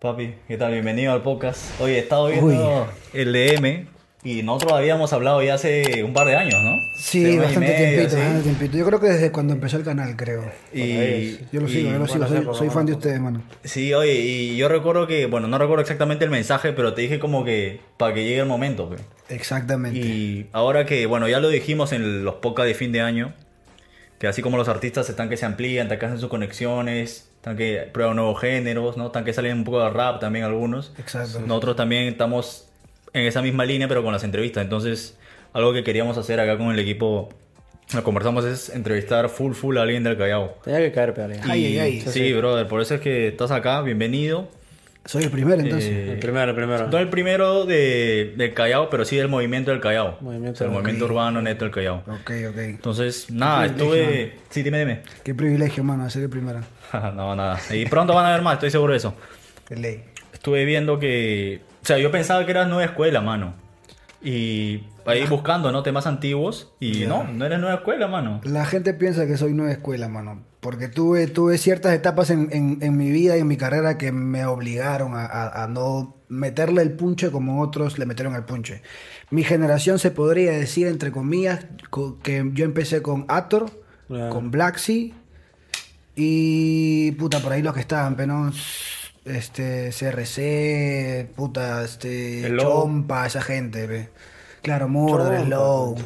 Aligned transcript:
Papi, 0.00 0.34
¿qué 0.48 0.56
tal? 0.56 0.72
Bienvenido 0.72 1.12
al 1.12 1.22
podcast. 1.22 1.78
Oye, 1.80 1.96
he 1.96 1.98
estado 1.98 2.28
viendo 2.28 2.88
el 3.12 3.32
DM 3.34 3.86
y 4.24 4.42
nosotros 4.42 4.72
habíamos 4.72 5.12
hablado 5.12 5.42
ya 5.42 5.54
hace 5.54 6.02
un 6.04 6.14
par 6.14 6.26
de 6.26 6.36
años, 6.36 6.54
¿no? 6.62 6.74
Sí, 6.96 7.36
bastante 7.36 7.60
medio, 7.60 7.76
tiempito, 7.76 8.10
sí. 8.10 8.16
bastante 8.16 8.42
tiempito. 8.44 8.78
Yo 8.78 8.86
creo 8.86 9.00
que 9.00 9.06
desde 9.08 9.30
cuando 9.30 9.52
empezó 9.52 9.76
el 9.76 9.84
canal, 9.84 10.16
creo. 10.16 10.50
Y, 10.72 11.36
Yo 11.52 11.60
lo 11.60 11.68
y- 11.68 11.72
sigo, 11.72 11.90
yo 11.90 11.98
lo 11.98 12.06
sigo. 12.06 12.54
Soy, 12.54 12.70
fan 12.70 12.86
de 12.86 12.92
ustedes, 12.92 13.20
mano. 13.20 13.42
Sí, 13.62 13.92
oye, 13.92 14.14
y 14.14 14.56
yo 14.56 14.68
recuerdo 14.70 15.06
que, 15.06 15.26
bueno, 15.26 15.48
no 15.48 15.58
recuerdo 15.58 15.82
exactamente 15.82 16.24
el 16.24 16.30
mensaje, 16.30 16.72
pero 16.72 16.94
te 16.94 17.02
dije 17.02 17.18
como 17.18 17.44
que 17.44 17.80
para 17.98 18.14
que 18.14 18.24
llegue 18.24 18.40
el 18.40 18.46
momento. 18.46 18.88
pues. 18.88 19.02
Exactamente. 19.28 19.98
Y 19.98 20.48
ahora 20.52 20.86
que, 20.86 21.04
bueno, 21.04 21.28
ya 21.28 21.40
lo 21.40 21.50
dijimos 21.50 21.92
en 21.92 22.24
los 22.24 22.36
podcasts 22.36 22.68
de 22.68 22.74
fin 22.74 22.92
de 22.92 23.02
año, 23.02 23.34
que 24.18 24.28
así 24.28 24.40
como 24.40 24.56
los 24.56 24.68
artistas 24.68 25.10
están 25.10 25.28
que 25.28 25.36
se 25.36 25.44
amplían, 25.44 25.88
que 25.88 25.94
hacen 26.06 26.18
sus 26.18 26.30
conexiones, 26.30 27.29
están 27.40 27.56
que 27.56 27.88
prueban 27.90 28.16
nuevos 28.16 28.38
géneros, 28.38 28.98
¿no? 28.98 29.06
Están 29.06 29.24
que 29.24 29.32
salen 29.32 29.56
un 29.56 29.64
poco 29.64 29.82
de 29.82 29.88
rap 29.88 30.20
también 30.20 30.44
algunos. 30.44 30.92
Exacto. 30.98 31.40
Nosotros 31.40 31.74
también 31.74 32.04
estamos 32.04 32.68
en 33.14 33.22
esa 33.24 33.40
misma 33.40 33.64
línea, 33.64 33.88
pero 33.88 34.02
con 34.02 34.12
las 34.12 34.24
entrevistas. 34.24 34.62
Entonces, 34.62 35.16
algo 35.54 35.72
que 35.72 35.82
queríamos 35.82 36.18
hacer 36.18 36.38
acá 36.38 36.58
con 36.58 36.70
el 36.70 36.78
equipo, 36.78 37.30
lo 37.94 38.04
conversamos, 38.04 38.44
es 38.44 38.68
entrevistar 38.68 39.30
full, 39.30 39.54
full 39.54 39.78
a 39.78 39.82
alguien 39.82 40.04
del 40.04 40.18
Callao. 40.18 40.58
Tenía 40.62 40.80
que 40.80 40.92
caer, 40.92 41.14
pero 41.14 41.32
ya. 41.32 41.40
Ay, 41.48 41.64
ay, 41.64 41.78
ay. 41.78 42.00
Sí, 42.02 42.30
brother, 42.34 42.68
por 42.68 42.82
eso 42.82 42.96
es 42.96 43.00
que 43.00 43.28
estás 43.28 43.50
acá, 43.50 43.80
bienvenido. 43.80 44.46
Soy 45.04 45.24
el 45.24 45.30
primero, 45.30 45.60
entonces. 45.60 45.88
Eh, 45.90 46.12
El 46.12 46.18
primero, 46.18 46.50
el 46.50 46.54
primero. 46.56 46.88
no 46.88 46.98
el 46.98 47.08
primero 47.08 47.64
de, 47.64 48.34
del 48.36 48.52
Callao, 48.54 48.90
pero 48.90 49.04
sí 49.04 49.16
del 49.16 49.28
movimiento 49.28 49.70
del 49.70 49.80
Callao. 49.80 50.18
Movimiento 50.20 50.52
O 50.52 50.56
sea, 50.56 50.66
el 50.66 50.72
del- 50.72 50.82
movimiento 50.82 51.04
urbano 51.06 51.40
neto 51.42 51.64
del 51.64 51.72
Callao. 51.74 52.02
ok, 52.06 52.30
ok. 52.50 52.58
Entonces, 52.58 53.30
nada, 53.30 53.66
estuve... 53.66 54.36
Sí, 54.50 54.62
dime, 54.62 54.78
dime. 54.78 55.02
Qué 55.24 55.34
privilegio, 55.34 55.82
mano, 55.82 56.08
ser 56.10 56.24
el 56.24 56.30
primero. 56.30 56.60
no, 56.92 57.34
nada. 57.34 57.58
Y 57.72 57.86
pronto 57.86 58.14
van 58.14 58.26
a 58.26 58.32
ver 58.32 58.42
más, 58.42 58.54
estoy 58.54 58.70
seguro 58.70 58.92
de 58.92 58.98
eso. 58.98 59.14
De 59.68 59.76
ley. 59.76 60.04
Estuve 60.34 60.64
viendo 60.64 60.98
que... 60.98 61.60
O 61.82 61.86
sea, 61.86 61.96
yo 61.98 62.10
pensaba 62.10 62.44
que 62.44 62.50
eras 62.50 62.68
nueva 62.68 62.84
escuela, 62.84 63.20
mano. 63.22 63.54
Y 64.22 64.84
ahí 65.06 65.24
buscando, 65.26 65.72
¿no? 65.72 65.82
Temas 65.82 66.06
antiguos. 66.06 66.72
Y 66.78 67.06
no, 67.06 67.24
no 67.24 67.46
eres 67.46 67.58
nueva 67.58 67.76
escuela, 67.76 68.06
mano. 68.06 68.40
La 68.44 68.66
gente 68.66 68.92
piensa 68.92 69.26
que 69.26 69.36
soy 69.38 69.54
nueva 69.54 69.72
escuela, 69.72 70.08
mano. 70.08 70.42
Porque 70.60 70.88
tuve, 70.88 71.26
tuve 71.26 71.56
ciertas 71.56 71.94
etapas 71.94 72.28
en, 72.30 72.48
en- 72.52 72.78
en 72.82 72.96
mi 72.96 73.10
vida 73.10 73.36
y 73.36 73.40
en 73.40 73.46
mi 73.48 73.56
carrera 73.56 73.96
que 73.96 74.12
me 74.12 74.44
obligaron 74.44 75.14
a, 75.14 75.24
a- 75.24 75.64
a 75.64 75.66
no 75.68 76.16
meterle 76.28 76.82
el 76.82 76.92
punche 76.92 77.30
como 77.30 77.62
otros 77.62 77.98
le 77.98 78.04
metieron 78.06 78.34
el 78.34 78.44
punche. 78.44 78.82
Mi 79.30 79.42
generación 79.42 79.98
se 79.98 80.10
podría 80.10 80.52
decir, 80.52 80.86
entre 80.86 81.12
comillas, 81.12 81.64
co- 81.88 82.18
que 82.22 82.50
yo 82.52 82.64
empecé 82.64 83.00
con 83.02 83.24
Ator, 83.28 83.70
Claro. 84.08 84.30
con 84.34 84.50
Black 84.50 84.76
Sea 84.78 85.12
y 86.16 87.12
puta, 87.12 87.40
por 87.40 87.52
ahí 87.52 87.62
los 87.62 87.74
que 87.74 87.80
estaban, 87.80 88.16
pero. 88.16 88.50
Este, 89.24 89.90
CRC, 89.96 91.30
puta, 91.36 91.84
este, 91.84 92.48
Low. 92.48 92.82
Chompa, 92.84 93.26
esa 93.26 93.42
gente, 93.42 93.86
ve. 93.86 94.08
Claro, 94.62 94.86
Slow, 94.88 95.94
puta. 95.94 96.04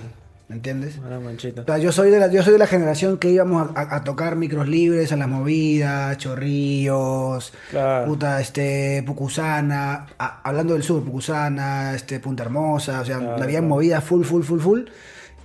¿Me 0.49 0.57
entiendes? 0.57 0.99
Ahora 1.03 1.21
manchita. 1.21 1.63
O 1.63 1.65
sea, 1.65 1.79
yo 1.79 1.91
soy 1.93 2.11
de 2.11 2.19
la, 2.21 2.31
yo 2.31 2.43
soy 2.43 2.53
de 2.53 2.59
la 2.59 2.67
generación 2.67 3.19
que 3.19 3.31
íbamos 3.31 3.71
a, 3.75 3.81
a- 3.81 3.97
a 3.97 4.05
tocar 4.05 4.37
micros 4.37 4.69
libres 4.69 5.11
a 5.13 5.17
las 5.17 5.29
movidas, 5.29 6.17
chorrillos, 6.19 7.53
Claro. 7.71 8.07
puta, 8.07 8.41
este, 8.41 9.03
Pucusana, 9.07 10.07
a- 10.19 10.41
hablando 10.43 10.75
del 10.75 10.83
sur, 10.83 11.03
Pucusana, 11.05 11.95
este, 11.95 12.21
Punta 12.21 12.43
Hermosa, 12.45 13.01
o 13.01 13.05
sea, 13.05 13.19
Claro, 13.19 13.33
había 13.43 13.59
claro. 13.61 13.67
movidas 13.67 14.05
full, 14.05 14.25
full, 14.25 14.43
full, 14.43 14.61
full. 14.61 14.81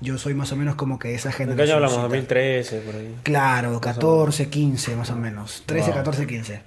Yo 0.01 0.17
soy 0.17 0.33
más 0.33 0.49
o 0.53 0.55
menos 0.55 0.75
como 0.75 0.97
que 0.97 1.13
esa 1.13 1.29
¿De 1.29 1.35
qué 1.35 1.43
año 1.43 1.51
generación. 1.51 1.75
hablamos? 1.77 2.01
2013, 2.03 2.79
por 2.79 2.95
ahí. 2.95 3.15
Claro, 3.23 3.81
14, 3.81 4.47
15 4.49 4.95
más 4.95 5.09
o 5.09 5.15
menos. 5.15 5.63
13, 5.65 5.87
Wow. 5.87 5.95
14, 5.97 6.25
15. 6.27 6.61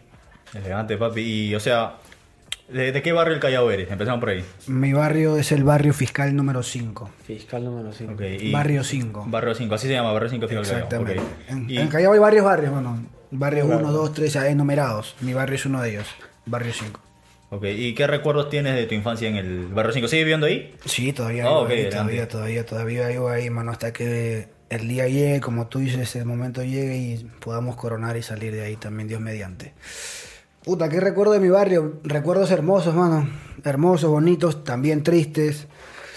Elegante, 0.54 0.98
papi. 0.98 1.20
Y, 1.22 1.54
o 1.54 1.60
sea, 1.60 1.94
¿de, 2.72 2.92
de 2.92 3.02
qué 3.02 3.12
barrio 3.12 3.32
del 3.34 3.40
Callao 3.40 3.70
eres? 3.70 3.90
Empezamos 3.90 4.20
por 4.20 4.30
ahí. 4.30 4.44
Mi 4.66 4.92
barrio 4.92 5.36
es 5.36 5.52
el 5.52 5.64
barrio 5.64 5.92
fiscal 5.92 6.34
número 6.34 6.62
5. 6.62 7.10
Fiscal 7.26 7.64
número 7.64 7.92
5. 7.92 8.12
Ok, 8.14 8.20
y- 8.40 8.50
Barrio 8.52 8.82
5. 8.84 9.24
Barrio 9.28 9.54
5, 9.54 9.74
así 9.74 9.86
se 9.86 9.92
llama, 9.94 10.12
Barrio 10.12 10.28
5 10.30 10.48
Fiscal 10.48 10.64
Callao. 10.64 10.78
Exactamente. 10.84 11.20
ok. 11.20 11.50
En, 11.50 11.70
Y- 11.70 11.78
en 11.78 11.88
Callao 11.88 12.12
hay 12.12 12.18
varios 12.18 12.44
barrios, 12.44 12.72
bueno. 12.72 12.98
Barrio 13.30 13.66
Claro. 13.66 13.80
1, 13.84 13.92
2, 13.92 14.12
3, 14.12 14.36
enumerados. 14.36 15.14
Mi 15.20 15.32
barrio 15.34 15.54
es 15.56 15.66
uno 15.66 15.80
de 15.82 15.90
ellos. 15.90 16.06
Barrio 16.46 16.72
5. 16.72 17.00
Ok, 17.50 17.64
¿y 17.64 17.94
qué 17.94 18.06
recuerdos 18.06 18.48
tienes 18.48 18.74
de 18.74 18.86
tu 18.86 18.94
infancia 18.94 19.28
en 19.28 19.36
el 19.36 19.66
Barrio 19.66 19.92
5? 19.92 20.08
¿Sigues 20.08 20.24
viviendo 20.24 20.46
ahí? 20.46 20.74
Sí, 20.86 21.12
todavía, 21.12 21.44
Ah, 21.44 21.48
vivo 21.48 21.60
ok, 21.62 21.70
ahí, 21.70 21.88
todavía, 21.90 22.28
todavía, 22.28 22.66
todavía 22.66 23.08
vivo 23.08 23.28
ahí, 23.28 23.50
mano, 23.50 23.70
hasta 23.72 23.92
que 23.92 24.48
el 24.70 24.88
día 24.88 25.06
llegue, 25.06 25.40
como 25.40 25.66
tú 25.66 25.80
dices, 25.80 26.16
el 26.16 26.24
momento 26.24 26.62
llegue 26.64 26.96
y 26.96 27.24
podamos 27.40 27.76
coronar 27.76 28.16
y 28.16 28.22
salir 28.22 28.52
de 28.54 28.62
ahí 28.62 28.76
también, 28.76 29.06
Dios 29.08 29.20
mediante. 29.20 29.74
Puta, 30.64 30.88
¿qué 30.88 31.00
recuerdo 31.00 31.32
de 31.32 31.40
mi 31.40 31.48
barrio? 31.48 31.94
Recuerdos 32.04 32.50
hermosos, 32.50 32.94
mano. 32.94 33.28
Hermosos, 33.64 34.10
bonitos, 34.10 34.64
también 34.64 35.02
tristes. 35.02 35.66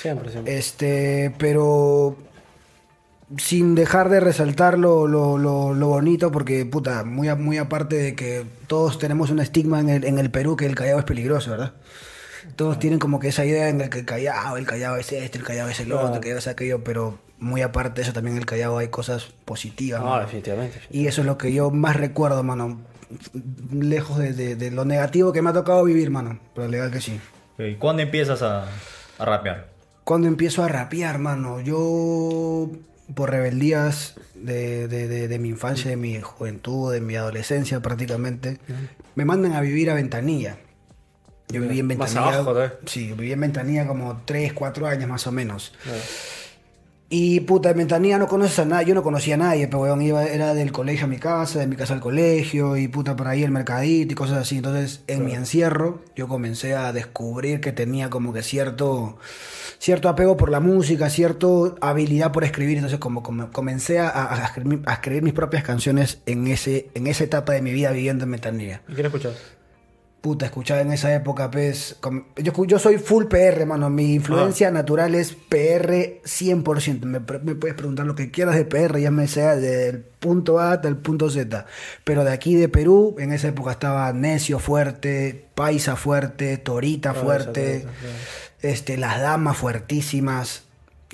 Siempre, 0.02 0.32
siempre. 0.32 0.58
Este, 0.58 1.34
pero 1.40 2.16
sin 3.38 3.74
dejar 3.74 4.10
de 4.10 4.20
resaltar 4.20 4.78
lo, 4.78 5.08
lo, 5.08 5.38
lo, 5.40 5.74
lo 5.74 5.88
bonito, 5.88 6.32
porque, 6.32 6.64
puta, 6.66 7.04
muy, 7.04 7.28
a- 7.28 7.36
muy 7.36 7.58
aparte 7.58 7.96
de 7.96 8.16
que 8.16 8.46
todos 8.68 9.00
tenemos 9.00 9.32
un 9.32 9.40
estigma 9.40 9.80
en 9.80 9.90
el, 9.90 10.04
en 10.06 10.20
el 10.20 10.30
Perú 10.30 10.56
que 10.56 10.68
el 10.68 10.76
Callao 10.76 11.00
es 11.00 11.06
peligroso, 11.06 11.50
¿verdad? 11.52 11.74
Todos 12.56 12.78
tienen 12.78 13.00
como 13.00 13.20
que 13.20 13.30
esa 13.30 13.44
idea 13.44 13.70
en 13.70 13.82
el 13.82 13.90
que 13.90 14.00
el 14.00 14.06
Callao, 14.06 14.58
el 14.58 14.68
Callao 14.68 14.98
es 14.98 15.12
este, 15.12 15.40
el 15.40 15.44
Callao 15.44 15.68
es 15.70 15.80
el 15.80 15.92
otro, 15.92 16.14
el 16.14 16.22
Callao 16.22 16.38
es 16.38 16.48
aquello, 16.48 16.84
pero 16.84 17.18
muy 17.40 17.64
aparte 17.64 17.96
de 17.96 18.02
eso 18.04 18.14
también 18.14 18.36
en 18.36 18.42
el 18.44 18.46
Callao 18.46 18.78
hay 18.78 18.90
cosas 18.90 19.34
positivas. 19.46 20.02
No, 20.02 20.10
mano. 20.10 20.22
definitivamente. 20.22 20.80
Y 20.92 21.08
eso 21.08 21.22
es 21.22 21.28
lo 21.28 21.40
que 21.40 21.52
yo 21.52 21.72
más 21.72 21.96
recuerdo, 21.96 22.44
mano. 22.44 22.80
Lejos 23.72 24.18
de, 24.18 24.34
de- 24.34 24.56
de 24.56 24.72
lo 24.72 24.86
negativo 24.86 25.32
que 25.34 25.42
me 25.42 25.50
ha 25.50 25.54
tocado 25.54 25.84
vivir, 25.84 26.10
mano. 26.10 26.40
Pero 26.54 26.68
legal 26.68 26.92
que 26.92 27.02
sí. 27.02 27.20
Ok, 27.54 27.78
¿Cuándo 27.80 28.02
empiezas 28.02 28.42
a, 28.42 28.66
a 29.18 29.26
rapear? 29.26 29.70
Cuando 30.04 30.28
empiezo 30.28 30.64
a 30.64 30.68
rapear, 30.68 31.18
mano, 31.20 31.62
yo 31.62 32.70
por 33.14 33.30
rebeldías 33.32 34.16
de, 34.36 34.88
de- 34.88 35.08
de- 35.08 35.28
de 35.28 35.40
mi 35.40 35.50
infancia, 35.50 35.90
de 35.92 35.98
mi 35.98 36.20
juventud, 36.22 36.92
de 36.94 37.02
mi 37.02 37.16
adolescencia 37.16 37.80
prácticamente, 37.82 38.60
me 39.16 39.26
mandan 39.26 39.54
a 39.54 39.62
vivir 39.62 39.90
a 39.90 39.94
Ventanilla. 39.96 40.58
Yo 41.50 41.62
viví 41.62 41.80
en 41.80 41.86
Más 41.88 41.98
Ventanilla. 42.14 42.34
abajo, 42.40 42.64
¿eh? 42.64 42.72
Sí, 42.88 43.12
viví 43.14 43.32
en 43.32 43.40
Ventanilla 43.42 43.86
como 43.88 44.22
3, 44.26 44.54
4 44.54 44.88
años 44.88 45.08
más 45.08 45.28
o 45.28 45.32
menos. 45.32 45.74
Y 47.08 47.42
puta, 47.42 47.70
en 47.70 47.78
Ventanilla 47.78 48.18
no 48.18 48.28
conoces 48.28 48.58
a 48.58 48.66
nadie, 48.66 48.88
yo 48.88 48.96
no 48.96 49.04
conocía 49.04 49.36
a 49.36 49.38
nadie, 49.38 49.68
pero 49.68 49.82
weón, 49.82 50.02
iba, 50.02 50.26
era 50.26 50.56
del 50.56 50.72
colegio 50.72 51.06
a 51.06 51.08
mi 51.08 51.18
casa, 51.18 51.60
de 51.60 51.68
mi 51.68 51.76
casa 51.76 51.94
al 51.94 52.00
colegio, 52.00 52.78
y 52.78 52.88
puta, 52.88 53.16
por 53.16 53.28
ahí 53.28 53.44
el 53.44 53.52
mercadito 53.52 54.14
y 54.14 54.16
cosas 54.16 54.40
así. 54.40 54.58
Entonces, 54.58 55.04
en 55.06 55.24
mi 55.24 55.34
encierro, 55.34 56.02
yo 56.16 56.28
comencé 56.28 56.76
a 56.76 56.92
descubrir 56.94 57.62
que 57.62 57.72
tenía 57.72 58.10
como 58.10 58.34
que 58.34 58.42
cierto, 58.42 59.18
cierto 59.78 60.10
apego 60.10 60.36
por 60.36 60.50
la 60.50 60.60
música, 60.60 61.12
cierta 61.12 61.48
habilidad 61.80 62.32
por 62.32 62.44
escribir. 62.44 62.78
Entonces, 62.78 62.98
como, 62.98 63.22
como 63.22 63.52
comencé 63.52 64.00
a, 64.00 64.44
escribir, 64.44 64.82
a 64.88 64.94
escribir 64.94 65.22
mis 65.22 65.34
propias 65.34 65.64
canciones 65.64 66.22
en, 66.26 66.48
ese, 66.48 66.90
en 66.96 67.06
esa 67.06 67.24
etapa 67.24 67.54
de 67.54 67.62
mi 67.62 67.72
vida 67.72 67.92
viviendo 67.92 68.24
en 68.24 68.32
Ventanilla. 68.32 68.82
¿Y 68.88 68.96
quién 68.96 69.06
escuchas? 69.06 69.36
Puta, 70.25 70.47
escuchaba 70.47 70.81
en 70.81 70.91
esa 70.91 71.13
época, 71.13 71.52
pues. 71.52 71.97
Yo, 72.38 72.80
soy 72.80 72.97
full 72.97 73.25
PR, 73.25 73.63
mano. 73.68 73.91
Mi 73.91 74.16
influencia 74.16 74.72
natural 74.72 75.13
es 75.13 75.34
PR 75.34 76.19
100%. 76.24 77.02
Me, 77.02 77.19
me 77.19 77.53
puedes 77.53 77.75
preguntar 77.75 78.08
lo 78.08 78.16
que 78.16 78.31
quieras 78.31 78.56
de 78.56 78.66
PR, 78.66 79.00
ya 79.00 79.12
me 79.12 79.28
sea 79.28 79.56
del 79.56 80.00
punto 80.00 80.59
A 80.59 80.72
hasta 80.72 80.88
el 80.88 80.97
punto 80.97 81.30
Z. 81.30 81.68
Pero 82.03 82.24
de 82.24 82.31
aquí 82.31 82.56
de 82.56 82.69
Perú, 82.69 83.16
en 83.19 83.34
esa 83.34 83.50
época 83.50 83.69
estaba 83.69 84.12
Necio 84.14 84.58
fuerte, 84.58 85.46
Paisa 85.53 85.96
fuerte, 85.96 86.58
Torita 86.58 87.14
fuerte, 87.14 87.85
este, 88.64 88.97
Las 88.97 89.22
Damas 89.22 89.58
fuertísimas. 89.58 90.65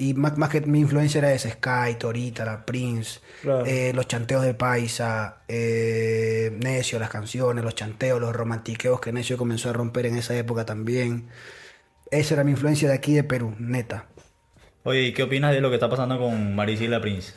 Y 0.01 0.15
más, 0.15 0.35
más 0.35 0.49
que 0.49 0.61
mi 0.61 0.79
influencia 0.79 1.19
era 1.19 1.31
ese 1.31 1.51
Sky, 1.51 1.93
Torita, 1.99 2.43
la 2.43 2.65
Prince, 2.65 3.19
Claro. 3.43 3.65
eh, 3.67 3.91
los 3.93 4.07
chanteos 4.07 4.43
de 4.43 4.55
Paisa, 4.55 5.37
eh, 5.47 6.57
Necio, 6.59 6.97
las 6.97 7.11
canciones, 7.11 7.63
los 7.63 7.75
chanteos, 7.75 8.19
los 8.19 8.35
romantiqueos 8.35 8.99
que 8.99 9.11
Necio 9.13 9.37
comenzó 9.37 9.69
a 9.69 9.73
romper 9.73 10.07
en 10.07 10.17
esa 10.17 10.35
época 10.35 10.65
también. 10.65 11.27
Esa 12.09 12.33
era 12.33 12.43
mi 12.43 12.51
influencia 12.51 12.89
de 12.89 12.95
aquí 12.95 13.13
de 13.13 13.23
Perú, 13.23 13.53
neta. 13.59 14.05
Oye, 14.83 15.03
¿y 15.03 15.13
qué 15.13 15.21
opinas 15.21 15.51
de 15.53 15.61
lo 15.61 15.69
que 15.69 15.75
está 15.75 15.87
pasando 15.87 16.17
con 16.17 16.55
Marisila 16.55 16.99
Prince? 16.99 17.33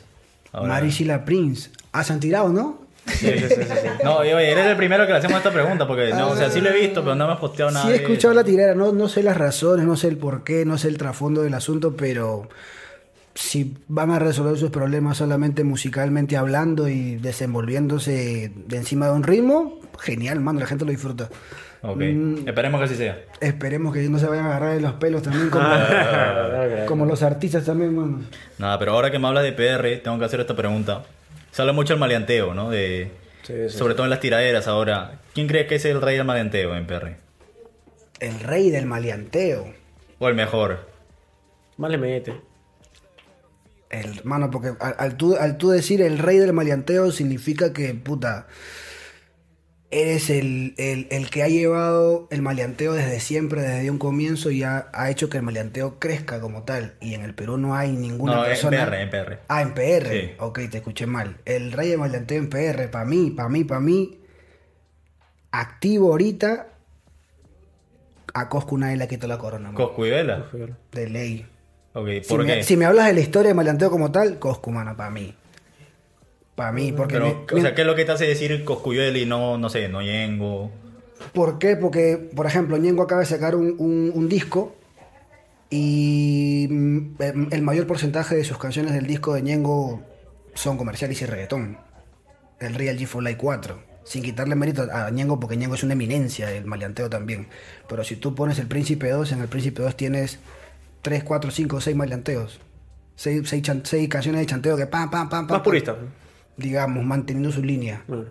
Ahora- 0.51 0.69
Maris 0.73 0.99
y 1.01 1.05
la 1.05 1.23
Prince. 1.23 1.69
Ah, 1.91 2.03
se 2.03 2.13
han 2.13 2.19
tirado, 2.19 2.49
¿no? 2.49 2.84
Sí, 3.07 3.27
sí, 3.27 3.39
sí, 3.39 3.55
sí, 3.55 3.63
sí. 3.81 3.87
No, 4.03 4.17
oye, 4.17 4.51
eres 4.51 4.65
el 4.65 4.75
primero 4.77 5.05
que 5.05 5.11
le 5.11 5.19
hacemos 5.19 5.37
esta 5.37 5.51
pregunta, 5.51 5.85
porque 5.87 6.09
no, 6.13 6.29
o 6.29 6.35
sea, 6.35 6.49
sí 6.49 6.59
lo 6.61 6.69
he 6.69 6.79
visto, 6.81 7.03
pero 7.03 7.15
no 7.15 7.27
me 7.27 7.33
has 7.33 7.39
posteado 7.39 7.71
nada. 7.71 7.85
Sí, 7.85 7.91
he 7.91 7.95
escuchado 7.97 8.33
la 8.33 8.43
tirera, 8.43 8.73
no, 8.75 8.91
no 8.91 9.07
sé 9.07 9.21
las 9.23 9.37
razones, 9.37 9.85
no 9.85 9.95
sé 9.95 10.07
el 10.07 10.17
por 10.17 10.43
qué, 10.43 10.65
no 10.65 10.77
sé 10.77 10.87
el 10.87 10.97
trasfondo 10.97 11.41
del 11.43 11.53
asunto, 11.53 11.95
pero 11.95 12.49
si 13.35 13.75
van 13.87 14.11
a 14.11 14.19
resolver 14.19 14.57
sus 14.57 14.71
problemas 14.71 15.17
solamente 15.17 15.63
musicalmente 15.63 16.37
hablando 16.37 16.87
y 16.87 17.17
desenvolviéndose 17.17 18.51
de 18.55 18.77
encima 18.77 19.07
de 19.07 19.11
un 19.13 19.23
ritmo, 19.23 19.79
genial, 19.99 20.39
mano, 20.39 20.59
la 20.59 20.65
gente 20.65 20.85
lo 20.85 20.91
disfruta. 20.91 21.29
Ok, 21.81 21.97
Mm. 21.97 22.47
esperemos 22.47 22.79
que 22.79 22.85
así 22.85 22.95
sea. 22.95 23.19
Esperemos 23.39 23.93
que 23.93 24.01
no 24.09 24.17
se 24.17 24.25
vayan 24.25 24.45
a 24.45 24.49
agarrar 24.49 24.73
de 24.73 24.81
los 24.81 24.93
pelos 24.93 25.21
también 25.21 25.49
como, 25.51 25.65
Ah, 25.69 26.85
como 26.87 27.05
los 27.05 27.21
artistas 27.21 27.63
también, 27.65 27.95
mano. 27.95 28.21
Nada, 28.57 28.79
pero 28.79 28.93
ahora 28.93 29.11
que 29.11 29.19
me 29.19 29.27
hablas 29.27 29.43
de 29.43 29.51
PR, 29.51 29.97
tengo 30.03 30.17
que 30.17 30.25
hacer 30.25 30.39
esta 30.39 30.55
pregunta. 30.55 31.03
Se 31.55 31.61
habla 31.61 31.71
mucho 31.71 31.93
del 31.93 32.01
maleanteo, 32.01 32.53
¿no? 32.53 32.69
De, 32.69 33.11
Sí, 33.45 33.53
sí. 33.69 33.77
Sobre 33.77 33.93
todo 33.93 34.05
en 34.05 34.09
las 34.09 34.19
tiraderas 34.19 34.67
ahora. 34.67 35.19
¿Quién 35.33 35.47
cree 35.47 35.67
que 35.67 35.75
es 35.75 35.85
el 35.85 36.01
rey 36.01 36.17
del 36.17 36.25
maleanteo 36.25 36.75
en 36.75 36.85
PR? 36.85 37.15
El 38.19 38.39
rey 38.41 38.71
del 38.71 38.87
maleanteo. 38.87 39.71
O 40.19 40.27
el 40.27 40.35
mejor. 40.35 40.89
Más 41.77 41.91
le 41.91 41.97
mete. 41.97 42.41
El, 43.89 44.21
mano, 44.23 44.49
porque 44.49 44.73
al, 44.79 44.95
al 44.97 45.15
tú, 45.15 45.37
al 45.39 45.57
tú 45.57 45.69
decir 45.69 46.01
el 46.01 46.17
rey 46.17 46.39
del 46.39 46.51
maleanteo 46.53 47.11
significa 47.11 47.71
que, 47.71 47.93
puta, 47.93 48.47
eres 50.01 50.29
el, 50.29 50.73
el- 50.77 51.07
el 51.09 51.29
que 51.29 51.43
ha 51.43 51.47
llevado 51.47 52.27
el 52.31 52.41
maleanteo 52.41 52.93
desde 52.93 53.19
siempre, 53.19 53.61
desde 53.61 53.89
un 53.91 53.97
comienzo 53.97 54.51
y 54.51 54.63
ha, 54.63 54.87
ha 54.93 55.09
hecho 55.09 55.29
que 55.29 55.37
el 55.37 55.43
maleanteo 55.43 55.99
crezca 55.99 56.39
como 56.41 56.63
tal. 56.63 56.95
Y 57.01 57.13
en 57.13 57.21
el 57.23 57.33
Perú 57.33 57.57
no 57.57 57.75
hay 57.75 57.91
ninguna 57.93 58.35
No, 58.35 58.43
en 58.43 58.49
persona... 58.49 58.85
PR, 58.85 58.95
en 59.01 59.09
PR. 59.09 59.39
Ah, 59.47 59.61
en 59.61 59.73
PR. 59.73 60.09
Sí. 60.09 60.31
Ok, 60.39 60.59
te 60.69 60.77
escuché 60.77 61.05
mal. 61.07 61.37
El 61.45 61.71
rey 61.71 61.89
del 61.89 61.99
maleanteo 61.99 62.37
en 62.37 62.49
PR, 62.49 62.89
para 62.91 63.05
mí, 63.05 63.31
para 63.31 63.49
mí, 63.49 63.63
para 63.63 63.79
mí, 63.81 64.19
activo 65.51 66.11
ahorita, 66.11 66.67
a 68.33 68.49
Coscu 68.49 68.77
nadie 68.77 68.97
le 68.97 69.07
quitó 69.07 69.27
la 69.27 69.37
corona. 69.37 69.71
Coscu 69.73 70.05
y 70.05 70.09
Vela. 70.09 70.45
De 70.91 71.09
ley. 71.09 71.45
Ok, 71.93 72.07
Si 72.23 72.29
¿por 72.29 72.43
me, 72.45 72.55
qué? 72.55 72.63
si 72.63 72.75
me 72.75 72.85
hablas 72.85 73.05
de 73.07 73.13
la 73.13 73.19
historia 73.21 73.49
de 73.49 73.53
maleanteo 73.55 73.89
como 73.89 74.11
tal, 74.11 74.39
Coscu, 74.39 74.71
mano, 74.71 74.97
para 74.97 75.09
mí. 75.09 75.33
Para 76.55 76.71
mí, 76.71 76.91
porque... 76.93 77.13
Pero, 77.15 77.45
me- 77.51 77.59
o 77.59 77.61
sea, 77.61 77.75
¿qué 77.75 77.81
es 77.81 77.87
lo 77.87 77.95
que 77.95 78.05
te 78.05 78.11
hace 78.13 78.25
decir 78.25 78.63
Coscuyuela 78.63 79.17
y 79.17 79.25
no, 79.25 79.57
no 79.57 79.69
sé, 79.69 79.89
no 79.89 80.01
Yengo? 80.01 80.71
¿Por 81.33 81.59
qué? 81.59 81.75
Porque, 81.75 82.17
por 82.35 82.45
ejemplo, 82.45 82.77
Ñengo 82.77 83.03
acaba 83.03 83.21
de 83.21 83.27
sacar 83.27 83.55
un, 83.55 83.75
un- 83.77 84.11
un 84.13 84.29
disco 84.29 84.75
y 85.69 86.67
mm, 86.69 86.97
em, 87.19 87.47
el 87.51 87.61
mayor 87.61 87.87
porcentaje 87.87 88.35
de 88.35 88.43
sus 88.43 88.57
canciones 88.57 88.93
del 88.93 89.07
disco 89.07 89.33
de 89.33 89.41
Ñengo 89.41 90.01
son 90.53 90.77
comerciales 90.77 91.21
y 91.21 91.25
reggaetón. 91.25 91.77
El 92.59 92.75
Real 92.75 92.97
G 92.97 93.05
for 93.07 93.23
Life 93.23 93.37
4. 93.37 93.79
Sin 94.05 94.21
quitarle 94.23 94.55
mérito 94.55 94.87
a 94.91 95.09
Ñengo, 95.09 95.39
porque 95.39 95.57
Ñengo 95.57 95.75
es 95.75 95.83
una 95.83 95.93
eminencia 95.93 96.47
del 96.47 96.65
maleanteo 96.65 97.09
también. 97.09 97.47
Pero 97.89 98.03
si 98.03 98.15
tú 98.15 98.35
pones 98.35 98.59
el 98.59 98.67
Príncipe 98.67 99.09
2, 99.09 99.31
en 99.31 99.41
el 99.41 99.47
Príncipe 99.47 99.81
2 99.81 99.97
tienes 99.97 100.39
3, 101.01 101.23
4, 101.23 101.51
5, 101.51 101.81
6 101.81 101.95
maleanteos. 101.95 102.59
6, 103.15 103.41
canciones 104.09 104.41
de 104.41 104.45
chanteo 104.45 104.77
que 104.77 104.85
pam, 104.85 105.09
pam, 105.09 105.27
pam, 105.29 105.29
pam. 105.29 105.41
Más 105.47 105.57
pam, 105.57 105.63
purista. 105.63 105.95
Digamos, 106.57 107.03
manteniendo 107.03 107.51
su 107.51 107.61
línea. 107.63 108.03
Bueno. 108.07 108.25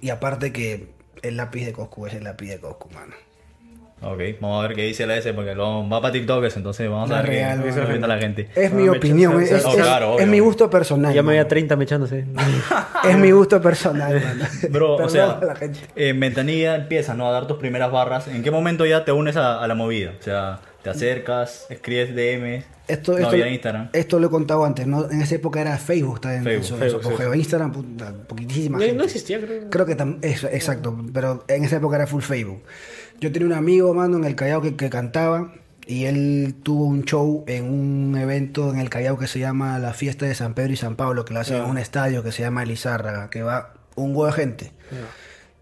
Y 0.00 0.10
aparte 0.10 0.52
que 0.52 0.88
el 1.22 1.36
lápiz 1.36 1.64
de 1.66 1.72
Coscu 1.72 2.06
es 2.06 2.14
el 2.14 2.24
lápiz 2.24 2.48
de 2.48 2.58
Coscu, 2.58 2.90
mano. 2.90 3.14
Ok, 4.00 4.20
vamos 4.40 4.62
a 4.64 4.68
ver 4.68 4.76
qué 4.76 4.84
dice 4.84 5.06
la 5.08 5.16
S 5.16 5.32
porque 5.34 5.56
lo, 5.56 5.88
va 5.88 6.00
para 6.00 6.12
TikTokers, 6.12 6.56
entonces 6.56 6.88
vamos 6.88 7.10
a 7.10 7.16
ver 7.16 7.26
real, 7.26 7.64
qué 7.64 7.98
la 8.06 8.18
gente. 8.18 8.48
Es 8.54 8.72
mi 8.72 8.86
Ah, 8.86 8.92
opinión, 8.92 9.42
echa- 9.42 9.56
es, 9.56 9.64
oh, 9.64 9.70
es- 9.70 9.74
claro, 9.76 10.18
es 10.20 10.26
mi 10.28 10.38
gusto 10.38 10.70
personal. 10.70 11.12
Ya 11.12 11.22
me 11.22 11.30
voy 11.30 11.36
a 11.38 11.40
mano. 11.40 11.48
30 11.48 11.74
mechándose. 11.76 12.24
Es 13.08 13.16
mi 13.18 13.30
gusto 13.32 13.60
personal, 13.60 14.22
mano. 14.22 14.44
Bro, 14.70 14.96
o 14.96 15.08
sea, 15.08 15.40
en 15.96 16.20
Ventanilla 16.20 16.76
empiezas 16.76 17.16
¿no? 17.16 17.26
a 17.28 17.32
dar 17.32 17.46
tus 17.48 17.56
primeras 17.58 17.90
barras. 17.90 18.28
¿En 18.28 18.42
qué 18.44 18.50
momento 18.52 18.86
ya 18.86 19.04
te 19.04 19.10
unes 19.10 19.36
a, 19.36 19.62
a 19.62 19.66
la 19.66 19.74
movida? 19.74 20.12
O 20.18 20.22
sea, 20.22 20.60
te 20.92 20.96
acercas, 20.96 21.66
escribes 21.70 22.14
DM. 22.14 22.64
Esto, 22.88 23.12
no, 23.12 23.18
esto, 23.18 23.30
había 23.30 23.48
Instagram. 23.48 23.90
esto 23.92 24.18
lo 24.18 24.28
he 24.28 24.30
contado 24.30 24.64
antes, 24.64 24.86
¿no? 24.86 25.10
En 25.10 25.20
esa 25.20 25.34
época 25.34 25.60
era 25.60 25.76
Facebook, 25.76 26.16
está 26.16 26.34
en 26.34 26.44
Facebook, 26.44 26.78
Facebook. 26.78 27.36
Instagram, 27.36 27.72
puta, 27.72 28.14
poquitísima 28.26 28.78
No, 28.78 28.84
gente. 28.84 28.96
no 28.96 29.04
existía, 29.04 29.40
creo. 29.40 29.68
Creo 29.68 29.86
que 29.86 29.96
es, 30.22 30.44
exacto, 30.44 30.98
pero 31.12 31.44
en 31.48 31.64
esa 31.64 31.76
época 31.76 31.96
era 31.96 32.06
full 32.06 32.22
Facebook. 32.22 32.62
Yo 33.20 33.30
tenía 33.30 33.46
un 33.46 33.52
amigo, 33.52 33.92
mano, 33.92 34.16
en 34.16 34.24
el 34.24 34.34
Callao 34.34 34.62
que, 34.62 34.74
que 34.76 34.88
cantaba 34.88 35.52
y 35.86 36.04
él 36.04 36.54
tuvo 36.62 36.84
un 36.84 37.04
show 37.04 37.44
en 37.46 37.64
un 37.64 38.16
evento 38.16 38.70
en 38.72 38.78
el 38.78 38.88
Callao 38.88 39.18
que 39.18 39.26
se 39.26 39.38
llama 39.38 39.78
la 39.78 39.92
Fiesta 39.92 40.26
de 40.26 40.34
San 40.34 40.54
Pedro 40.54 40.72
y 40.72 40.76
San 40.76 40.96
Pablo, 40.96 41.24
que 41.24 41.34
lo 41.34 41.40
hacen 41.40 41.56
en 41.56 41.64
un 41.64 41.78
estadio 41.78 42.22
que 42.22 42.32
se 42.32 42.42
llama 42.42 42.62
Elizárraga, 42.62 43.30
que 43.30 43.42
va 43.42 43.74
un 43.96 44.10
huevo 44.10 44.26
de 44.26 44.32
gente. 44.32 44.72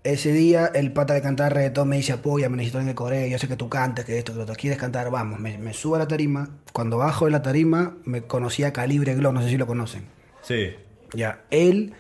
Ese 0.07 0.33
día 0.33 0.71
el 0.75 0.93
pata 0.93 1.15
de 1.15 1.23
cantar 1.23 1.53
reggaetón 1.55 1.89
me 1.89 1.97
dice 1.97 2.13
apoya, 2.13 2.49
me 2.49 2.57
necesito 2.57 2.81
en 2.81 2.89
el 2.89 2.95
coreo, 2.95 3.27
yo 3.27 3.39
sé 3.39 3.49
que 3.49 3.57
tú 3.57 3.69
cantas, 3.69 4.05
que 4.05 4.19
esto, 4.19 4.33
que 4.33 4.45
lo 4.45 4.55
quieres 4.55 4.79
cantar, 4.79 5.11
vamos, 5.11 5.41
me, 5.41 5.59
me 5.59 5.73
subo 5.73 5.97
a 5.97 5.99
la 5.99 6.07
tarima, 6.09 6.49
cuando 6.73 6.99
bajo 6.99 7.25
de 7.25 7.33
la 7.33 7.43
tarima 7.43 7.97
me 8.05 8.23
conocía 8.23 8.73
Calibre 8.73 9.15
Glow, 9.15 9.33
no 9.33 9.43
sé 9.43 9.49
si 9.49 9.57
lo 9.57 9.67
conocen. 9.67 10.05
Sí. 10.43 10.75
Ya, 11.15 11.41
él 11.51 11.95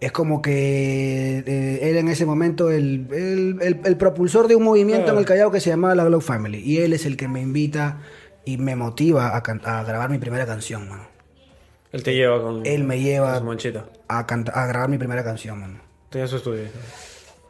es 0.00 0.12
como 0.12 0.40
que 0.40 1.44
eh, 1.46 1.90
él 1.90 1.96
en 1.98 2.08
ese 2.08 2.24
momento 2.24 2.70
el, 2.70 3.06
el- 3.12 3.58
el- 3.60 3.80
el 3.84 3.96
propulsor 3.98 4.48
de 4.48 4.56
un 4.56 4.62
movimiento 4.64 5.12
en 5.12 5.18
el 5.18 5.24
Callao 5.26 5.50
que 5.50 5.60
se 5.60 5.68
llamaba 5.70 5.94
la 5.94 6.04
Glow 6.04 6.20
Family. 6.22 6.58
Y 6.60 6.78
él 6.78 6.94
es 6.94 7.04
el 7.04 7.16
que 7.18 7.28
me 7.28 7.42
invita 7.42 7.98
y 8.46 8.56
me 8.56 8.74
motiva 8.76 9.36
a, 9.36 9.42
can- 9.42 9.60
a 9.64 9.82
grabar 9.84 10.08
mi 10.08 10.16
primera 10.18 10.46
canción, 10.46 10.88
mano. 10.88 11.04
Él 11.92 12.02
te 12.02 12.14
lleva 12.14 12.40
con. 12.40 12.64
Él 12.64 12.84
me 12.84 13.00
lleva- 13.00 13.32
con 13.34 13.44
su. 13.44 13.84
A, 14.08 14.20
a 14.20 14.66
grabar 14.66 14.88
mi 14.88 14.96
primera 14.96 15.22
canción, 15.22 15.60
mano. 15.60 15.80
Tenía 16.08 16.26
su 16.26 16.36
estudio. 16.36 16.64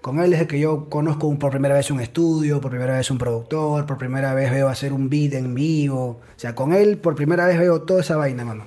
Con 0.01 0.19
él 0.21 0.33
es 0.33 0.41
el 0.41 0.47
que 0.47 0.59
yo 0.59 0.89
conozco 0.89 1.39
por 1.39 1.51
primera 1.51 1.75
vez 1.75 1.91
un 1.91 2.01
estudio, 2.01 2.61
por 2.61 2.71
primera 2.71 2.97
vez 2.97 3.11
un 3.11 3.19
productor, 3.19 3.85
por 3.85 3.99
primera 3.99 4.33
vez 4.33 4.51
veo 4.51 4.69
hacer 4.69 4.95
un 4.95 5.11
beat 5.11 5.35
en 5.35 5.55
vivo. 5.55 6.21
O 6.21 6.39
sea, 6.39 6.55
con 6.55 6.73
él 6.73 6.97
por 6.97 7.15
primera 7.15 7.47
vez 7.47 7.59
veo 7.59 7.83
toda 7.83 8.01
esa 8.01 8.17
vaina, 8.17 8.45
mano. 8.45 8.65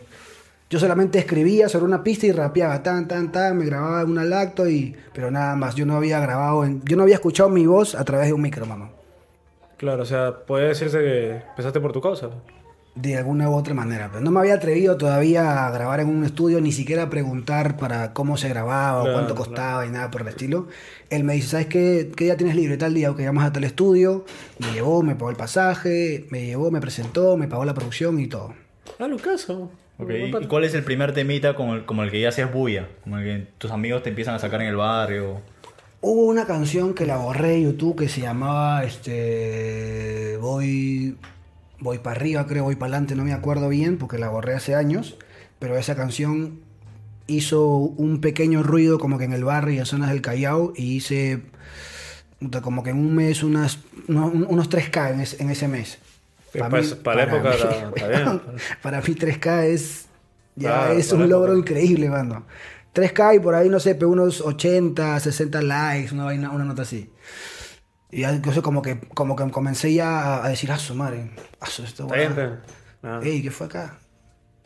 Yo 0.70 0.80
solamente 0.80 1.20
escribía 1.20 1.70
sobre 1.70 1.86
una 1.86 2.04
pista 2.04 2.28
y 2.28 2.32
rapeaba 2.32 2.82
tan, 2.84 3.08
tan, 3.08 3.32
tan, 3.32 3.58
me 3.58 3.66
grababa 3.66 4.02
en 4.02 4.10
una 4.10 4.24
lacto 4.24 4.68
y... 4.68 4.96
Pero 5.14 5.32
nada 5.32 5.56
más, 5.56 5.76
yo 5.76 5.86
no 5.86 5.96
había 5.96 6.20
grabado, 6.20 6.66
yo 6.84 6.98
no 6.98 7.04
había 7.04 7.16
escuchado 7.16 7.50
mi 7.50 7.66
voz 7.66 7.96
a 7.96 8.04
través 8.04 8.28
de 8.28 8.34
un 8.34 8.42
micro, 8.42 8.66
mano. 8.66 8.90
Claro, 9.78 10.04
o 10.04 10.06
sea, 10.06 10.46
puede 10.46 10.70
decirse 10.70 11.00
que 11.00 11.42
empezaste 11.50 11.80
por 11.80 11.94
tu 11.94 12.02
causa. 12.02 12.30
De 12.96 13.18
alguna 13.18 13.50
u 13.50 13.56
otra 13.56 13.74
manera. 13.74 14.10
Pero 14.12 14.24
no 14.24 14.30
me 14.30 14.40
había 14.40 14.54
atrevido 14.54 14.98
todavía 14.98 15.66
a 15.66 15.72
grabar 15.72 16.00
en 16.00 16.10
un 16.10 16.24
estudio, 16.24 16.62
ni 16.62 16.72
siquiera 16.72 17.04
a 17.04 17.10
preguntar 17.10 17.76
para 17.78 18.14
cómo 18.14 18.38
se 18.38 18.50
grababa 18.50 19.02
o 19.02 19.12
cuánto 19.12 19.34
costaba 19.34 19.86
y 19.86 19.90
nada 19.90 20.12
por 20.12 20.22
el 20.22 20.28
estilo. 20.28 20.68
Él 21.10 21.24
me 21.24 21.34
dice, 21.34 21.48
¿sabes 21.48 21.68
qué? 21.68 22.12
¿Qué 22.16 22.26
día 22.26 22.38
tienes 22.38 22.56
libre? 22.56 22.78
Tal 22.78 22.94
día, 22.94 23.10
ok, 23.10 23.20
vamos 23.26 23.44
a 23.44 23.52
tal 23.52 23.64
estudio. 23.64 24.26
Me 24.60 24.72
llevó, 24.74 25.02
me 25.02 25.16
pagó 25.16 25.32
el 25.32 25.36
pasaje, 25.36 26.28
me 26.30 26.46
llevó, 26.46 26.70
me 26.70 26.82
presentó, 26.82 27.36
me 27.36 27.48
pagó 27.48 27.66
la 27.66 27.74
producción 27.74 28.20
y 28.20 28.28
todo. 28.28 28.54
Ah, 29.00 29.08
Lucaso. 29.08 29.72
Ok, 29.98 30.10
¿Y 30.42 30.48
cuál 30.48 30.64
es 30.64 30.74
el 30.74 30.84
primer 30.84 31.14
temita 31.14 31.56
como 31.56 31.76
el, 31.76 31.86
como 31.86 32.04
el 32.04 32.12
que 32.12 32.20
ya 32.20 32.30
hacías 32.30 32.52
bulla? 32.52 32.90
Como 33.04 33.18
el 33.18 33.24
que 33.24 33.48
tus 33.58 33.72
amigos 33.72 34.04
te 34.04 34.10
empiezan 34.10 34.36
a 34.36 34.40
sacar 34.40 34.62
en 34.62 34.68
el 34.68 34.76
barrio. 34.76 35.42
Hubo 36.02 36.26
una 36.26 36.46
canción 36.46 36.94
que 36.94 37.06
la 37.06 37.18
borré 37.18 37.50
de 37.50 37.62
YouTube 37.62 37.98
que 37.98 38.10
se 38.10 38.22
llamaba 38.22 38.84
este 38.84 40.38
Voy 40.42 41.16
Voy 41.84 41.98
para 42.00 42.16
arriba, 42.16 42.48
creo, 42.48 42.64
voy 42.64 42.76
para 42.76 42.94
adelante, 42.94 43.16
no 43.16 43.26
me 43.26 43.34
acuerdo 43.34 43.68
bien 43.68 43.98
porque 43.98 44.18
la 44.18 44.30
borré 44.30 44.54
hace 44.56 44.74
años, 44.74 45.18
pero 45.60 45.78
esa 45.78 45.96
canción 45.96 46.62
hizo 47.28 47.68
un 47.76 48.22
pequeño 48.22 48.64
ruido 48.64 48.98
como 49.00 49.18
que 49.18 49.26
en 49.26 49.34
el 49.34 49.44
barrio 49.44 49.76
y 49.76 49.80
en 49.80 49.86
zonas 49.86 50.10
del 50.10 50.22
Callao 50.22 50.72
y 50.78 50.96
hice 50.96 51.42
como 52.62 52.84
que 52.84 52.92
en 52.92 52.98
un 52.98 53.14
mes 53.16 53.44
unas, 53.44 53.80
unos, 54.08 54.34
unos 54.34 54.70
3K 54.70 55.12
en, 55.14 55.20
ese- 55.22 55.42
en 55.44 55.50
ese 55.50 55.68
mes. 55.68 55.98
Para 56.58 56.80
eso- 56.80 57.02
para 57.04 57.26
la 57.26 57.36
época 57.36 57.56
bien. 58.08 58.42
para 58.82 59.02
mí 59.02 59.16
3K 59.16 59.66
es 59.66 60.06
ya 60.56 60.70
Claro, 60.70 60.94
es 60.94 61.08
para 61.10 61.24
un 61.24 61.30
logro 61.30 61.54
época. 61.54 61.72
increíble, 61.72 62.10
mano. 62.10 62.46
3K 62.94 63.36
y 63.38 63.40
por 63.40 63.56
ahí, 63.56 63.70
no 63.70 63.80
sé, 63.80 63.98
unos 64.06 64.40
80, 64.42 65.20
60 65.20 65.62
likes, 65.64 66.14
una 66.14 66.26
vaina, 66.26 66.52
una 66.52 66.64
nota 66.64 66.84
así. 66.84 67.10
Y 68.14 68.22
ya 68.22 68.30
entonces 68.30 68.62
como 68.62 68.82
que, 68.82 69.00
como 69.16 69.36
que 69.36 69.50
comencé 69.50 69.94
ya 69.94 70.44
a, 70.46 70.50
decir, 70.50 70.72
ah, 70.72 70.78
su 70.78 70.94
madre, 70.96 71.32
ah, 71.60 71.66
su 71.66 71.84
esto. 71.84 72.08
Ah. 73.04 73.20
Ey, 73.24 73.42
¿qué 73.42 73.50
fue 73.52 73.68
acá? 73.68 73.98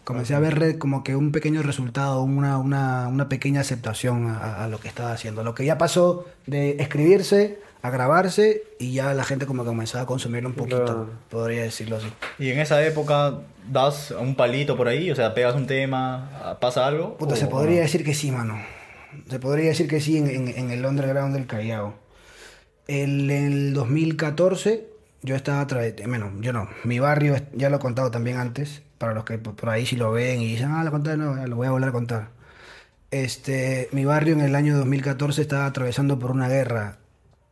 Comencé 0.03 0.35
a 0.35 0.39
ver 0.39 0.77
como 0.77 1.03
que 1.03 1.15
un 1.15 1.31
pequeño 1.31 1.61
resultado, 1.63 2.21
una, 2.23 2.57
una, 2.57 3.07
una 3.07 3.27
pequeña 3.29 3.61
aceptación 3.61 4.27
a, 4.29 4.63
a 4.63 4.67
lo 4.67 4.79
que 4.79 4.87
estaba 4.87 5.11
haciendo. 5.11 5.43
Lo 5.43 5.53
que 5.55 5.65
ya 5.65 5.77
pasó 5.77 6.25
de 6.45 6.77
escribirse 6.79 7.59
a 7.81 7.89
grabarse 7.89 8.63
y 8.79 8.93
ya 8.93 9.13
la 9.13 9.23
gente 9.23 9.45
como 9.45 9.63
que 9.63 9.67
comenzaba 9.67 10.03
a 10.03 10.07
consumirlo 10.07 10.49
un 10.49 10.55
poquito, 10.55 10.83
Claro. 10.85 11.09
podría 11.29 11.63
decirlo 11.63 11.97
así. 11.97 12.07
Y 12.39 12.49
en 12.51 12.59
esa 12.59 12.83
época 12.85 13.39
das 13.69 14.11
un 14.11 14.35
palito 14.35 14.75
por 14.77 14.87
ahí, 14.87 15.11
o 15.11 15.15
sea, 15.15 15.33
pegas 15.33 15.55
un 15.55 15.67
tema, 15.67 16.57
pasa 16.61 16.85
algo. 16.87 17.17
Puta, 17.17 17.33
o- 17.33 17.37
se 17.37 17.45
o 17.45 17.49
podría 17.49 17.77
no? 17.77 17.81
decir 17.83 18.03
que 18.03 18.13
sí, 18.13 18.31
mano. 18.31 18.57
Se 19.29 19.39
podría 19.39 19.69
decir 19.69 19.87
que 19.87 19.99
sí 20.01 20.17
en, 20.17 20.27
en- 20.29 20.47
en 20.49 20.71
el 20.71 20.85
underground 20.85 21.33
del 21.35 21.47
Callao. 21.47 21.93
El, 22.87 23.29
en 23.29 23.51
el 23.51 23.73
2014 23.73 24.87
yo 25.21 25.35
estaba 25.35 25.65
través, 25.67 25.95
bueno, 26.07 26.31
yo 26.41 26.53
no, 26.53 26.69
mi 26.83 26.99
barrio, 26.99 27.35
ya 27.53 27.69
lo 27.69 27.77
he 27.77 27.79
contado 27.79 28.11
también 28.11 28.37
antes, 28.37 28.83
para 28.97 29.13
los 29.13 29.25
que 29.25 29.37
por 29.37 29.69
ahí 29.69 29.85
si 29.85 29.95
lo 29.95 30.11
ven 30.11 30.41
y 30.41 30.47
dicen, 30.47 30.71
ah, 30.71 30.83
lo 30.83 30.91
conté, 30.91 31.17
no, 31.17 31.35
lo 31.47 31.55
voy 31.55 31.67
a 31.67 31.71
volver 31.71 31.89
a 31.89 31.91
contar. 31.91 32.29
Este, 33.11 33.89
mi 33.91 34.05
barrio 34.05 34.33
en 34.33 34.41
el 34.41 34.55
año 34.55 34.77
2014 34.77 35.41
estaba 35.41 35.65
atravesando 35.65 36.19
por 36.19 36.31
una 36.31 36.49
guerra, 36.49 36.99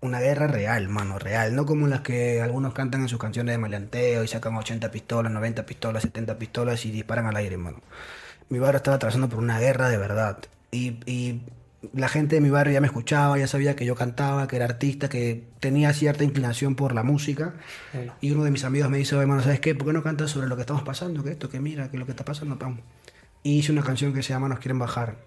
una 0.02 0.20
guerra 0.20 0.48
real, 0.48 0.90
mano, 0.90 1.20
real, 1.20 1.56
no 1.56 1.66
como 1.66 1.88
las 1.88 2.02
que 2.02 2.42
algunos 2.42 2.74
cantan 2.74 3.02
en 3.02 3.10
sus 3.10 3.20
canciones 3.20 3.54
de 3.54 3.58
maleanteo 3.58 4.24
y 4.24 4.28
sacan 4.28 4.56
80 4.56 4.92
pistolas, 4.92 5.32
90 5.32 5.66
pistolas, 5.66 6.04
70 6.04 6.38
pistolas 6.38 6.86
y 6.86 6.92
disparan 6.92 7.26
al 7.28 7.36
aire, 7.38 7.58
mano. 7.58 7.82
Mi 8.50 8.60
barrio 8.60 8.78
estaba 8.78 8.96
atravesando 8.96 9.30
por 9.30 9.40
una 9.40 9.60
guerra 9.60 9.90
de 9.90 9.98
verdad. 9.98 10.38
Y, 10.72 11.00
y 11.06 11.42
la 11.94 12.10
gente 12.10 12.36
de 12.36 12.42
mi 12.42 12.50
barrio 12.50 12.74
ya 12.74 12.82
me 12.82 12.88
escuchaba, 12.88 13.38
ya 13.38 13.48
sabía 13.48 13.76
que 13.76 13.86
yo 13.86 13.96
cantaba, 13.96 14.48
que 14.48 14.56
era 14.56 14.66
artista, 14.66 15.10
que 15.10 15.48
tenía 15.60 15.94
cierta 15.94 16.24
inclinación 16.24 16.76
por 16.76 16.94
la 16.94 17.04
música. 17.04 17.56
Sí. 17.92 18.00
Y 18.22 18.32
uno 18.32 18.44
de 18.44 18.52
mis 18.52 18.64
amigos 18.64 18.90
me 18.90 18.98
dice, 18.98 19.16
hermano, 19.16 19.42
¿sabes 19.42 19.60
qué? 19.60 19.76
¿Por 19.76 19.88
qué 19.88 19.94
no 19.94 20.04
cantas 20.04 20.32
sobre 20.32 20.48
lo 20.48 20.56
que 20.56 20.62
estamos 20.62 20.84
pasando? 20.84 21.24
Que 21.24 21.32
esto, 21.32 21.50
que 21.50 21.60
mira, 21.60 21.90
que 21.90 21.98
lo 21.98 22.06
que 22.06 22.12
está 22.12 22.26
pasando, 22.26 22.58
pam. 22.58 22.82
Y 23.44 23.60
hice 23.60 23.72
una 23.72 23.84
canción 23.84 24.14
que 24.14 24.24
se 24.24 24.30
llama 24.30 24.50
Nos 24.50 24.60
quieren 24.60 24.80
bajar. 24.80 25.18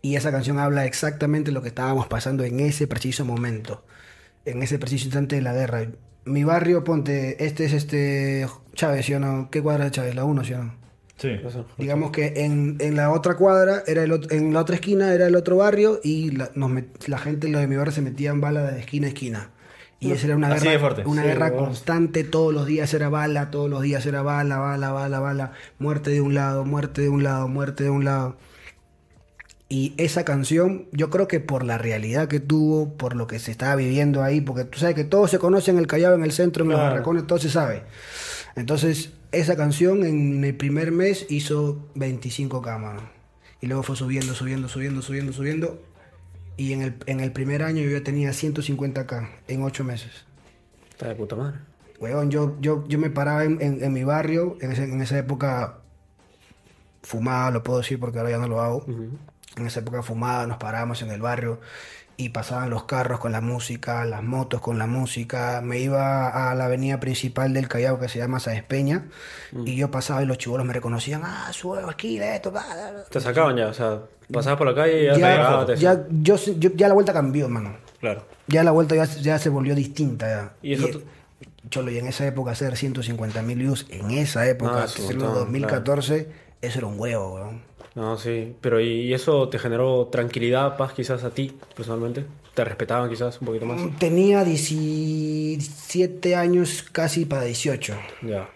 Y 0.00 0.16
esa 0.16 0.30
canción 0.30 0.58
habla 0.58 0.84
exactamente 0.84 1.50
lo 1.50 1.62
que 1.62 1.68
estábamos 1.68 2.06
pasando 2.06 2.44
en 2.44 2.60
ese 2.60 2.86
preciso 2.86 3.24
momento, 3.24 3.84
en 4.44 4.62
ese 4.62 4.78
preciso 4.78 5.06
instante 5.06 5.36
de 5.36 5.42
la 5.42 5.52
guerra. 5.52 5.86
Mi 6.24 6.44
barrio, 6.44 6.84
ponte, 6.84 7.44
este 7.44 7.64
es 7.64 7.72
este 7.72 8.46
Chávez, 8.74 9.06
¿sí 9.06 9.14
o 9.14 9.20
no? 9.20 9.50
¿Qué 9.50 9.60
cuadra 9.60 9.86
de 9.86 9.90
Chávez? 9.90 10.14
La 10.14 10.24
1, 10.24 10.44
¿sí 10.44 10.52
o 10.52 10.62
no? 10.62 10.87
Sí. 11.18 11.30
Digamos 11.78 12.12
que 12.12 12.32
en, 12.44 12.76
en 12.80 12.94
la 12.96 13.10
otra 13.10 13.34
cuadra, 13.36 13.82
era 13.86 14.04
el, 14.04 14.12
ot- 14.12 14.30
en 14.32 14.52
la 14.52 14.60
otra 14.60 14.76
esquina 14.76 15.12
era 15.12 15.26
el 15.26 15.34
otro 15.34 15.56
barrio 15.56 16.00
y 16.04 16.30
la, 16.30 16.50
nos 16.54 16.70
met- 16.70 17.06
la 17.08 17.18
gente, 17.18 17.48
los 17.48 17.60
de 17.60 17.66
mi 17.66 17.74
barrio, 17.76 17.92
se 17.92 18.02
metían 18.02 18.40
balas 18.40 18.72
de 18.72 18.80
esquina 18.80 19.06
a 19.06 19.10
esquina. 19.10 19.50
Y 20.00 20.12
esa 20.12 20.26
era 20.28 20.36
una 20.36 20.46
Así 20.54 20.64
guerra, 20.68 20.78
fuerte. 20.78 21.02
una 21.06 21.22
Sí, 21.22 21.28
guerra 21.28 21.50
bueno. 21.50 21.66
constante, 21.66 22.22
todos 22.22 22.54
los 22.54 22.66
días 22.66 22.94
era 22.94 23.08
bala, 23.08 23.50
todos 23.50 23.68
los 23.68 23.82
días 23.82 24.06
era 24.06 24.22
bala, 24.22 24.58
bala, 24.58 24.92
bala, 24.92 25.18
bala, 25.18 25.52
muerte 25.80 26.10
de 26.10 26.20
un 26.20 26.34
lado, 26.34 26.64
muerte 26.64 27.02
de 27.02 27.08
un 27.08 27.24
lado, 27.24 27.48
muerte 27.48 27.82
de 27.82 27.90
un 27.90 28.04
lado. 28.04 28.36
Y 29.68 29.94
esa 29.98 30.24
canción, 30.24 30.86
yo 30.92 31.10
creo 31.10 31.26
que 31.28 31.40
por 31.40 31.64
la 31.64 31.76
realidad 31.78 32.28
que 32.28 32.40
tuvo, 32.40 32.94
por 32.96 33.16
lo 33.16 33.26
que 33.26 33.38
se 33.40 33.50
estaba 33.50 33.74
viviendo 33.74 34.22
ahí, 34.22 34.40
porque 34.40 34.64
tú 34.64 34.78
sabes 34.78 34.94
que 34.94 35.04
todo 35.04 35.26
se 35.26 35.38
conoce 35.40 35.70
en 35.72 35.78
el 35.78 35.86
Callao, 35.88 36.14
en 36.14 36.22
el 36.22 36.32
centro, 36.32 36.62
en 36.62 36.70
los 36.70 36.78
Claro. 36.78 36.92
barracones, 36.92 37.26
todo 37.26 37.38
se 37.38 37.50
sabe. 37.50 37.82
Entonces, 38.56 39.12
esa 39.32 39.56
canción 39.56 40.04
en 40.04 40.42
el 40.44 40.56
primer 40.56 40.90
mes 40.92 41.26
hizo 41.28 41.86
25 41.94 42.62
cámaras. 42.62 43.02
Y 43.60 43.66
luego 43.66 43.82
fue 43.82 43.96
subiendo, 43.96 44.34
subiendo, 44.34 44.68
subiendo, 44.68 45.02
subiendo, 45.02 45.32
subiendo. 45.32 45.82
Y 46.56 46.72
en 46.72 46.82
el, 46.82 46.94
en 47.06 47.20
el 47.20 47.32
primer 47.32 47.62
año 47.62 47.82
yo 47.82 47.90
ya 47.90 48.02
tenía 48.04 48.30
150k 48.30 49.28
en 49.48 49.62
8 49.62 49.84
meses. 49.84 50.10
Está 50.90 51.08
de 51.08 51.14
puta 51.14 51.36
madre. 51.36 51.58
Weón, 52.00 52.30
yo, 52.30 52.56
yo, 52.60 52.84
yo 52.88 52.98
me 52.98 53.10
paraba 53.10 53.44
en, 53.44 53.60
en- 53.60 53.82
en 53.82 53.92
mi 53.92 54.04
barrio, 54.04 54.56
en, 54.60 54.72
ese- 54.72 54.84
en 54.84 55.00
esa 55.02 55.18
época 55.18 55.78
fumaba, 57.02 57.50
lo 57.50 57.62
puedo 57.62 57.78
decir 57.78 57.98
porque 57.98 58.18
ahora 58.18 58.30
ya 58.30 58.38
no 58.38 58.48
lo 58.48 58.60
hago. 58.60 58.84
En 59.56 59.66
esa 59.66 59.80
época 59.80 60.02
fumaba, 60.02 60.46
nos 60.46 60.58
parábamos 60.58 61.02
en 61.02 61.10
el 61.10 61.20
barrio 61.20 61.60
y 62.20 62.30
pasaban 62.30 62.68
los 62.68 62.82
carros 62.84 63.20
con 63.20 63.30
la 63.32 63.40
música, 63.40 64.04
las 64.04 64.22
motos 64.24 64.60
con 64.60 64.76
la 64.76 64.86
música. 64.88 65.60
Me 65.62 65.78
iba 65.78 66.50
a 66.50 66.54
la 66.56 66.64
avenida 66.66 66.98
principal 66.98 67.54
del 67.54 67.68
Callao 67.68 67.98
que 68.00 68.08
se 68.08 68.18
llama 68.18 68.40
Sáenz 68.40 68.64
Peña 68.64 69.06
y 69.64 69.76
yo 69.76 69.90
pasaba 69.90 70.20
y 70.22 70.26
los 70.26 70.36
chibolos 70.36 70.66
me 70.66 70.72
reconocían, 70.72 71.22
ah, 71.24 71.48
su 71.52 71.74
aquí, 71.76 72.18
esto, 72.18 72.50
bla, 72.50 72.64
bla". 72.66 73.04
Te 73.08 73.20
sacaban 73.20 73.56
ya, 73.56 73.68
o 73.68 73.72
sea, 73.72 74.00
pasabas 74.32 74.58
por 74.58 74.66
la 74.66 74.74
calle 74.74 75.02
y 75.02 75.06
ya, 75.06 75.14
te 75.14 75.20
Ya, 75.20 75.64
te 75.66 75.76
ya, 75.76 76.06
yo, 76.10 76.36
yo- 76.58 76.70
ya 76.74 76.88
la 76.88 76.94
vuelta 76.94 77.12
cambió, 77.12 77.48
mano. 77.48 77.76
Claro. 78.00 78.24
Ya 78.48 78.64
la 78.64 78.72
vuelta 78.72 78.96
ya, 78.96 79.04
ya 79.04 79.38
se 79.38 79.48
volvió 79.48 79.74
distinta. 79.76 80.26
Ya. 80.28 80.52
Y 80.60 80.72
eso 80.74 80.88
tú- 80.88 81.02
Cholo, 81.70 81.90
y 81.92 81.98
en 81.98 82.06
esa 82.08 82.26
época 82.26 82.50
hacer 82.52 82.76
150 82.76 83.42
mil 83.42 83.58
views, 83.58 83.86
en 83.90 84.10
esa 84.10 84.46
época, 84.48 84.72
Ah, 84.80 84.84
hacerlo 84.84 85.10
en 85.10 85.18
montón, 85.18 85.34
2014, 85.44 86.28
eso 86.62 86.78
era 86.78 86.86
un 86.88 86.98
huevo, 86.98 87.34
weón. 87.34 87.67
No, 87.94 88.16
sí. 88.16 88.54
Pero 88.60 88.80
¿y 88.80 89.12
eso 89.12 89.48
te 89.48 89.58
generó 89.58 90.06
tranquilidad, 90.12 90.76
paz 90.76 90.92
quizás 90.92 91.24
a 91.24 91.30
ti 91.30 91.56
personalmente? 91.76 92.24
¿Te 92.54 92.64
respetaban 92.64 93.08
quizás 93.10 93.40
un 93.40 93.46
poquito 93.46 93.66
más? 93.66 93.80
Tenía 93.98 94.44
17 94.44 96.34
años, 96.36 96.84
casi 96.92 97.24
para 97.24 97.42
18. 97.44 97.94
Ya. 98.22 98.48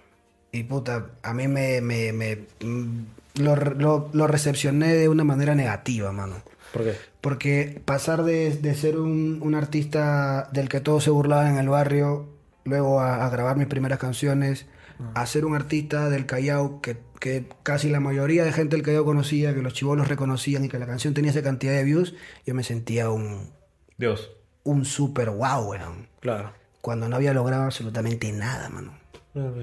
Y 0.53 0.65
puta, 0.65 1.07
a 1.23 1.33
mí 1.35 1.49
me, 1.49 1.81
me, 1.81 2.13
me- 2.13 2.39
mm, 2.63 3.05
lo, 3.43 3.57
lo- 3.57 4.11
lo 4.13 4.27
recepcioné 4.27 4.95
de 4.95 5.09
una 5.09 5.25
manera 5.25 5.55
negativa, 5.55 6.13
mano. 6.13 6.37
¿Por 6.73 6.85
qué? 6.85 6.95
Porque 7.21 7.81
pasar 7.85 8.25
de, 8.25 8.51
de 8.57 8.75
ser 8.75 8.99
un, 8.99 9.39
un 9.43 9.55
artista 9.55 10.49
del 10.53 10.69
que 10.69 10.81
todos 10.81 11.05
se 11.05 11.11
burlaban 11.11 11.53
en 11.53 11.59
el 11.59 11.69
barrio, 11.69 12.27
luego 12.65 13.01
a, 13.01 13.25
a 13.27 13.31
grabar 13.31 13.57
mis 13.57 13.67
primeras 13.69 13.99
canciones, 13.99 14.67
a 15.15 15.27
ser 15.27 15.45
un 15.45 15.55
artista 15.55 16.09
del 16.09 16.27
Callao 16.27 16.81
que, 16.81 16.99
que 17.21 17.49
casi 17.63 17.89
la 17.89 18.01
mayoría 18.01 18.45
de 18.45 18.53
gente 18.53 18.77
del 18.77 18.85
Callao 18.85 19.05
conocía, 19.05 19.55
que 19.55 19.63
los 19.63 19.75
chivolos 19.75 20.09
reconocían 20.09 20.65
y 20.65 20.69
que 20.69 20.79
la 20.79 20.87
canción 20.87 21.15
tenía 21.15 21.31
esa 21.31 21.43
cantidad 21.43 21.73
de 21.73 21.85
views, 21.85 22.15
yo 22.47 22.55
me 22.55 22.65
sentía 22.65 23.11
un, 23.11 23.51
Dios. 23.97 24.33
un 24.65 24.85
super 24.85 25.31
wow, 25.31 25.71
weón. 25.71 26.09
Claro. 26.21 26.53
Cuando 26.81 27.09
no 27.09 27.17
había 27.17 27.33
logrado 27.33 27.65
absolutamente 27.65 28.33
nada, 28.33 28.69
mano. 28.69 29.02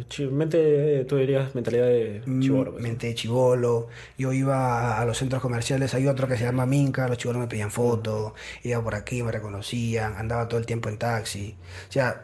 Chi- 0.08 0.26
Mente, 0.26 1.06
tú 1.06 1.18
dirías 1.18 1.54
mentalidad 1.54 1.86
de 1.86 2.24
chivolo. 2.40 2.72
pues. 2.72 2.82
Mente 2.84 3.08
de 3.08 3.14
chivolo. 3.16 3.88
Yo 4.18 4.34
iba 4.34 5.00
a, 5.00 5.06
los 5.06 5.18
centros 5.20 5.42
comerciales, 5.44 5.94
hay 5.94 6.08
otro 6.08 6.28
que 6.28 6.38
se 6.38 6.44
llama 6.44 6.66
Minca, 6.66 7.08
los 7.08 7.20
chivolos 7.20 7.40
me 7.42 7.48
pedían 7.48 7.70
fotos, 7.70 8.34
iba 8.64 8.82
por 8.84 8.96
aquí, 8.96 9.22
me 9.22 9.32
reconocían, 9.32 10.16
andaba 10.18 10.48
todo 10.48 10.60
el 10.60 10.66
tiempo 10.66 10.90
en 10.90 10.98
taxi. 10.98 11.56
O 11.88 11.92
sea, 11.92 12.24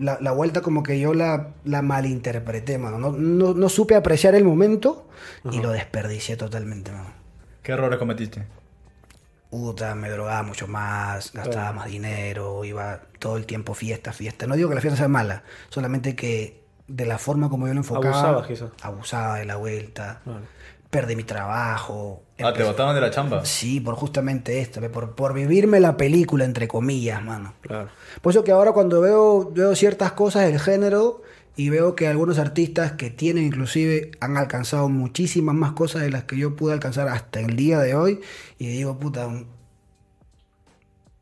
la, 0.00 0.18
la 0.20 0.32
vuelta 0.32 0.62
como 0.62 0.82
que 0.82 0.98
yo 0.98 1.14
la, 1.14 1.54
la 1.64 1.80
malinterpreté, 1.82 2.78
mano. 2.78 2.98
No, 2.98 3.12
no, 3.12 3.54
no 3.54 3.68
supe 3.68 3.94
apreciar 3.94 4.34
el 4.34 4.42
momento 4.44 5.08
y 5.52 5.60
lo 5.60 5.70
desperdicié 5.70 6.36
totalmente, 6.36 6.90
mano. 6.90 7.12
¿Qué 7.62 7.70
errores 7.72 8.00
cometiste? 8.00 8.46
Puta, 9.50 9.94
me 9.96 10.08
drogaba 10.10 10.42
mucho 10.44 10.68
más, 10.68 11.32
gastaba 11.32 11.72
más 11.72 11.86
dinero, 11.88 12.64
iba 12.64 13.02
todo 13.18 13.36
el 13.36 13.46
tiempo 13.46 13.74
fiesta, 13.74 14.12
fiesta. 14.12 14.46
No 14.46 14.54
digo 14.56 14.68
que 14.68 14.76
la 14.76 14.80
fiesta 14.80 14.96
sea 14.96 15.08
mala, 15.08 15.42
solamente 15.70 16.14
que 16.14 16.59
de 16.90 17.06
la 17.06 17.18
forma 17.18 17.48
como 17.48 17.66
yo 17.66 17.74
lo 17.74 17.80
enfocaba... 17.80 18.14
Abusabas, 18.14 18.46
quizás. 18.46 18.70
Abusaba 18.82 19.38
de 19.38 19.44
la 19.44 19.56
vuelta. 19.56 20.20
Perdí 20.90 21.14
mi 21.14 21.22
trabajo. 21.22 22.24
Ah, 22.40 22.52
te 22.52 22.64
botaron 22.64 22.94
de 22.94 23.00
la 23.00 23.10
chamba. 23.10 23.44
Sí, 23.44 23.80
por 23.80 23.94
justamente 23.94 24.60
esto, 24.60 24.80
por, 24.90 25.14
por 25.14 25.34
vivirme 25.34 25.78
la 25.78 25.96
película, 25.96 26.44
entre 26.44 26.66
comillas, 26.66 27.22
mano. 27.22 27.54
Claro. 27.60 27.88
Por 28.20 28.32
eso 28.32 28.42
que 28.42 28.50
ahora 28.50 28.72
cuando 28.72 29.00
veo, 29.00 29.50
veo 29.52 29.76
ciertas 29.76 30.12
cosas 30.12 30.46
del 30.46 30.58
género 30.58 31.22
y 31.54 31.70
veo 31.70 31.94
que 31.94 32.08
algunos 32.08 32.38
artistas 32.38 32.92
que 32.92 33.10
tienen 33.10 33.44
inclusive 33.44 34.10
han 34.20 34.36
alcanzado 34.36 34.88
muchísimas 34.88 35.54
más 35.54 35.72
cosas 35.72 36.02
de 36.02 36.10
las 36.10 36.24
que 36.24 36.36
yo 36.36 36.56
pude 36.56 36.72
alcanzar 36.72 37.06
hasta 37.08 37.38
el 37.38 37.54
día 37.54 37.78
de 37.78 37.94
hoy 37.94 38.20
y 38.58 38.66
digo, 38.66 38.98
puta, 38.98 39.28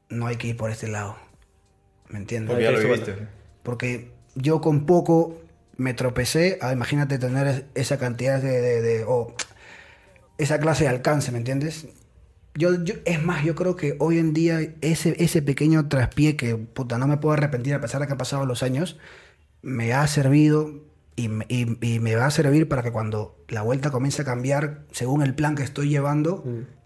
no 0.08 0.26
hay 0.26 0.36
que 0.36 0.48
ir 0.48 0.56
por 0.56 0.70
este 0.70 0.88
lado. 0.88 1.16
¿Me 2.08 2.18
entiendes? 2.18 2.50
Porque 2.50 2.64
ya 2.64 2.70
lo 2.70 2.78
viviste. 2.78 3.28
Porque 3.62 4.12
yo 4.34 4.60
con 4.60 4.86
poco 4.86 5.36
me 5.78 5.94
tropecé 5.94 6.58
a, 6.60 6.72
imagínate, 6.72 7.18
tener 7.18 7.46
es- 7.46 7.64
esa 7.74 7.98
cantidad 7.98 8.42
de, 8.42 9.04
o 9.08 9.34
esa 10.36 10.58
clase 10.60 10.84
de 10.84 10.90
alcance, 10.90 11.32
¿me 11.32 11.38
entiendes? 11.38 11.86
Yo, 12.54 12.70
es 13.04 13.22
más, 13.22 13.44
yo 13.44 13.54
creo 13.54 13.76
que 13.76 13.94
hoy 14.00 14.18
en 14.18 14.32
día 14.34 14.60
ese, 14.80 15.14
ese 15.22 15.40
pequeño 15.42 15.88
traspié 15.88 16.36
que, 16.36 16.56
puta, 16.56 16.98
no 16.98 17.06
me 17.06 17.16
puedo 17.16 17.32
arrepentir 17.34 17.72
a 17.74 17.80
pesar 17.80 18.00
de 18.00 18.06
que 18.06 18.12
han 18.12 18.18
pasado 18.18 18.44
los 18.46 18.62
años, 18.62 18.98
me 19.62 19.92
ha 19.92 20.06
servido 20.08 20.72
y- 21.16 21.26
y 21.80 21.98
me 22.00 22.14
va 22.16 22.26
a 22.26 22.30
servir 22.30 22.68
para 22.68 22.82
que 22.82 22.92
cuando 22.92 23.36
la 23.48 23.62
vuelta 23.62 23.90
comience 23.90 24.22
a 24.22 24.24
cambiar, 24.24 24.84
según 24.92 25.22
el 25.22 25.34
plan 25.34 25.54
que 25.54 25.62
estoy 25.62 25.88
llevando, 25.88 26.42
Mm. 26.44 26.77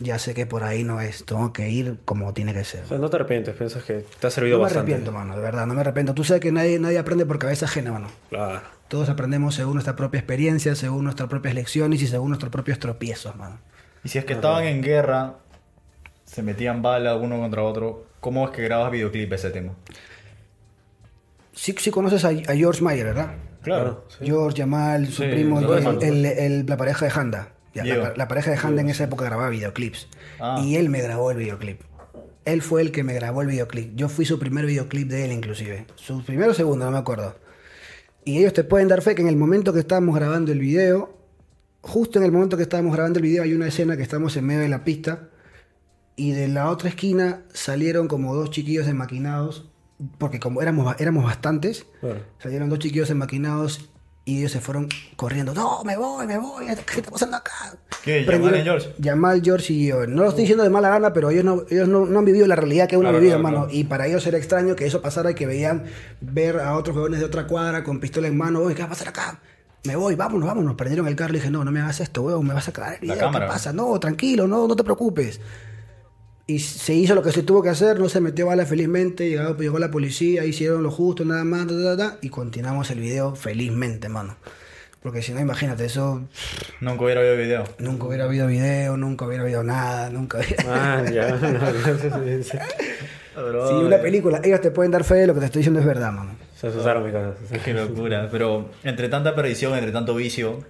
Ya 0.00 0.18
sé 0.18 0.34
que 0.34 0.44
por 0.46 0.64
ahí 0.64 0.82
no 0.84 1.00
es, 1.00 1.24
tengo 1.24 1.52
que 1.52 1.68
ir 1.70 1.98
como 2.04 2.32
tiene 2.34 2.52
que 2.52 2.64
ser. 2.64 2.82
O 2.84 2.86
sea, 2.88 2.98
no 2.98 3.08
te 3.10 3.16
arrepientes, 3.16 3.54
piensas 3.54 3.84
que 3.84 4.04
te 4.20 4.26
ha 4.26 4.30
servido 4.30 4.56
No 4.56 4.62
me 4.62 4.64
bastante. 4.64 4.92
arrepiento, 4.92 5.12
mano, 5.12 5.36
de 5.36 5.42
verdad, 5.42 5.66
no 5.66 5.74
me 5.74 5.80
arrepiento. 5.80 6.14
Tú 6.14 6.24
sabes 6.24 6.40
que 6.42 6.50
nadie, 6.52 6.78
nadie 6.78 6.98
aprende 6.98 7.24
por 7.26 7.38
cabeza 7.38 7.66
ajena, 7.66 7.92
mano. 7.92 8.08
Claro. 8.28 8.60
Todos 8.88 9.08
aprendemos 9.08 9.54
según 9.54 9.74
nuestra 9.74 9.96
propia 9.96 10.18
experiencia, 10.18 10.74
según 10.74 11.04
nuestras 11.04 11.28
propias 11.28 11.54
lecciones 11.54 12.02
y 12.02 12.06
según 12.06 12.28
nuestros 12.28 12.50
propios 12.52 12.78
tropiezos, 12.78 13.34
mano. 13.36 13.58
Y 14.04 14.08
si 14.08 14.18
es 14.18 14.24
que 14.24 14.34
estaban 14.34 14.64
en 14.64 14.82
guerra, 14.82 15.36
se 16.24 16.42
metían 16.42 16.82
balas 16.82 17.16
uno 17.20 17.38
contra 17.38 17.62
otro, 17.62 18.04
¿cómo 18.20 18.44
es 18.46 18.50
que 18.50 18.62
grabas 18.62 18.90
videoclip 18.92 19.32
ese 19.32 19.50
tema? 19.50 19.72
Sí, 21.52 21.74
sí 21.78 21.90
conoces 21.90 22.24
a, 22.24 22.28
a 22.28 22.54
George 22.56 22.82
Mayer, 22.82 23.06
¿verdad? 23.06 23.34
Claro. 23.62 24.04
sí. 24.08 24.26
George, 24.26 24.58
Jamal, 24.62 25.06
su 25.06 25.22
Sí, 25.22 25.28
primo, 25.30 25.58
el, 25.60 25.78
eso. 25.78 26.00
el- 26.02 26.26
el- 26.26 26.66
la 26.66 26.76
pareja 26.76 27.06
de 27.06 27.12
Handa. 27.14 27.48
La, 27.74 28.28
pareja 28.28 28.50
de 28.50 28.56
Handa 28.56 28.82
en 28.82 28.88
esa 28.88 29.04
época 29.04 29.24
grababa 29.24 29.48
videoclips. 29.50 30.08
Ah. 30.38 30.62
Y 30.64 30.76
él 30.76 30.88
me 30.88 31.02
grabó 31.02 31.30
el 31.30 31.38
videoclip. 31.38 31.80
Él 32.44 32.62
fue 32.62 32.82
el 32.82 32.92
que 32.92 33.02
me 33.02 33.14
grabó 33.14 33.42
el 33.42 33.48
videoclip. 33.48 33.94
Yo 33.96 34.08
fui 34.08 34.24
su 34.24 34.38
primer 34.38 34.66
videoclip 34.66 35.08
de 35.08 35.24
él, 35.24 35.32
inclusive. 35.32 35.86
Su 35.96 36.22
primero 36.24 36.52
o 36.52 36.54
segundo, 36.54 36.84
no 36.84 36.90
me 36.90 36.98
acuerdo. 36.98 37.36
Y 38.24 38.38
ellos 38.38 38.52
te 38.52 38.64
pueden 38.64 38.88
dar 38.88 39.02
fe 39.02 39.14
que 39.14 39.22
en 39.22 39.28
el 39.28 39.36
momento 39.36 39.72
que 39.72 39.80
estábamos 39.80 40.14
grabando 40.14 40.52
el 40.52 40.58
video, 40.58 41.18
justo 41.80 42.18
en 42.18 42.24
el 42.24 42.32
momento 42.32 42.56
que 42.56 42.62
estábamos 42.62 42.94
grabando 42.94 43.18
el 43.18 43.24
video, 43.24 43.42
hay 43.42 43.54
una 43.54 43.66
escena 43.66 43.96
que 43.96 44.02
estamos 44.02 44.36
en 44.36 44.46
medio 44.46 44.60
de 44.60 44.68
la 44.68 44.84
pista. 44.84 45.30
Y 46.16 46.32
de 46.32 46.48
la 46.48 46.70
otra 46.70 46.88
esquina 46.88 47.42
salieron 47.52 48.06
como 48.06 48.34
dos 48.34 48.50
chiquillos 48.50 48.86
enmaquinados. 48.86 49.68
Porque 50.18 50.38
como 50.38 50.60
éramos, 50.60 50.94
éramos 51.00 51.24
bastantes. 51.24 51.86
Salieron 52.38 52.68
dos 52.68 52.78
chiquillos 52.78 53.10
enmaquinados 53.10 53.90
y 54.26 54.38
ellos 54.38 54.52
se 54.52 54.60
fueron 54.60 54.88
corriendo. 55.16 55.52
No, 55.54 55.84
me 55.84 55.96
voy, 55.96 56.26
me 56.26 56.38
voy. 56.38 56.66
¿Qué 56.66 57.00
está 57.00 57.10
pasando 57.10 57.36
acá? 57.36 57.52
¿Qué? 58.02 58.24
¿Yamal 58.24 58.56
y 58.58 58.62
George? 58.62 58.94
Yamal, 58.98 59.42
George 59.42 59.72
y 59.72 59.86
yo. 59.88 60.06
No 60.06 60.22
lo 60.22 60.28
estoy 60.28 60.42
diciendo 60.42 60.64
de 60.64 60.70
mala 60.70 60.88
gana, 60.88 61.12
pero 61.12 61.30
ellos 61.30 61.44
no, 61.44 61.62
ellos 61.70 61.88
no, 61.88 62.06
no 62.06 62.18
han 62.18 62.24
vivido 62.24 62.46
la 62.46 62.56
realidad 62.56 62.88
que 62.88 62.96
uno 62.96 63.04
Claro, 63.04 63.18
ha 63.18 63.20
vivido, 63.20 63.38
claro, 63.38 63.48
hermano. 63.48 63.66
claro. 63.66 63.78
Y 63.78 63.84
para 63.84 64.06
ellos 64.06 64.26
era 64.26 64.38
extraño 64.38 64.74
que 64.76 64.86
eso 64.86 65.02
pasara 65.02 65.30
y 65.32 65.34
que 65.34 65.46
veían 65.46 65.84
ver 66.20 66.58
a 66.60 66.76
otros 66.76 66.96
jóvenes 66.96 67.20
de 67.20 67.26
otra 67.26 67.46
cuadra 67.46 67.84
con 67.84 68.00
pistola 68.00 68.28
en 68.28 68.36
mano. 68.38 68.60
Oye, 68.60 68.74
¿qué 68.74 68.82
va 68.82 68.86
a 68.86 68.90
pasar 68.90 69.08
acá? 69.08 69.40
Me 69.84 69.96
voy, 69.96 70.14
vámonos, 70.14 70.46
vámonos. 70.48 70.74
Perdieron 70.76 71.06
el 71.06 71.16
carro. 71.16 71.32
Le 71.34 71.40
dije, 71.40 71.50
no, 71.50 71.62
no 71.62 71.70
me 71.70 71.80
hagas 71.80 72.00
esto, 72.00 72.22
weón. 72.22 72.46
Me 72.46 72.54
vas 72.54 72.66
a 72.68 72.72
cagar. 72.72 73.00
¿Qué 73.00 73.08
cámara. 73.16 73.46
pasa? 73.46 73.72
No, 73.74 74.00
tranquilo, 74.00 74.46
no, 74.48 74.66
no 74.66 74.74
te 74.74 74.82
preocupes. 74.84 75.40
Y 76.46 76.58
se 76.58 76.92
hizo 76.92 77.14
lo 77.14 77.22
que 77.22 77.32
se 77.32 77.42
tuvo 77.42 77.62
que 77.62 77.70
hacer, 77.70 77.98
no 77.98 78.08
se 78.08 78.20
metió 78.20 78.46
bala 78.46 78.66
felizmente, 78.66 79.28
llegó, 79.30 79.56
llegó 79.56 79.78
la 79.78 79.90
policía, 79.90 80.44
hicieron 80.44 80.82
lo 80.82 80.90
justo, 80.90 81.24
nada 81.24 81.42
más, 81.44 81.66
ta, 81.66 81.74
ta, 81.82 81.96
ta, 81.96 82.18
y 82.20 82.28
continuamos 82.28 82.90
el 82.90 83.00
video 83.00 83.34
felizmente, 83.34 84.10
mano. 84.10 84.36
Porque 85.02 85.22
si 85.22 85.32
no, 85.32 85.40
imagínate, 85.40 85.84
eso 85.84 86.22
Nunca 86.80 87.04
hubiera 87.04 87.20
habido 87.20 87.36
video. 87.36 87.64
nunca 87.78 88.06
hubiera 88.06 88.24
habido 88.24 88.46
video, 88.46 88.96
nunca 88.96 89.26
hubiera 89.26 89.42
habido 89.42 89.62
nada, 89.62 90.10
nunca 90.10 90.38
hubiera... 90.38 90.64
Ah, 90.66 91.04
ya. 91.10 91.38
sí. 92.42 92.58
Si 93.34 93.74
una 93.74 93.98
película, 93.98 94.40
ellos 94.44 94.60
te 94.60 94.70
pueden 94.70 94.92
dar 94.92 95.04
fe 95.04 95.16
de 95.16 95.26
lo 95.26 95.34
que 95.34 95.40
te 95.40 95.46
estoy 95.46 95.60
diciendo 95.60 95.80
es 95.80 95.86
verdad, 95.86 96.12
mano. 96.12 96.36
Se 96.56 96.68
asustaron 96.68 97.04
mi 97.04 97.12
casa. 97.12 97.34
Qué 97.64 97.74
locura. 97.74 98.28
Pero 98.30 98.70
entre 98.84 99.08
tanta 99.08 99.34
perdición, 99.34 99.74
entre 99.74 99.92
tanto 99.92 100.14
vicio, 100.14 100.60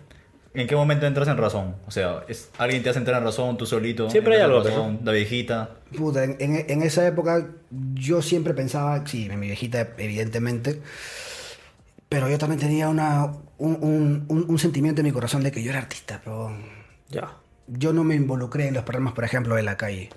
¿en 0.54 0.66
qué 0.66 0.74
momento 0.76 1.06
entras 1.06 1.28
en 1.28 1.36
razón? 1.36 1.74
O 1.86 1.90
sea, 1.90 2.22
es, 2.28 2.50
alguien 2.58 2.82
te 2.82 2.90
hace 2.90 2.98
entrar 3.00 3.18
en 3.18 3.24
razón, 3.24 3.56
tú 3.58 3.66
solito. 3.66 4.08
Siempre 4.10 4.34
hay 4.36 4.40
en 4.40 4.46
algo, 4.46 4.62
razón, 4.62 5.00
La 5.04 5.12
viejita. 5.12 5.70
Puta, 5.96 6.24
en, 6.24 6.36
en- 6.40 6.64
en 6.68 6.82
esa 6.82 7.06
época 7.06 7.46
yo 7.94 8.22
siempre 8.22 8.54
pensaba, 8.54 9.06
sí, 9.06 9.28
mi 9.28 9.46
viejita 9.46 9.90
evidentemente, 9.98 10.80
pero 12.08 12.28
yo 12.28 12.38
también 12.38 12.60
tenía 12.60 12.88
una, 12.88 13.26
un, 13.58 13.78
un- 13.80 14.24
un- 14.28 14.44
un 14.48 14.58
sentimiento 14.58 15.00
en 15.00 15.06
mi 15.06 15.12
corazón 15.12 15.42
de 15.42 15.50
que 15.52 15.62
yo 15.62 15.70
era 15.70 15.80
artista, 15.80 16.20
pero 16.22 16.56
Ya. 17.10 17.32
yo 17.66 17.92
no 17.92 18.04
me 18.04 18.14
involucré 18.14 18.68
en 18.68 18.74
los 18.74 18.84
problemas, 18.84 19.14
por 19.14 19.24
ejemplo, 19.24 19.54
de 19.56 19.62
la 19.62 19.76
calle. 19.76 20.10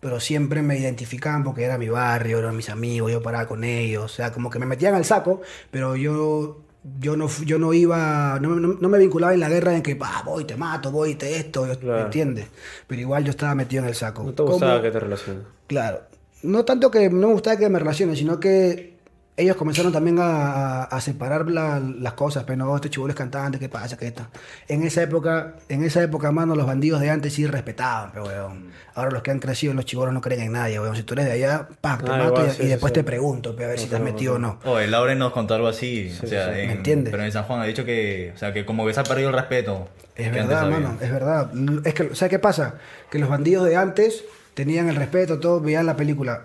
Pero 0.00 0.20
siempre 0.20 0.60
me 0.62 0.76
identificaban 0.78 1.44
porque 1.44 1.62
era 1.64 1.78
mi 1.78 1.88
barrio, 1.88 2.38
eran 2.38 2.54
mis 2.56 2.68
amigos, 2.68 3.10
yo 3.10 3.22
paraba 3.22 3.46
con 3.46 3.64
ellos. 3.64 4.04
O 4.04 4.08
sea, 4.08 4.32
como 4.32 4.50
que 4.50 4.58
me 4.58 4.66
metían 4.66 4.94
al 4.94 5.04
saco, 5.06 5.40
pero 5.70 5.96
yo, 5.96 6.60
yo, 7.00 7.16
no, 7.16 7.28
yo 7.44 7.58
no 7.58 7.72
iba, 7.72 8.38
no, 8.40 8.56
no- 8.56 8.76
no 8.80 8.88
me 8.88 8.98
vinculaba 8.98 9.32
en 9.34 9.40
la 9.40 9.48
guerra 9.48 9.74
en 9.74 9.82
que, 9.82 9.96
ah, 10.00 10.22
voy, 10.24 10.44
te 10.44 10.56
mato, 10.56 10.90
voy, 10.92 11.14
te 11.14 11.36
esto, 11.36 11.64
¿me 11.66 11.76
Claro. 11.76 12.04
entiendes? 12.04 12.46
Pero 12.86 13.00
igual 13.00 13.24
yo 13.24 13.30
estaba 13.30 13.54
metido 13.54 13.82
en 13.82 13.88
el 13.88 13.94
saco. 13.94 14.22
No 14.22 14.32
te 14.34 14.42
gustaba 14.42 14.82
que 14.82 14.90
te 14.90 15.00
relaciones. 15.00 15.42
Claro. 15.66 16.02
No 16.42 16.64
tanto 16.64 16.90
que 16.90 17.08
no 17.08 17.28
me 17.28 17.32
gustaba 17.32 17.56
que 17.56 17.68
me 17.70 17.78
relacionen, 17.78 18.16
sino 18.16 18.38
que 18.38 18.93
ellos 19.36 19.56
comenzaron 19.56 19.92
también 19.92 20.18
a, 20.20 20.24
a- 20.24 20.84
a 20.84 21.00
separar 21.00 21.48
la- 21.50 21.80
las 21.80 22.12
cosas, 22.12 22.44
pero 22.44 22.56
no, 22.64 22.76
este 22.76 22.88
chivolo 22.88 23.10
es 23.12 23.16
cantante, 23.18 23.58
¿qué 23.58 23.68
pasa? 23.68 23.96
¿Qué 23.96 24.06
está? 24.06 24.28
En 24.68 24.84
esa 24.84 25.02
época, 25.02 25.54
en 25.68 25.82
esa 25.82 26.02
época, 26.02 26.30
mano, 26.30 26.54
los 26.54 26.66
bandidos 26.66 27.00
de 27.00 27.10
antes 27.10 27.32
sí 27.32 27.44
respetaban, 27.46 28.10
pero 28.12 28.26
weón. 28.26 28.68
Ahora 28.94 29.10
los 29.10 29.22
que 29.22 29.32
han 29.32 29.40
crecido, 29.40 29.74
los 29.74 29.84
chivolos 29.86 30.14
no 30.14 30.20
creen 30.20 30.42
en 30.42 30.52
nadie, 30.52 30.78
weón. 30.78 30.94
Si 30.94 31.02
tú 31.02 31.14
eres 31.14 31.26
de 31.26 31.32
allá, 31.32 31.66
pac, 31.80 32.04
te 32.04 32.10
Ah, 32.12 32.16
mato 32.18 32.28
igual, 32.34 32.46
y, 32.46 32.50
sí, 32.50 32.56
y 32.60 32.62
sí, 32.62 32.68
después 32.68 32.90
sí. 32.90 32.94
te 32.94 33.02
pregunto, 33.04 33.54
pero 33.56 33.66
a 33.66 33.70
ver 33.70 33.80
si 33.80 33.86
te 33.86 33.96
has 33.96 34.02
metido 34.02 34.34
o 34.34 34.38
no. 34.38 34.60
Oh, 34.64 34.78
el 34.78 34.92
Lauren 34.92 35.18
nos 35.18 35.32
contó 35.32 35.54
algo 35.54 35.66
así. 35.66 36.16
o 36.22 36.26
sea, 36.28 36.54
sí. 36.54 36.60
en- 36.60 36.66
¿Me 36.68 36.72
entiendes? 36.74 37.10
Pero 37.10 37.24
en 37.24 37.32
San 37.32 37.42
Juan 37.44 37.60
ha 37.60 37.64
dicho 37.64 37.84
que, 37.84 38.32
o 38.34 38.38
sea, 38.38 38.52
que 38.52 38.64
como 38.64 38.86
que 38.86 38.94
se 38.94 39.00
ha 39.00 39.04
perdido 39.04 39.30
el 39.30 39.34
respeto. 39.34 39.88
Es 40.14 40.30
verdad, 40.30 40.70
mano, 40.70 40.96
es 41.00 41.10
verdad. 41.10 41.50
Es 41.84 41.92
que, 41.94 42.14
¿sabes 42.14 42.30
qué 42.30 42.38
pasa? 42.38 42.74
Que 43.10 43.18
los 43.18 43.28
bandidos 43.28 43.66
de 43.66 43.74
antes 43.74 44.22
tenían 44.54 44.88
el 44.88 44.94
respeto, 44.94 45.40
todo, 45.40 45.60
veían 45.60 45.86
la 45.86 45.96
película, 45.96 46.42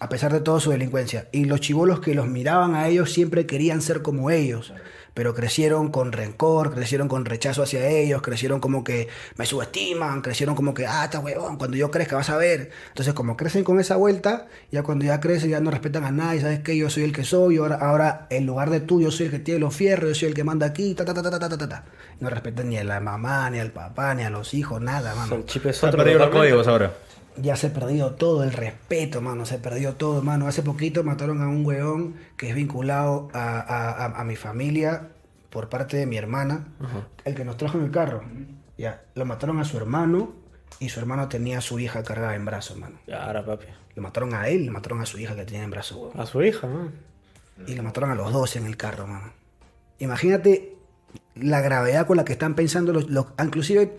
a 0.00 0.08
pesar 0.08 0.32
de 0.32 0.40
toda 0.40 0.60
su 0.60 0.70
delincuencia. 0.70 1.28
Y 1.32 1.44
los 1.44 1.60
chivolos 1.60 2.00
que 2.00 2.14
los 2.14 2.26
miraban 2.26 2.74
a 2.74 2.88
ellos 2.88 3.12
siempre 3.12 3.46
querían 3.46 3.82
ser 3.82 4.02
como 4.02 4.30
ellos, 4.30 4.72
pero 5.14 5.34
crecieron 5.34 5.90
con 5.90 6.12
rencor, 6.12 6.74
crecieron 6.74 7.08
con 7.08 7.24
rechazo 7.24 7.62
hacia 7.62 7.88
ellos, 7.88 8.20
crecieron 8.20 8.60
como 8.60 8.84
que 8.84 9.08
me 9.36 9.46
subestiman, 9.46 10.20
crecieron 10.20 10.54
como 10.54 10.74
que, 10.74 10.86
ah, 10.86 11.04
está 11.04 11.20
huevón, 11.20 11.56
cuando 11.56 11.76
yo 11.76 11.90
crezca 11.90 12.16
vas 12.16 12.28
a 12.28 12.36
ver. 12.36 12.70
Entonces, 12.88 13.14
como 13.14 13.36
crecen 13.36 13.64
con 13.64 13.80
esa 13.80 13.96
vuelta, 13.96 14.46
ya 14.70 14.82
cuando 14.82 15.06
ya 15.06 15.18
crecen, 15.18 15.50
ya 15.50 15.60
no 15.60 15.70
respetan 15.70 16.04
a 16.04 16.10
nadie, 16.10 16.42
sabes 16.42 16.60
que 16.60 16.76
yo 16.76 16.90
soy 16.90 17.04
el 17.04 17.12
que 17.12 17.24
soy, 17.24 17.54
y 17.54 17.58
ahora, 17.58 17.76
ahora 17.76 18.26
en 18.28 18.44
lugar 18.44 18.68
de 18.68 18.80
tú, 18.80 19.00
yo 19.00 19.10
soy 19.10 19.26
el 19.26 19.32
que 19.32 19.38
tiene 19.38 19.60
los 19.60 19.74
fierros, 19.74 20.10
yo 20.10 20.14
soy 20.14 20.28
el 20.28 20.34
que 20.34 20.44
manda 20.44 20.66
aquí, 20.66 20.94
ta, 20.94 21.04
ta, 21.04 21.14
ta, 21.14 21.22
ta, 21.22 21.30
ta, 21.30 21.48
ta, 21.48 21.58
ta. 21.58 21.68
ta. 21.68 21.84
No 22.20 22.30
respetan 22.30 22.68
ni 22.68 22.78
a 22.78 22.84
la 22.84 23.00
mamá, 23.00 23.48
ni 23.50 23.58
al 23.58 23.72
papá, 23.72 24.14
ni 24.14 24.22
a 24.22 24.30
los 24.30 24.54
hijos, 24.54 24.80
nada, 24.80 25.14
mano. 25.14 25.28
Son 25.28 25.46
chips 25.46 25.80
códigos 26.30 26.66
ahora. 26.66 26.92
Ya 27.40 27.56
se 27.56 27.68
ha 27.68 27.72
perdido 27.72 28.12
todo 28.12 28.42
el 28.44 28.52
respeto, 28.52 29.20
mano. 29.20 29.44
Se 29.46 29.58
perdió 29.58 29.94
todo, 29.94 30.22
mano. 30.22 30.46
Hace 30.48 30.62
poquito 30.62 31.04
mataron 31.04 31.42
a 31.42 31.48
un 31.48 31.64
weón 31.66 32.14
que 32.36 32.48
es 32.48 32.54
vinculado 32.54 33.28
a, 33.32 33.58
a- 33.60 33.90
a- 34.06 34.20
a 34.20 34.24
mi 34.24 34.36
familia 34.36 35.08
por 35.50 35.68
parte 35.68 35.96
de 35.96 36.06
mi 36.06 36.16
hermana, 36.16 36.66
el 37.24 37.34
que 37.34 37.44
nos 37.44 37.56
trajo 37.56 37.78
en 37.78 37.84
el 37.84 37.90
carro. 37.90 38.22
Ya, 38.78 39.02
lo 39.14 39.24
mataron 39.24 39.58
a 39.58 39.64
su 39.64 39.76
hermano 39.78 40.32
y 40.80 40.88
su 40.90 41.00
hermano 41.00 41.28
tenía 41.28 41.58
a 41.58 41.60
su 41.62 41.78
hija 41.78 42.02
cargada 42.02 42.34
en 42.34 42.44
brazos, 42.44 42.76
mano. 42.76 42.98
Ya, 43.06 43.24
ahora, 43.24 43.44
papi. 43.44 43.66
Lo 43.94 44.02
mataron 44.02 44.34
a 44.34 44.48
él 44.48 44.66
le 44.66 44.70
mataron 44.70 45.00
a 45.00 45.06
su 45.06 45.18
hija 45.18 45.34
que 45.34 45.44
tenía 45.46 45.62
en 45.64 45.70
brazos, 45.70 45.96
weón. 45.98 46.20
A 46.20 46.26
su 46.26 46.42
hija, 46.42 46.66
¿no? 46.66 46.90
Y 47.66 47.74
lo 47.74 47.82
mataron 47.82 48.10
a 48.10 48.14
los 48.14 48.32
dos 48.32 48.54
en 48.56 48.66
el 48.66 48.76
carro, 48.76 49.06
mano. 49.06 49.32
Imagínate 49.98 50.75
la 51.34 51.60
gravedad 51.60 52.06
con 52.06 52.16
la 52.16 52.24
que 52.24 52.32
están 52.32 52.54
pensando 52.54 52.92
los... 52.92 53.08
los- 53.10 53.26
inclusive, 53.42 53.96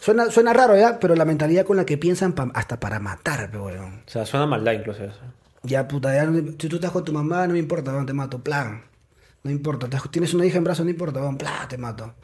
suena, 0.00 0.30
suena 0.30 0.52
raro 0.52 0.76
ya, 0.76 0.98
pero 1.00 1.14
la 1.14 1.24
mentalidad 1.24 1.64
con 1.64 1.76
la 1.76 1.84
que 1.84 1.98
piensan 1.98 2.32
pa- 2.32 2.50
hasta 2.54 2.80
para 2.80 2.98
matar, 3.00 3.50
weón. 3.56 4.02
O 4.06 4.10
sea, 4.10 4.24
suena 4.26 4.46
maldad 4.46 4.72
incluso 4.72 5.04
eso. 5.04 5.18
Ya, 5.62 5.86
puta, 5.88 6.14
ya, 6.14 6.24
no- 6.24 6.52
si 6.58 6.68
tú 6.68 6.76
estás 6.76 6.90
con 6.90 7.04
tu 7.04 7.12
mamá, 7.12 7.46
no 7.46 7.52
me 7.54 7.58
importa, 7.58 7.92
weón, 7.92 8.06
te 8.06 8.12
mato, 8.12 8.38
plan. 8.42 8.82
No 9.42 9.50
importa, 9.50 9.88
tienes 10.10 10.34
una 10.34 10.44
hija 10.44 10.58
en 10.58 10.64
brazos, 10.64 10.84
no 10.84 10.90
importa, 10.90 11.20
weón, 11.20 11.36
plan, 11.38 11.68
te 11.68 11.78
mato. 11.78 12.14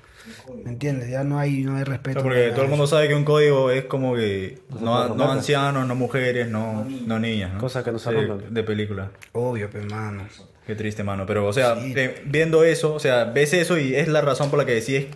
¿Me 0.65 0.71
entiendes? 0.71 1.09
Ya 1.09 1.23
no 1.23 1.39
hay, 1.39 1.63
no 1.63 1.77
hay 1.77 1.83
O 1.83 1.85
respeto. 1.85 2.15
sea, 2.21 2.23
porque 2.25 2.51
todo 2.51 2.65
el 2.65 2.69
mundo 2.69 2.87
sabe 2.89 3.07
que 3.07 3.15
un 3.15 3.25
código 3.25 3.71
es 3.71 3.85
como 3.85 4.17
que 4.17 4.59
no, 4.81 5.07
romper. 5.09 5.27
ancianos, 5.29 5.87
no 5.87 5.95
mujeres, 5.95 6.49
no, 6.49 6.85
no 7.07 7.19
niñas. 7.21 7.55
¿no? 7.55 7.61
Cosas 7.61 7.85
que 7.85 7.93
no 7.93 7.99
Sí, 8.01 8.11
rompen. 8.11 8.53
De 8.53 8.63
película. 8.65 9.11
Obvio, 9.33 9.71
pe, 9.71 9.83
mano. 9.83 10.25
Qué 10.67 10.75
triste, 10.75 11.03
mano. 11.05 11.27
Pero, 11.27 11.47
o 11.47 11.53
sea, 11.53 11.77
Sí. 11.81 11.93
eh, 11.97 12.23
viendo 12.27 12.65
eso, 12.65 12.95
o 12.95 12.99
sea, 13.01 13.25
¿ves 13.25 13.53
eso 13.53 13.79
y 13.79 13.95
es 13.95 14.09
la 14.09 14.21
razón 14.21 14.51
por 14.51 14.59
la 14.59 14.65
que 14.67 14.75
decides 14.75 15.07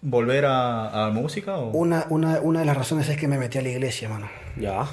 volver 0.00 0.44
a, 0.46 0.88
a 0.88 1.06
la 1.08 1.12
música? 1.12 1.56
O? 1.56 1.70
Una, 1.70 2.06
una, 2.10 2.40
una 2.40 2.60
de 2.60 2.66
las 2.66 2.76
razones 2.76 3.08
es 3.08 3.16
que 3.16 3.26
me 3.28 3.38
metí 3.38 3.58
a 3.58 3.62
la 3.62 3.68
iglesia, 3.70 4.08
mano. 4.08 4.28
Ya. 4.56 4.86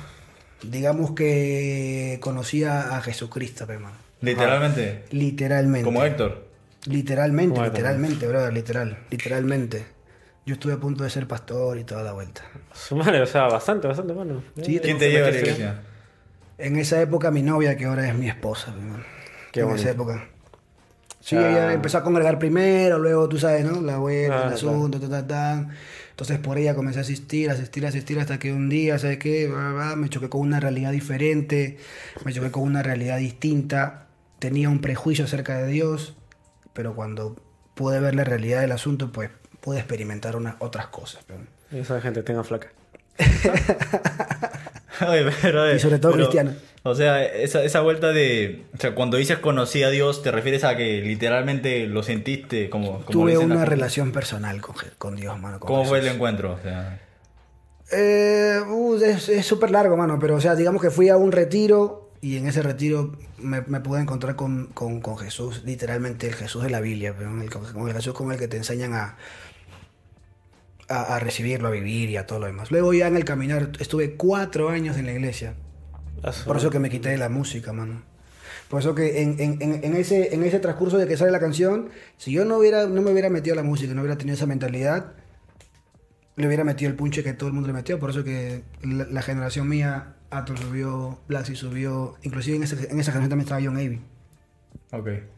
Digamos 0.64 1.12
que 1.12 2.18
conocía 2.22 2.98
a 2.98 3.02
Jesucristo, 3.02 3.66
pe, 3.68 3.78
mano. 3.78 3.96
Literalmente. 4.22 5.04
Literalmente. 5.12 5.86
Como 5.86 6.04
Héctor. 6.04 6.48
Literalmente, 6.86 7.54
Como 7.56 7.66
Héctor. 7.66 7.80
literalmente, 7.80 8.28
brother, 8.28 8.54
literal, 8.54 8.98
literalmente. 9.10 9.86
Yo 10.46 10.54
estuve 10.54 10.74
a 10.74 10.78
punto 10.78 11.04
de 11.04 11.10
ser 11.10 11.28
pastor 11.28 11.78
y 11.78 11.84
toda 11.84 12.02
la 12.04 12.14
vuelta. 12.14 12.42
Su 12.74 12.96
madre, 12.96 13.22
o 13.22 13.26
sea, 13.26 13.44
bastante, 13.44 13.88
bastante 13.88 14.14
bueno. 14.14 14.42
Sí, 14.64 14.80
¿Quién 14.82 14.98
te 14.98 15.12
lleva 15.12 15.28
a 15.28 15.32
la 15.32 15.38
iglesia? 15.38 15.82
En 16.58 16.76
esa 16.78 17.00
época 17.02 17.30
mi 17.32 17.42
novia, 17.44 17.78
que 17.78 17.86
ahora 17.86 18.08
es 18.08 18.16
mi 18.16 18.28
esposa, 18.28 18.74
pe, 18.74 18.82
mano. 18.82 19.04
Qué 19.52 19.62
en 19.62 19.66
bonito. 19.68 19.82
esa 19.84 19.92
época. 19.92 20.28
Sí, 21.22 21.36
Ah. 21.36 21.50
ella 21.52 21.74
empezó 21.74 21.98
a 21.98 22.04
congregar 22.04 22.40
primero, 22.40 22.98
luego 22.98 23.28
tú 23.28 23.38
sabes, 23.38 23.66
¿no? 23.66 23.82
La 23.82 23.96
abuela, 23.96 24.44
Ah, 24.44 24.48
el 24.48 24.54
asunto, 24.54 25.00
ta, 25.00 25.10
ta, 25.10 25.28
ta. 25.28 25.68
Entonces 26.12 26.40
por 26.40 26.58
ella 26.58 26.76
comencé 26.76 27.00
a 27.00 27.02
asistir, 27.02 27.50
asistir, 27.50 27.86
asistir 27.86 28.20
hasta 28.20 28.40
que 28.40 28.52
un 28.54 28.68
día, 28.70 28.98
¿sabes 29.00 29.18
qué? 29.20 29.50
Me 29.98 30.10
choqué 30.10 30.30
con 30.30 30.42
una 30.42 30.60
realidad 30.60 30.92
diferente, 30.92 31.78
me 32.26 32.34
choqué 32.34 32.52
con 32.52 32.64
una 32.64 32.84
realidad 32.84 33.18
distinta. 33.18 34.08
Tenía 34.40 34.70
un 34.70 34.80
prejuicio 34.80 35.26
acerca 35.26 35.58
de 35.58 35.68
Dios, 35.68 36.16
pero 36.74 36.94
cuando 36.96 37.36
pude 37.76 38.00
ver 38.00 38.16
la 38.16 38.24
realidad 38.26 38.62
del 38.62 38.72
asunto, 38.74 39.12
pues 39.12 39.30
pude 39.62 39.78
experimentar 39.80 40.36
unas 40.36 40.56
otras 40.60 40.88
cosas. 40.88 41.24
pero- 41.28 41.40
Esa 41.72 42.02
gente 42.02 42.24
tenga 42.24 42.44
flaca. 42.44 42.70
Ay, 45.00 45.26
pero, 45.42 45.74
Y 45.74 45.80
sobre 45.80 46.00
todo 46.00 46.12
pero, 46.14 46.26
cristiana. 46.26 46.56
O 46.90 46.96
sea, 46.96 47.24
esa, 47.24 47.64
esa 47.64 47.82
vuelta 47.82 48.12
de... 48.12 48.64
O 48.74 48.78
sea, 48.78 48.96
cuando 48.96 49.18
dices 49.18 49.38
conocí 49.40 49.84
a 49.84 49.90
Dios, 49.90 50.22
¿te 50.24 50.32
refieres 50.32 50.64
a 50.64 50.76
que 50.76 51.02
literalmente 51.02 51.88
lo 51.88 52.04
sentiste 52.04 52.70
como... 52.70 53.00
como 53.06 53.10
Tuve 53.10 53.38
una 53.38 53.66
relación 53.66 54.12
personal 54.12 54.62
con, 54.62 54.76
con 54.98 55.16
Dios, 55.16 55.40
mano. 55.40 55.60
con 55.60 55.68
¿Cómo 55.68 55.86
fue 55.86 56.00
el 56.00 56.08
encuentro? 56.08 56.54
O 56.54 56.60
sea, 56.62 57.00
Eh, 57.92 58.60
uh, 58.68 58.96
es 59.04 59.30
es 59.30 59.46
súper 59.46 59.72
largo, 59.72 59.98
mano, 59.98 60.20
pero 60.20 60.36
o 60.36 60.42
sea, 60.42 60.56
digamos 60.56 60.82
que 60.82 60.92
fui 60.92 61.10
a 61.10 61.18
un 61.18 61.32
retiro 61.32 62.12
y 62.22 62.38
en 62.38 62.48
ese 62.48 62.62
retiro 62.62 63.18
me, 63.38 63.62
me 63.62 63.80
pude 63.80 64.02
encontrar 64.02 64.36
con, 64.36 64.68
con- 64.74 65.00
con 65.02 65.18
Jesús, 65.18 65.64
literalmente 65.66 66.28
el 66.28 66.36
Jesús 66.36 66.62
de 66.64 66.70
la 66.70 66.82
Biblia, 66.82 67.16
pero 67.18 67.30
el, 67.42 67.50
con 67.50 67.88
el 67.88 67.94
Jesús 67.96 68.14
con 68.14 68.32
el 68.32 68.38
que 68.38 68.48
te 68.48 68.58
enseñan 68.58 68.94
a, 68.94 69.16
a, 70.88 71.16
a 71.16 71.20
recibirlo, 71.20 71.70
a 71.70 71.72
vivir 71.72 72.10
y 72.10 72.18
a 72.18 72.26
todo 72.28 72.40
lo 72.40 72.46
demás. 72.48 72.72
Luego 72.72 72.94
ya 72.94 73.08
en 73.08 73.16
el 73.16 73.26
caminar 73.26 73.72
estuve 73.80 74.16
cuatro 74.16 74.70
años 74.70 74.98
en 74.98 75.06
la 75.06 75.14
iglesia, 75.14 75.54
Por 76.46 76.58
eso 76.58 76.70
que 76.70 76.80
me 76.80 76.90
quité 76.90 77.10
de 77.10 77.18
la 77.18 77.30
música, 77.30 77.74
mano. 77.74 78.02
Por 78.70 78.80
eso 78.82 78.94
que 78.94 79.22
en, 79.22 79.36
en- 79.40 79.62
en- 79.84 79.96
ese, 79.96 80.34
en 80.34 80.44
ese 80.44 80.60
transcurso 80.60 80.98
de 80.98 81.08
que 81.08 81.18
sale 81.18 81.32
la 81.32 81.40
canción, 81.40 81.90
si 82.18 82.32
yo 82.32 82.46
no, 82.46 82.58
hubiera, 82.58 82.86
no 82.88 83.02
me 83.02 83.12
hubiera 83.12 83.30
metido 83.30 83.54
a 83.54 83.58
la 83.58 83.64
música, 83.64 83.94
no 83.94 84.02
hubiera 84.02 84.18
tenido 84.18 84.36
esa 84.36 84.46
mentalidad, 84.46 85.14
le 86.36 86.48
hubiera 86.48 86.64
metido 86.64 86.90
el 86.92 86.96
punche 86.96 87.24
que 87.24 87.34
todo 87.34 87.48
el 87.50 87.54
mundo 87.54 87.68
le 87.68 87.74
metió. 87.74 88.00
Por 88.00 88.12
eso 88.12 88.24
que 88.24 88.64
la, 88.84 89.06
la 89.06 89.22
generación 89.22 89.68
mía, 89.68 90.16
Ator 90.30 90.58
subió, 90.60 91.20
Blaxy 91.28 91.56
subió, 91.56 92.16
inclusive 92.22 92.58
en, 92.58 92.64
ese- 92.64 92.92
en 92.92 93.00
esa 93.00 93.12
canción 93.12 93.30
también 93.30 93.46
estaba 93.46 93.62
John 93.64 93.76
Avey. 93.78 94.00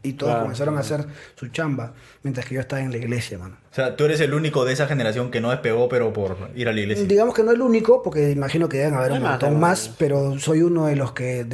Y 0.03 0.13
todos 0.13 0.31
Claro, 0.31 0.43
comenzaron 0.43 0.77
a 0.77 0.79
hacer 0.79 1.05
su 1.35 1.49
chamba, 1.49 1.93
mientras 2.23 2.45
que 2.45 2.55
yo 2.55 2.61
estaba 2.61 2.81
en 2.81 2.91
la 2.91 2.97
iglesia, 2.97 3.37
mano. 3.37 3.57
O 3.69 3.75
sea, 3.75 3.97
tú 3.97 4.05
eres 4.05 4.21
el 4.21 4.33
único 4.33 4.63
de 4.63 4.71
esa 4.71 4.87
generación 4.87 5.29
que 5.29 5.41
no 5.41 5.49
despegó, 5.49 5.89
pero 5.89 6.13
por 6.13 6.37
ir 6.55 6.69
a 6.69 6.73
la 6.73 6.79
iglesia. 6.79 7.03
Digamos 7.05 7.35
que 7.35 7.43
no 7.43 7.51
el 7.51 7.61
único, 7.61 8.01
porque 8.01 8.31
imagino 8.31 8.69
que 8.69 8.77
deben 8.77 8.93
haber 8.93 9.11
un 9.11 9.21
más, 9.23 9.31
montón 9.31 9.59
más, 9.59 9.87
más. 9.89 9.95
pero 9.99 10.39
soy 10.39 10.61
uno 10.61 10.85
de 10.85 10.95
los 10.95 11.11
que 11.11 11.45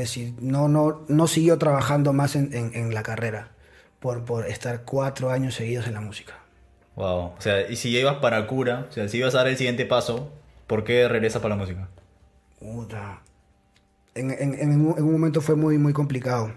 no, 0.41 0.67
no, 0.67 1.05
no 1.07 1.27
siguió 1.27 1.57
trabajando 1.57 2.13
más 2.13 2.35
en, 2.35 2.53
en- 2.53 2.71
en 2.75 2.93
la 2.93 3.01
carrera 3.01 3.49
por, 3.99 4.23
por 4.25 4.45
estar 4.45 4.83
cuatro 4.83 5.31
años 5.31 5.55
seguidos 5.55 5.87
en 5.87 5.93
la 5.95 6.01
música. 6.01 6.35
Wow. 6.95 7.19
O 7.35 7.35
sea, 7.39 7.67
y 7.69 7.75
si 7.77 7.91
ya 7.91 7.99
ibas 7.99 8.17
para 8.17 8.45
cura, 8.45 8.85
o 8.89 8.91
sea, 8.91 9.07
si 9.09 9.17
ibas 9.17 9.33
a 9.33 9.39
dar 9.39 9.47
el 9.47 9.57
siguiente 9.57 9.85
paso, 9.87 10.31
¿por 10.67 10.83
qué 10.83 11.07
regresas 11.07 11.41
para 11.41 11.55
la 11.55 11.61
música? 11.61 11.87
Puta. 12.59 13.21
En, 14.15 14.31
en- 14.31 14.53
en 14.59 14.69
un, 14.81 14.97
en 14.97 15.03
un 15.03 15.11
momento 15.11 15.41
fue 15.41 15.55
muy, 15.55 15.77
muy 15.79 15.93
complicado. 15.93 16.51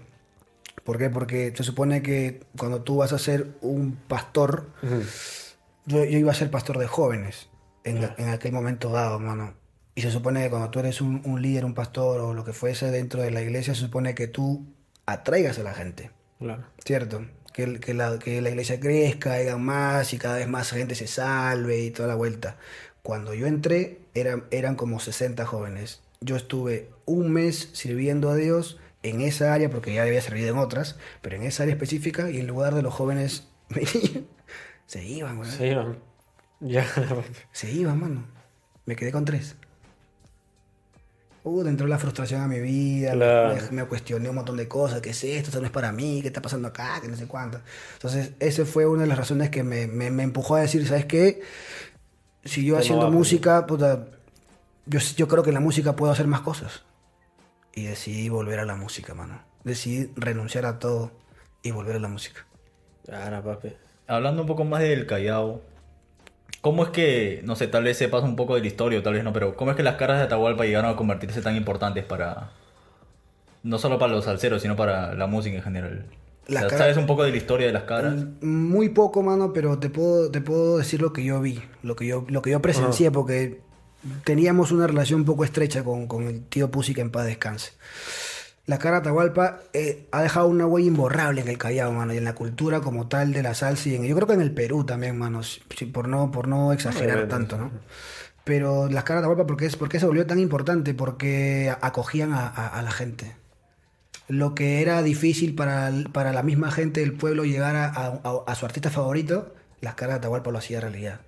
¿Por 0.83 0.97
qué? 0.97 1.09
Porque 1.09 1.53
se 1.55 1.63
supone 1.63 2.01
que 2.01 2.41
cuando 2.57 2.81
tú 2.81 2.97
vas 2.97 3.13
a 3.13 3.19
ser 3.19 3.55
un 3.61 3.95
pastor, 4.07 4.69
yo, 5.85 6.03
yo 6.03 6.17
iba 6.17 6.31
a 6.31 6.35
ser 6.35 6.49
pastor 6.49 6.77
de 6.77 6.87
jóvenes 6.87 7.49
en, 7.83 8.09
en 8.17 8.29
aquel 8.29 8.51
momento 8.51 8.89
dado, 8.89 9.19
mano. 9.19 9.53
Y 9.93 10.01
se 10.01 10.11
supone 10.11 10.43
que 10.43 10.49
cuando 10.49 10.69
tú 10.69 10.79
eres 10.79 11.01
un, 11.01 11.21
un 11.25 11.41
líder, 11.41 11.65
un 11.65 11.73
pastor 11.73 12.21
o 12.21 12.33
lo 12.33 12.43
que 12.43 12.53
fuese 12.53 12.91
dentro 12.91 13.21
de 13.21 13.31
la 13.31 13.41
iglesia, 13.41 13.75
se 13.75 13.81
supone 13.81 14.15
que 14.15 14.27
tú 14.27 14.65
atraigas 15.05 15.59
a 15.59 15.63
la 15.63 15.73
gente. 15.73 16.11
Claro. 16.39 16.63
¿Cierto? 16.83 17.25
Que, 17.53 17.79
que, 17.79 17.93
la, 17.93 18.17
que 18.17 18.41
la 18.41 18.49
iglesia 18.49 18.79
crezca, 18.79 19.33
haya 19.33 19.57
más 19.57 20.13
y 20.13 20.17
cada 20.17 20.37
vez 20.37 20.47
más 20.47 20.71
gente 20.71 20.95
se 20.95 21.07
salve 21.07 21.81
y 21.81 21.91
toda 21.91 22.07
la 22.07 22.15
vuelta. 22.15 22.57
Cuando 23.03 23.33
yo 23.33 23.47
entré, 23.47 23.99
eran, 24.13 24.45
eran 24.51 24.75
como 24.75 24.99
60 24.99 25.45
jóvenes. 25.45 26.01
Yo 26.21 26.35
estuve 26.35 26.89
un 27.05 27.31
mes 27.31 27.69
sirviendo 27.73 28.29
a 28.29 28.35
Dios 28.35 28.79
en 29.03 29.21
esa 29.21 29.53
área, 29.53 29.69
porque 29.69 29.93
ya 29.93 30.03
había 30.03 30.21
servido 30.21 30.51
en 30.51 30.57
otras, 30.59 30.97
pero 31.21 31.35
en 31.35 31.43
esa 31.43 31.63
área 31.63 31.73
específica 31.75 32.29
y 32.29 32.39
en 32.39 32.47
lugar 32.47 32.75
de 32.75 32.81
los 32.81 32.93
jóvenes 32.93 33.47
se 34.85 35.05
iban, 35.05 35.37
güey. 35.37 35.49
Sí, 35.49 35.69
no. 35.71 35.95
Ya. 36.59 36.85
Se 37.51 37.71
iban, 37.71 37.99
mano. 37.99 38.25
Me 38.85 38.95
quedé 38.95 39.11
con 39.11 39.25
tres. 39.25 39.55
Uh, 41.43 41.65
entró 41.65 41.87
la 41.87 41.97
frustración 41.97 42.41
a 42.41 42.47
mi 42.47 42.59
vida, 42.59 43.13
Claro. 43.13 43.55
me, 43.71 43.81
me 43.81 43.85
cuestioné 43.87 44.29
un 44.29 44.35
montón 44.35 44.57
de 44.57 44.67
cosas, 44.67 45.01
¿qué 45.01 45.09
es 45.09 45.23
esto? 45.23 45.49
Esto 45.49 45.59
no 45.59 45.65
es 45.65 45.71
para 45.71 45.91
mí, 45.91 46.19
¿qué 46.21 46.27
está 46.27 46.39
pasando 46.39 46.67
acá? 46.67 46.99
Que 47.01 47.07
no 47.07 47.17
sé 47.17 47.25
cuánto. 47.25 47.59
Entonces, 47.93 48.33
esa 48.39 48.63
fue 48.63 48.85
una 48.85 49.01
de 49.03 49.07
las 49.07 49.17
razones 49.17 49.49
que 49.49 49.63
me, 49.63 49.87
me, 49.87 50.11
me 50.11 50.21
empujó 50.21 50.53
a 50.55 50.61
decir, 50.61 50.87
¿sabes 50.87 51.05
qué? 51.05 51.41
Si 52.45 52.63
yo 52.63 52.77
haciendo 52.77 53.09
música, 53.09 53.65
puta, 53.65 54.05
yo, 54.85 54.99
yo 54.99 55.27
creo 55.27 55.41
que 55.41 55.49
en 55.49 55.55
la 55.55 55.59
música 55.61 55.95
puedo 55.95 56.11
hacer 56.11 56.27
más 56.27 56.41
cosas. 56.41 56.83
Y 57.73 57.83
decidí 57.83 58.29
volver 58.29 58.59
a 58.59 58.65
la 58.65 58.75
música, 58.75 59.13
mano. 59.13 59.41
Decidí 59.63 60.11
renunciar 60.15 60.65
a 60.65 60.79
todo 60.79 61.11
y 61.63 61.71
volver 61.71 61.95
a 61.95 61.99
la 61.99 62.07
música. 62.07 62.45
Ahora, 63.11 63.41
papi. 63.41 63.73
Hablando 64.07 64.41
un 64.41 64.47
poco 64.47 64.65
más 64.65 64.81
del 64.81 65.05
Callao, 65.05 65.61
¿cómo 66.61 66.83
es 66.83 66.89
que, 66.89 67.41
no 67.43 67.55
sé, 67.55 67.67
tal 67.67 67.83
vez 67.83 67.97
sepas 67.97 68.23
un 68.23 68.35
poco 68.35 68.55
de 68.55 68.61
la 68.61 68.67
historia 68.67 68.99
o 68.99 69.03
tal 69.03 69.13
vez 69.13 69.23
no, 69.23 69.31
pero 69.33 69.55
cómo 69.55 69.71
es 69.71 69.77
que 69.77 69.83
las 69.83 69.95
caras 69.95 70.17
de 70.17 70.25
Atahualpa 70.25 70.65
llegaron 70.65 70.91
a 70.91 70.95
convertirse 70.95 71.41
tan 71.41 71.55
importantes 71.55 72.03
para, 72.03 72.51
no 73.63 73.77
solo 73.77 73.97
para 73.99 74.13
los 74.13 74.25
salseros, 74.25 74.61
sino 74.61 74.75
para 74.75 75.13
la 75.13 75.27
música 75.27 75.55
en 75.55 75.63
general? 75.63 76.05
O 76.49 76.51
sea, 76.51 76.69
¿Sabes 76.69 76.97
un 76.97 77.05
poco 77.05 77.23
de 77.23 77.31
la 77.31 77.37
historia 77.37 77.67
de 77.67 77.73
las 77.73 77.83
caras? 77.83 78.15
Muy 78.41 78.89
poco, 78.89 79.21
mano, 79.21 79.53
pero 79.53 79.79
te 79.79 79.89
puedo, 79.89 80.31
te 80.31 80.41
puedo 80.41 80.77
decir 80.77 81.01
lo 81.01 81.13
que 81.13 81.23
yo 81.23 81.39
vi, 81.39 81.61
lo 81.83 81.95
que 81.95 82.07
yo, 82.07 82.25
lo 82.27 82.41
que 82.41 82.49
yo 82.49 82.61
presencié, 82.61 83.11
porque 83.11 83.61
teníamos 84.23 84.71
una 84.71 84.87
relación 84.87 85.21
un 85.21 85.25
poco 85.25 85.43
estrecha 85.43 85.83
con, 85.83 86.07
con 86.07 86.23
el 86.23 86.43
tío 86.45 86.71
Pussy 86.71 86.93
que 86.93 87.01
en 87.01 87.11
paz 87.11 87.25
descanse. 87.25 87.71
La 88.67 88.77
cara 88.77 88.97
Atahualpa 88.97 89.59
eh, 89.73 90.07
ha 90.11 90.21
dejado 90.21 90.47
una 90.47 90.65
huella 90.67 90.87
imborrable 90.87 91.41
en 91.41 91.47
el 91.47 91.57
Callao, 91.57 91.91
mano, 91.91 92.13
y 92.13 92.17
en 92.17 92.23
la 92.23 92.35
cultura 92.35 92.79
como 92.81 93.07
tal 93.07 93.33
de 93.33 93.41
la 93.43 93.53
salsa, 93.55 93.89
y 93.89 93.95
en- 93.95 94.03
yo 94.05 94.15
creo 94.15 94.27
que 94.27 94.33
en 94.35 94.41
el 94.41 94.51
Perú 94.51 94.83
también, 94.85 95.17
mano, 95.17 95.41
si- 95.43 95.61
por 95.87 96.07
no, 96.07 96.31
por 96.31 96.47
no 96.47 96.71
exagerar 96.71 97.27
tanto, 97.27 97.57
¿no? 97.57 97.71
Pero 98.43 98.87
las 98.89 99.03
caras 99.03 99.21
Atahualpa, 99.21 99.45
¿por 99.47 99.57
qué, 99.57 99.67
por 99.69 99.89
qué 99.89 99.99
se 99.99 100.05
volvió 100.05 100.25
tan 100.25 100.39
importante? 100.39 100.93
Porque 100.93 101.73
acogían 101.81 102.33
a, 102.33 102.47
a- 102.47 102.67
a 102.67 102.81
la 102.81 102.91
gente 102.91 103.35
lo 104.27 104.55
que 104.55 104.81
era 104.81 105.01
difícil 105.03 105.55
para, 105.55 105.91
para 106.13 106.31
la 106.31 106.41
misma 106.43 106.71
gente 106.71 107.01
del 107.01 107.13
pueblo 107.13 107.43
llegar 107.43 107.75
a, 107.75 107.85
a- 107.87 108.43
a 108.47 108.55
su 108.55 108.65
artista 108.65 108.89
favorito, 108.89 109.53
las 109.81 109.95
caras 109.95 110.15
de 110.15 110.17
Atahualpa 110.19 110.51
lo 110.51 110.59
hacía 110.59 110.79
realidad. 110.79 111.21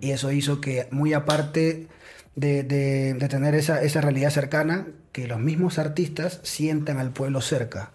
Y 0.00 0.12
eso 0.12 0.30
hizo 0.32 0.60
que, 0.60 0.86
muy 0.90 1.12
aparte 1.12 1.88
de, 2.36 2.62
de- 2.64 3.14
de 3.14 3.28
tener 3.28 3.54
esa, 3.56 3.82
esa 3.82 4.00
realidad 4.00 4.30
cercana, 4.30 4.88
que 5.12 5.26
los 5.26 5.40
mismos 5.40 5.78
artistas 5.80 6.40
sientan 6.44 6.98
al 6.98 7.12
pueblo 7.12 7.40
cerca. 7.40 7.92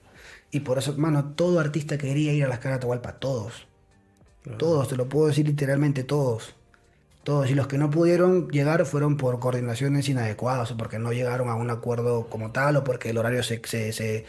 Y 0.52 0.62
por 0.62 0.78
eso, 0.80 0.92
hermano, 0.92 1.34
todo 1.36 1.60
artista 1.62 1.98
quería 1.98 2.34
ir 2.34 2.44
a 2.44 2.48
las 2.50 2.60
caras 2.60 2.76
de 2.76 2.80
Atahualpa, 2.80 3.14
todos. 3.20 3.68
Todos, 4.58 4.88
te 4.90 4.96
lo 4.98 5.08
puedo 5.08 5.28
decir 5.28 5.46
literalmente 5.48 6.04
todos. 6.04 6.56
Todos. 7.24 7.50
Y 7.52 7.56
los 7.56 7.68
que 7.68 7.78
no 7.78 7.92
pudieron 7.92 8.50
llegar 8.50 8.86
fueron 8.86 9.18
por 9.18 9.40
coordinaciones 9.40 10.10
inadecuadas 10.10 10.72
o 10.72 10.78
porque 10.78 10.98
no 11.00 11.14
llegaron 11.14 11.50
a 11.50 11.56
un 11.56 11.70
acuerdo 11.70 12.28
como 12.30 12.52
tal 12.52 12.78
o 12.78 12.84
porque 12.84 13.12
el 13.12 13.18
horario 13.20 13.44
se, 13.44 13.62
se, 13.66 13.94
se- 13.94 14.26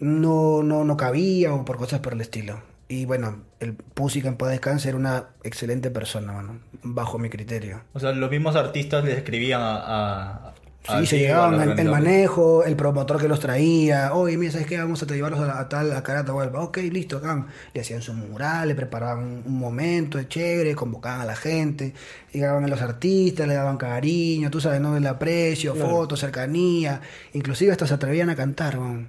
no, 0.00 0.62
no, 0.62 0.84
no 0.84 0.96
cabía 0.96 1.54
o 1.54 1.64
por 1.64 1.76
cosas 1.78 2.00
por 2.00 2.12
el 2.14 2.20
estilo. 2.20 2.60
Y 2.88 3.04
bueno, 3.04 3.42
el 3.60 3.74
Pussy 3.74 4.22
que 4.22 4.28
en 4.28 4.36
paz 4.36 4.48
descanse 4.50 4.88
era 4.88 4.96
una 4.96 5.26
excelente 5.44 5.90
persona, 5.90 6.32
mano, 6.32 6.60
bajo 6.82 7.18
mi 7.18 7.28
criterio. 7.28 7.82
O 7.92 8.00
sea, 8.00 8.12
los 8.12 8.30
mismos 8.30 8.56
artistas 8.56 9.04
les 9.04 9.16
escribían 9.18 9.60
a... 9.60 9.76
a- 9.76 10.54
Sí, 11.00 11.04
se 11.04 11.18
llegaban 11.18 11.60
al 11.60 11.78
el, 11.78 11.90
manejo, 11.90 12.64
el 12.64 12.74
promotor 12.74 13.20
que 13.20 13.28
los 13.28 13.40
traía. 13.40 14.14
Oye, 14.14 14.38
mira, 14.38 14.52
¿sabes 14.52 14.66
qué? 14.66 14.78
Vamos 14.78 15.02
a 15.02 15.06
llevarlos 15.06 15.38
a, 15.40 15.44
la- 15.46 15.58
a 15.60 15.68
tal, 15.68 15.92
a 15.92 16.02
Carata 16.02 16.32
Huelva. 16.32 16.62
Ok, 16.62 16.78
listo, 16.78 17.18
acá. 17.18 17.44
Le 17.74 17.82
hacían 17.82 18.00
su 18.00 18.14
mural, 18.14 18.68
le 18.68 18.74
preparaban 18.74 19.22
un, 19.22 19.42
un 19.44 19.58
momento 19.58 20.22
chévere, 20.22 20.74
convocaban 20.74 21.20
a 21.20 21.24
la 21.26 21.36
gente, 21.36 21.92
llegaban 22.32 22.64
a 22.64 22.68
los 22.68 22.80
artistas, 22.80 23.46
le 23.46 23.52
daban 23.52 23.76
cariño, 23.76 24.50
tú 24.50 24.62
sabes, 24.62 24.80
¿no? 24.80 24.96
El 24.96 25.06
aprecio, 25.06 25.74
Claro. 25.74 25.90
fotos, 25.90 26.20
cercanía. 26.20 27.02
Inclusive 27.34 27.70
hasta 27.72 27.86
se 27.86 27.92
atrevían 27.92 28.30
a 28.30 28.36
cantar, 28.36 28.78
man. 28.78 29.08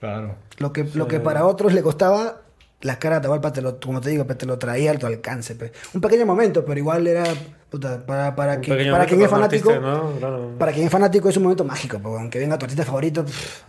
Claro. 0.00 0.34
Lo 0.56 0.72
que, 0.72 0.84
lo 0.94 1.08
que 1.08 1.20
para 1.20 1.44
otros 1.44 1.74
le 1.74 1.82
costaba, 1.82 2.40
las 2.80 2.98
caras 2.98 3.16
de 3.16 3.26
Atahualpa, 3.26 3.52
te 3.52 3.60
lo, 3.60 3.80
como 3.80 4.00
te 4.00 4.10
digo, 4.10 4.24
te 4.24 4.46
lo 4.46 4.58
traía 4.58 4.92
a 4.92 4.98
tu 4.98 5.06
alcance. 5.06 5.54
pe. 5.54 5.72
Un 5.94 6.00
pequeño 6.00 6.26
momento, 6.26 6.64
pero 6.64 6.78
igual 6.78 7.06
era, 7.06 7.24
puta, 7.70 8.04
para, 8.06 8.34
para, 8.36 8.60
que, 8.60 8.90
para 8.90 9.06
quien 9.06 9.22
es 9.22 9.30
fanático, 9.30 9.70
artista, 9.70 9.90
¿no? 9.90 10.12
Claro. 10.18 10.54
para 10.58 10.72
quien 10.72 10.86
es 10.86 10.92
fanático 10.92 11.28
es 11.28 11.36
un 11.36 11.42
momento 11.44 11.64
mágico, 11.64 11.98
porque 11.98 12.20
aunque 12.20 12.38
venga 12.38 12.58
tu 12.58 12.64
artista 12.64 12.84
favorito, 12.84 13.24
pff, 13.24 13.62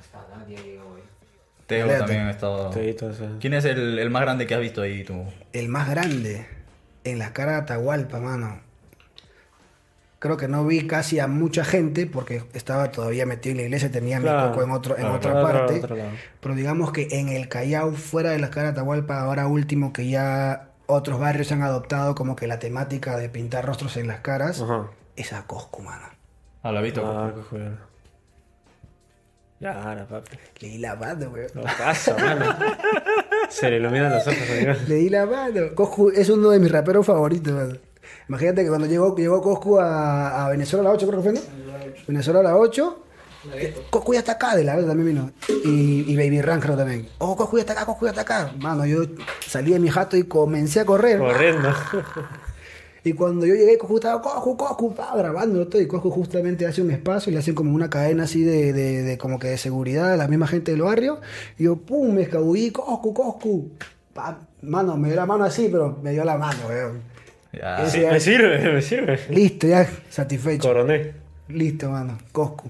Teo 1.65 1.85
Léate. 1.85 1.99
también 1.99 2.21
ha 2.21 2.31
estado... 2.31 2.73
Sí, 2.73 2.79
eso. 2.79 3.11
¿Quién 3.39 3.53
es 3.53 3.63
el, 3.65 3.99
el 3.99 4.09
más 4.09 4.23
grande 4.23 4.47
que 4.47 4.55
has 4.55 4.61
visto 4.61 4.81
ahí 4.81 5.03
tú? 5.03 5.23
el 5.53 5.69
más 5.69 5.87
grande 5.87 6.47
en 7.03 7.19
la 7.19 7.31
cara 7.31 7.51
de 7.51 7.57
Atahualpa, 7.59 8.19
mano. 8.19 8.59
Creo 10.19 10.35
que 10.35 10.49
no 10.49 10.65
vi 10.65 10.85
casi 10.85 11.19
a 11.19 11.27
mucha 11.27 11.63
gente 11.63 12.05
porque 12.05 12.43
estaba 12.53 12.91
todavía 12.91 13.25
metido 13.25 13.51
en 13.51 13.57
la 13.57 13.63
iglesia, 13.63 13.89
tenía 13.89 14.19
Claro. 14.19 14.41
mi 14.41 14.49
coco 14.49 14.63
en, 14.65 14.71
otro, 14.71 14.95
en 14.95 15.01
Claro, 15.03 15.15
otra 15.15 15.41
parte. 15.41 15.77
otro 15.79 15.95
lado. 15.95 16.09
Pero 16.41 16.55
digamos 16.55 16.91
que 16.91 17.07
en 17.11 17.29
el 17.29 17.47
Callao, 17.47 17.93
fuera 17.93 18.31
de 18.31 18.39
la 18.39 18.49
cara 18.49 18.63
de 18.67 18.71
Atahualpa, 18.73 19.19
ahora 19.21 19.47
último 19.47 19.93
que 19.93 20.09
ya 20.09 20.71
otros 20.87 21.19
barrios 21.19 21.51
han 21.53 21.61
adoptado 21.63 22.15
como 22.15 22.35
que 22.35 22.47
la 22.47 22.59
temática 22.59 23.15
de 23.17 23.29
pintar 23.29 23.65
rostros 23.65 23.95
en 23.95 24.07
las 24.07 24.19
caras, 24.19 24.59
Ajá. 24.61 24.87
es 25.15 25.31
a 25.31 25.47
Coscu, 25.47 25.83
mano. 25.83 26.05
Ah, 26.63 26.73
lo 26.73 26.79
he 26.79 26.83
visto. 26.83 27.01
Ah, 27.05 27.31
qué 27.33 27.41
joder. 27.43 27.71
Ya, 29.61 29.73
ahora, 29.83 30.05
papi. 30.07 30.37
Le 30.59 30.67
di 30.69 30.77
la 30.77 30.95
mano, 30.95 31.29
weón. 31.29 31.47
No 31.53 31.61
pasa, 31.63 32.15
mano. 32.17 32.45
Se 33.49 33.69
le 33.69 33.77
iluminan 33.77 34.11
los 34.13 34.25
ojos, 34.27 34.37
amigo. 34.51 34.73
Le 34.87 34.95
di 34.95 35.09
la 35.09 35.25
mano. 35.25 35.61
Coscu 35.75 36.11
es 36.11 36.29
uno 36.29 36.49
de 36.49 36.59
mis 36.59 36.71
raperos 36.71 37.05
favoritos, 37.05 37.53
mano. 37.53 37.75
Imagínate 38.29 38.63
que 38.63 38.69
cuando 38.69 38.87
llegó, 38.87 39.15
llegó 39.15 39.41
Coscu 39.41 39.79
a, 39.79 40.45
a 40.45 40.49
Venezuela 40.49 40.81
a 40.81 40.91
la 40.91 40.95
8, 40.95 41.07
creo 41.07 41.21
que 41.21 41.29
fue, 41.31 41.33
¿no? 41.33 41.41
Venezuela 42.07 42.39
a 42.39 42.43
la 42.43 42.55
8. 42.57 43.03
eh, 43.55 43.75
Coscu 43.89 44.13
ya 44.13 44.19
está 44.19 44.33
acá, 44.33 44.55
de 44.55 44.63
la 44.63 44.75
verdad 44.75 44.89
también 44.89 45.07
vino. 45.15 45.31
Y, 45.65 46.05
y 46.11 46.15
Baby 46.15 46.41
Ran 46.41 46.59
creo 46.61 46.77
también. 46.77 47.09
Oh, 47.17 47.35
Coscu 47.35 47.57
ya 47.57 47.61
está 47.61 47.73
acá, 47.73 47.85
Coscu 47.85 48.05
ya 48.05 48.11
está 48.11 48.21
acá. 48.21 48.53
Mano, 48.59 48.85
yo 48.85 49.01
salí 49.45 49.71
de 49.73 49.79
mi 49.79 49.89
jato 49.89 50.15
y 50.15 50.23
comencé 50.23 50.79
a 50.79 50.85
correr. 50.85 51.17
Corriendo. 51.19 51.69
Y 53.01 53.13
cuando 53.13 53.45
yo 53.45 53.55
llegué, 53.55 53.77
Coscu 53.77 53.95
estaba, 53.95 54.21
Coscu, 54.21 54.57
Coscu, 54.57 54.89
estaba 54.91 55.15
grabando 55.17 55.65
todo. 55.69 55.81
Y 55.81 55.87
Coscu 55.87 56.11
justamente 56.11 56.65
hace 56.67 56.81
un 56.81 56.91
espacio 56.91 57.29
y 57.29 57.33
le 57.33 57.39
hacen 57.39 57.55
como 57.55 57.73
una 57.73 57.89
cadena 57.89 58.23
así 58.25 58.43
de, 58.43 58.73
de, 58.73 59.03
de 59.03 59.17
como 59.17 59.39
que 59.39 59.47
de 59.47 59.57
seguridad 59.57 60.11
a 60.13 60.17
la 60.17 60.27
misma 60.27 60.47
gente 60.47 60.71
del 60.71 60.81
barrio. 60.81 61.21
Y 61.57 61.63
yo, 61.63 61.77
pum, 61.77 62.13
me 62.13 62.23
escabullí, 62.23 62.71
Coscu, 62.71 63.13
Coscu. 63.13 63.71
Pa- 64.13 64.39
mano, 64.63 64.97
me 64.97 65.07
dio 65.07 65.15
la 65.15 65.25
mano 65.25 65.45
así, 65.45 65.69
pero 65.71 65.97
me 66.03 66.11
dio 66.11 66.25
la 66.25 66.37
mano, 66.37 66.59
weón. 66.67 67.01
Ya. 67.51 67.83
Ese- 67.83 68.01
Sí, 68.01 68.05
me 68.05 68.19
sirve, 68.19 68.71
me 68.73 68.81
sirve. 68.81 69.19
Listo, 69.29 69.67
ya, 69.67 69.87
satisfecho. 70.09 70.67
Coroné. 70.67 71.13
Listo, 71.47 71.89
mano, 71.89 72.17
Coscu. 72.31 72.69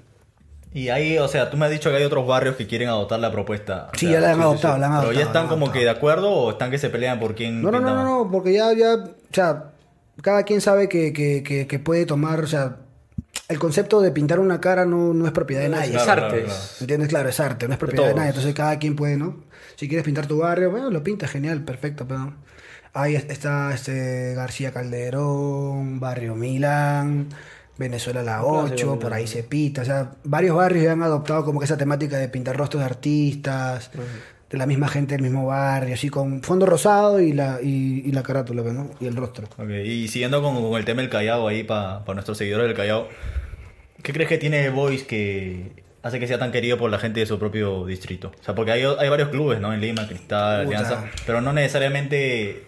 Y 0.74 0.90
ahí, 0.90 1.18
o 1.18 1.28
sea, 1.28 1.50
tú 1.50 1.58
me 1.58 1.66
has 1.66 1.72
dicho 1.72 1.90
que 1.90 1.98
hay 1.98 2.04
otros 2.04 2.26
barrios 2.28 2.56
que 2.56 2.68
quieren 2.68 2.90
adoptar 2.90 3.20
la 3.20 3.32
propuesta. 3.32 3.90
O 3.94 3.98
Sí, 3.98 4.06
sea, 4.06 4.14
ya 4.16 4.20
la 4.22 4.32
han 4.34 4.42
adoptado, 4.42 4.78
la 4.78 4.86
han 4.88 5.00
Pero 5.02 5.12
ya 5.14 5.22
adoptado, 5.22 5.46
están 5.46 5.48
como 5.60 5.72
que 5.72 5.80
de 5.80 5.90
acuerdo 5.90 6.30
o 6.32 6.52
están 6.52 6.70
que 6.72 6.78
se 6.78 6.90
pelean 6.90 7.20
por 7.20 7.34
quién 7.36 7.62
No, 7.62 7.72
no, 7.72 7.80
no, 7.82 7.94
no, 7.96 8.04
no, 8.26 8.32
porque 8.32 8.54
ya, 8.54 8.72
ya, 8.74 8.94
o 8.96 9.10
sea, 9.34 9.72
cada 10.22 10.44
quien 10.44 10.62
sabe 10.62 10.88
que, 10.88 11.12
que, 11.12 11.42
que, 11.44 11.66
que 11.66 11.80
puede 11.80 12.06
tomar, 12.06 12.42
o 12.42 12.48
sea, 12.48 12.78
el 13.50 13.58
concepto 13.58 14.00
de 14.00 14.12
pintar 14.12 14.40
una 14.40 14.62
cara 14.62 14.86
no, 14.86 15.14
no 15.14 15.26
es 15.26 15.32
propiedad 15.32 15.64
de 15.64 15.70
nadie. 15.70 15.96
Es 15.98 16.04
Claro, 16.04 16.26
arte. 16.26 16.38
claro, 16.44 16.46
claro. 16.46 16.62
¿Entiendes? 16.82 17.10
Claro, 17.10 17.30
es 17.30 17.40
arte, 17.40 17.68
no 17.68 17.74
es 17.74 17.80
propiedad 17.80 18.08
de, 18.08 18.14
nadie. 18.14 18.30
Entonces 18.30 18.54
cada 18.54 18.78
quien 18.78 18.96
puede, 18.96 19.18
¿no? 19.18 19.38
Si 19.76 19.88
quieres 19.88 20.06
pintar 20.06 20.28
tu 20.28 20.38
barrio, 20.38 20.70
bueno, 20.70 20.92
lo 20.92 21.02
pintas, 21.04 21.32
genial, 21.32 21.64
perfecto, 21.66 22.06
pero... 22.08 22.34
Ahí 22.94 23.16
es- 23.16 23.26
está 23.30 23.74
este 23.74 24.34
García 24.36 24.72
Calderón, 24.72 26.00
Barrio 26.00 26.36
Milán, 26.36 27.28
Venezuela 27.78 28.22
La 28.24 28.40
clásico, 28.40 28.92
8, 28.92 29.00
por 29.00 29.14
ahí 29.14 29.28
se 29.28 29.44
pita. 29.44 29.82
O 29.84 29.86
sea, 29.86 30.12
varios 30.24 30.56
barrios 30.56 30.84
ya 30.86 30.92
han 30.94 31.04
adoptado 31.04 31.46
como 31.46 31.60
que 31.60 31.66
esa 31.66 31.78
temática 31.78 32.18
de 32.18 32.28
pintar 32.30 32.58
rostros 32.58 32.82
de 32.82 32.86
artistas, 32.86 33.92
de 34.50 34.58
la 34.58 34.66
misma 34.66 34.88
gente 34.88 35.14
del 35.14 35.22
mismo 35.22 35.46
barrio, 35.46 35.94
así 35.94 36.10
con 36.10 36.42
fondo 36.42 36.66
rosado 36.66 37.20
y 37.22 37.32
la, 37.34 37.60
y, 37.62 38.02
y 38.06 38.12
la 38.12 38.24
carátula, 38.24 38.64
¿no? 38.64 38.90
Y 39.00 39.06
el 39.06 39.16
rostro. 39.16 39.48
Ok, 39.58 39.70
Y 39.86 40.08
siguiendo 40.08 40.42
con, 40.42 40.56
con 40.62 40.78
el 40.78 40.86
tema 40.86 41.02
del 41.02 41.10
Callao 41.10 41.48
ahí 41.48 41.64
para 41.64 42.02
nuestros 42.14 42.38
seguidores 42.38 42.68
del 42.68 42.76
Callao, 42.76 43.08
¿qué 44.02 44.12
crees 44.12 44.28
que 44.28 44.38
tiene 44.40 44.70
Voice 44.72 45.06
que 45.06 45.84
hace 46.02 46.20
que 46.20 46.28
sea 46.28 46.40
tan 46.40 46.52
querido 46.52 46.78
por 46.78 46.90
la 46.90 46.98
gente 46.98 47.20
de 47.20 47.26
su 47.28 47.38
propio 47.38 47.86
distrito? 47.86 48.32
O 48.42 48.44
sea, 48.44 48.56
porque 48.56 48.72
hay, 48.72 48.82
hay 48.84 49.08
varios 49.10 49.30
clubes, 49.30 49.60
¿no? 49.62 49.72
En 49.74 49.80
Lima, 49.80 50.08
Cristal, 50.08 50.66
Puta. 50.66 50.80
Alianza, 50.80 51.06
pero 51.28 51.40
no 51.42 51.54
necesariamente 51.54 52.64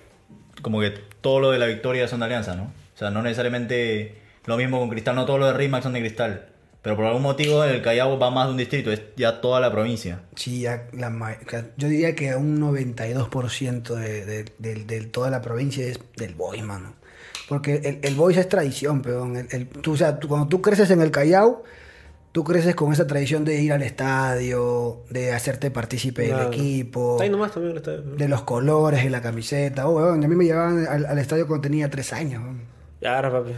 como 0.61 0.79
que 0.79 0.91
todo 1.21 1.39
lo 1.39 1.51
de 1.51 1.59
la 1.59 1.65
victoria 1.67 2.07
son 2.07 2.19
de 2.19 2.25
Alianza, 2.27 2.55
¿no? 2.55 2.63
O 2.63 2.97
sea, 2.97 3.09
no 3.11 3.21
necesariamente 3.21 4.15
lo 4.45 4.57
mismo 4.57 4.79
con 4.79 4.89
Cristal, 4.89 5.15
no 5.15 5.25
todo 5.25 5.37
lo 5.37 5.47
de 5.47 5.53
Rimax 5.53 5.83
son 5.83 5.93
de 5.93 5.99
Cristal. 5.99 6.47
Pero 6.81 6.95
por 6.95 7.05
algún 7.05 7.21
motivo 7.21 7.63
el 7.63 7.81
Callao 7.83 8.17
va 8.17 8.31
más 8.31 8.45
de 8.47 8.51
un 8.53 8.57
distrito, 8.57 8.91
es 8.91 9.01
ya 9.15 9.39
toda 9.39 9.59
la 9.59 9.71
provincia. 9.71 10.21
Sí, 10.35 10.61
ya 10.61 10.87
la 10.93 11.37
yo 11.77 11.87
diría 11.87 12.15
que 12.15 12.35
un 12.35 12.59
92% 12.59 13.93
de, 13.95 14.25
de, 14.25 14.45
de- 14.57 14.83
de 14.85 15.01
toda 15.05 15.29
la 15.29 15.41
provincia 15.41 15.85
es 15.85 15.99
del 16.17 16.33
Boys, 16.33 16.63
mano. 16.63 16.93
Porque 17.47 17.75
el, 17.83 17.99
el 18.01 18.15
Boys 18.15 18.37
es 18.37 18.49
tradición, 18.49 19.01
peón. 19.03 19.35
El, 19.37 19.47
el- 19.51 19.67
tú, 19.67 19.93
o 19.93 19.97
sea, 19.97 20.19
tú- 20.19 20.27
cuando 20.27 20.47
tú 20.47 20.61
creces 20.61 20.89
en 20.89 21.01
el 21.01 21.11
Callao, 21.11 21.63
tú 22.31 22.43
creces 22.43 22.75
con 22.75 22.93
esa 22.93 23.07
tradición 23.07 23.43
de 23.45 23.61
ir 23.61 23.73
al 23.73 23.81
estadio, 23.81 25.03
de 25.09 25.33
hacerte 25.33 25.71
partícipe 25.71 26.23
del 26.23 26.47
equipo, 26.47 27.13
Está 27.13 27.23
ahí 27.25 27.29
nomás 27.29 27.51
también 27.51 27.71
el 27.71 27.77
estadio. 27.77 28.01
de 28.01 28.27
los 28.27 28.43
colores 28.43 29.03
de 29.03 29.09
la 29.09 29.21
camiseta. 29.21 29.87
Oh, 29.87 29.95
weón, 29.97 30.23
a 30.23 30.27
mí 30.27 30.35
me 30.35 30.45
llevaban 30.45 30.85
al, 30.87 31.05
al 31.05 31.17
estadio 31.19 31.47
cuando 31.47 31.61
tenía 31.63 31.89
tres 31.89 32.13
años. 32.13 32.43
Ya, 33.01 33.15
ahora, 33.15 33.31
papi. 33.31 33.51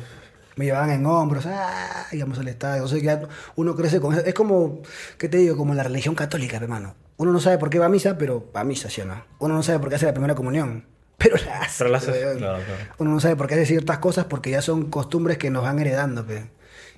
Me 0.55 0.65
llevaban 0.65 0.91
en 0.91 1.05
hombros, 1.05 1.45
ah, 1.47 2.05
íbamos 2.11 2.37
al 2.37 2.47
estadio. 2.47 2.83
O 2.83 2.87
sea, 2.87 2.99
ya 2.99 3.21
uno 3.55 3.75
crece 3.75 3.99
con 3.99 4.13
eso. 4.13 4.23
Es 4.23 4.33
como, 4.35 4.81
¿qué 5.17 5.27
te 5.27 5.37
digo? 5.37 5.57
Como 5.57 5.73
la 5.73 5.83
religión 5.83 6.13
católica, 6.13 6.57
hermano. 6.57 6.95
Uno 7.17 7.31
no 7.31 7.39
sabe 7.39 7.57
por 7.57 7.69
qué 7.69 7.79
va 7.79 7.87
a 7.87 7.89
misa, 7.89 8.17
pero 8.17 8.51
va 8.55 8.61
a 8.61 8.63
misa, 8.63 8.89
¿sí 8.89 9.01
o 9.01 9.05
no? 9.05 9.23
Uno 9.39 9.55
no 9.55 9.63
sabe 9.63 9.79
por 9.79 9.89
qué 9.89 9.95
hace 9.95 10.05
la 10.05 10.13
primera 10.13 10.35
comunión, 10.35 10.85
pero 11.17 11.37
la 11.37 11.61
hace. 11.61 11.75
Pero 11.79 11.89
la 11.91 11.97
hace, 11.97 12.11
weón. 12.11 12.37
Claro, 12.37 12.63
claro. 12.63 12.83
Uno 12.99 13.11
no 13.11 13.19
sabe 13.19 13.35
por 13.35 13.47
qué 13.47 13.55
hace 13.55 13.65
ciertas 13.65 13.97
cosas 13.99 14.25
porque 14.25 14.51
ya 14.51 14.61
son 14.61 14.89
costumbres 14.91 15.37
que 15.39 15.49
nos 15.49 15.63
van 15.63 15.79
heredando, 15.79 16.25
pe. 16.25 16.45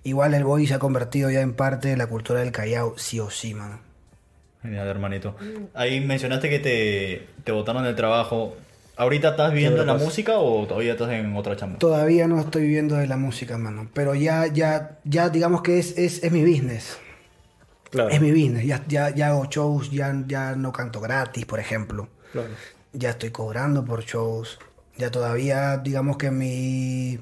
Igual 0.05 0.35
el 0.35 0.43
boy 0.43 0.67
se 0.67 0.75
ha 0.75 0.79
convertido 0.79 1.31
ya 1.31 1.41
en 1.41 1.53
parte 1.53 1.87
de 1.87 1.97
la 1.97 2.05
cultura 2.05 2.39
del 2.39 2.51
Callao, 2.51 2.95
sí 2.95 3.19
o 3.19 3.31
sí, 3.31 3.55
mano. 3.55 3.79
Genial, 4.61 4.87
hermanito. 4.87 5.35
Ahí 5.73 5.99
mencionaste 5.99 6.47
que 6.47 6.59
te, 6.59 7.27
te 7.43 7.51
botaron 7.51 7.83
del 7.83 7.95
trabajo. 7.95 8.55
¿Ahorita 8.97 9.29
estás 9.29 9.51
viviendo 9.51 9.81
en 9.81 9.87
la 9.87 9.95
música 9.95 10.37
o 10.37 10.67
todavía 10.67 10.91
estás 10.91 11.09
en 11.11 11.35
otra 11.35 11.55
chamba? 11.55 11.79
Todavía 11.79 12.27
no 12.27 12.39
estoy 12.39 12.61
viviendo 12.61 12.95
de 12.95 13.07
la 13.07 13.17
música, 13.17 13.57
mano. 13.57 13.89
Pero 13.95 14.13
ya, 14.13 14.45
ya, 14.45 14.99
ya 15.05 15.29
digamos 15.29 15.63
que 15.63 15.79
es, 15.79 15.97
es, 15.97 16.23
es 16.23 16.31
mi 16.31 16.41
business. 16.41 16.99
Claro. 17.89 18.09
Es 18.09 18.21
mi 18.21 18.29
business. 18.29 18.63
Ya, 18.63 18.83
ya, 18.87 19.09
ya 19.09 19.29
hago 19.29 19.45
shows, 19.45 19.89
ya, 19.89 20.15
ya 20.27 20.55
no 20.55 20.71
canto 20.71 21.01
gratis, 21.01 21.47
por 21.47 21.59
ejemplo. 21.59 22.09
claro. 22.31 22.49
Ya 22.93 23.09
estoy 23.09 23.31
cobrando 23.31 23.83
por 23.83 24.03
shows. 24.03 24.59
Ya 24.97 25.09
todavía, 25.09 25.77
digamos 25.77 26.17
que 26.17 26.29
mi... 26.29 27.19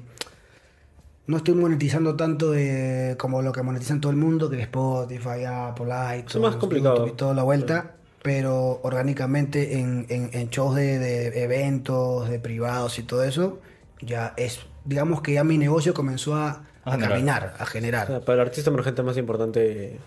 No 1.26 1.38
estoy 1.38 1.54
monetizando 1.54 2.16
tanto 2.16 2.50
de, 2.50 3.16
como 3.18 3.40
lo 3.40 3.50
que 3.52 3.62
monetizan 3.62 4.00
todo 4.00 4.10
el 4.12 4.18
mundo, 4.18 4.50
que 4.50 4.56
es 4.56 4.62
Spotify, 4.62 5.44
Apple, 5.46 5.86
iTunes, 6.18 6.36
más 6.36 6.56
complicado. 6.56 6.96
YouTube 6.96 7.12
y 7.14 7.16
toda 7.16 7.34
la 7.34 7.42
vuelta. 7.42 7.92
Pero 8.22 8.80
orgánicamente 8.82 9.78
en, 9.78 10.06
en, 10.08 10.30
en 10.32 10.48
shows 10.50 10.74
de, 10.76 10.98
de 10.98 11.42
eventos, 11.42 12.28
de 12.30 12.38
privados 12.38 12.98
y 12.98 13.02
todo 13.02 13.22
eso, 13.24 13.58
ya 14.00 14.32
es, 14.38 14.60
digamos 14.84 15.20
que 15.20 15.34
ya 15.34 15.44
mi 15.44 15.58
negocio 15.58 15.92
comenzó 15.92 16.34
a, 16.36 16.64
A 16.84 16.94
a 16.94 16.98
caminar, 16.98 17.54
a 17.58 17.64
O 17.64 17.66
generar. 17.66 18.06
sea, 18.06 18.20
para 18.20 18.42
el 18.42 18.48
artista 18.48 18.70
emergente 18.70 19.02
es 19.02 19.06
más 19.06 19.16
importante 19.18 19.98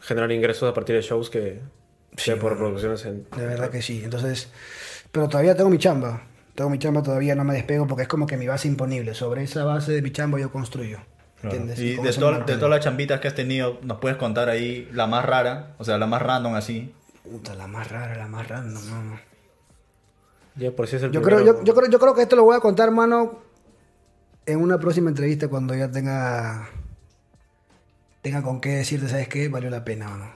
generar 0.00 0.32
ingresos 0.32 0.70
a 0.70 0.74
partir 0.74 0.94
de 0.96 1.02
shows 1.02 1.28
que, 1.30 1.60
Sí, 2.16 2.30
que 2.30 2.36
por 2.36 2.56
producciones 2.56 3.04
en... 3.04 3.26
De 3.36 3.46
verdad 3.46 3.68
que 3.70 3.82
sí. 3.82 4.02
Entonces, 4.04 4.48
pero 5.12 5.28
todavía 5.28 5.54
tengo 5.54 5.68
mi 5.68 5.78
chamba. 5.78 6.22
Tengo 6.56 6.70
mi 6.70 6.78
chamba, 6.78 7.02
todavía 7.02 7.34
no 7.34 7.44
me 7.44 7.54
despego 7.54 7.86
porque 7.86 8.02
es 8.02 8.08
como 8.08 8.26
que 8.26 8.36
mi 8.36 8.46
base 8.46 8.66
imponible. 8.66 9.14
Sobre 9.14 9.42
esa 9.42 9.64
base 9.64 9.92
de 9.92 10.02
mi 10.02 10.10
chamba 10.10 10.40
yo 10.40 10.50
construyo. 10.50 10.98
Claro. 11.40 11.56
¿Entiendes? 11.56 11.78
Y 11.78 11.96
de, 12.02 12.12
toda- 12.14 12.44
todas 12.46 12.70
las 12.70 12.80
chambitas 12.80 13.20
que 13.20 13.28
has 13.28 13.34
tenido, 13.34 13.78
¿nos 13.82 13.98
puedes 13.98 14.16
contar 14.16 14.48
ahí 14.48 14.88
la 14.92 15.06
más 15.06 15.24
rara? 15.24 15.74
O 15.78 15.84
sea, 15.84 15.98
la 15.98 16.06
más 16.06 16.22
random 16.22 16.54
así. 16.54 16.94
Puta, 17.22 17.54
la 17.54 17.66
más 17.66 17.90
rara, 17.90 18.16
la 18.16 18.26
más 18.26 18.48
random, 18.48 18.82
no. 18.88 19.20
Ya 20.56 20.70
por 20.70 20.86
si 20.86 20.96
es 20.96 21.02
el 21.02 21.12
Yo 21.12 21.20
creo, 21.20 21.44
yo 21.44 21.74
creo, 21.74 21.90
yo 21.90 21.98
creo 21.98 22.14
que 22.14 22.22
esto 22.22 22.34
lo 22.36 22.44
voy 22.44 22.56
a 22.56 22.60
contar, 22.60 22.90
mano, 22.90 23.42
en 24.46 24.58
una 24.60 24.78
próxima 24.78 25.10
entrevista 25.10 25.48
cuando 25.48 25.74
ya 25.74 25.90
tenga 25.90 26.70
tenga 28.22 28.42
con 28.42 28.60
qué 28.60 28.70
decirte, 28.70 29.08
¿sabes 29.08 29.28
qué? 29.28 29.48
Valió 29.48 29.68
la 29.70 29.84
pena, 29.84 30.08
mano. 30.08 30.30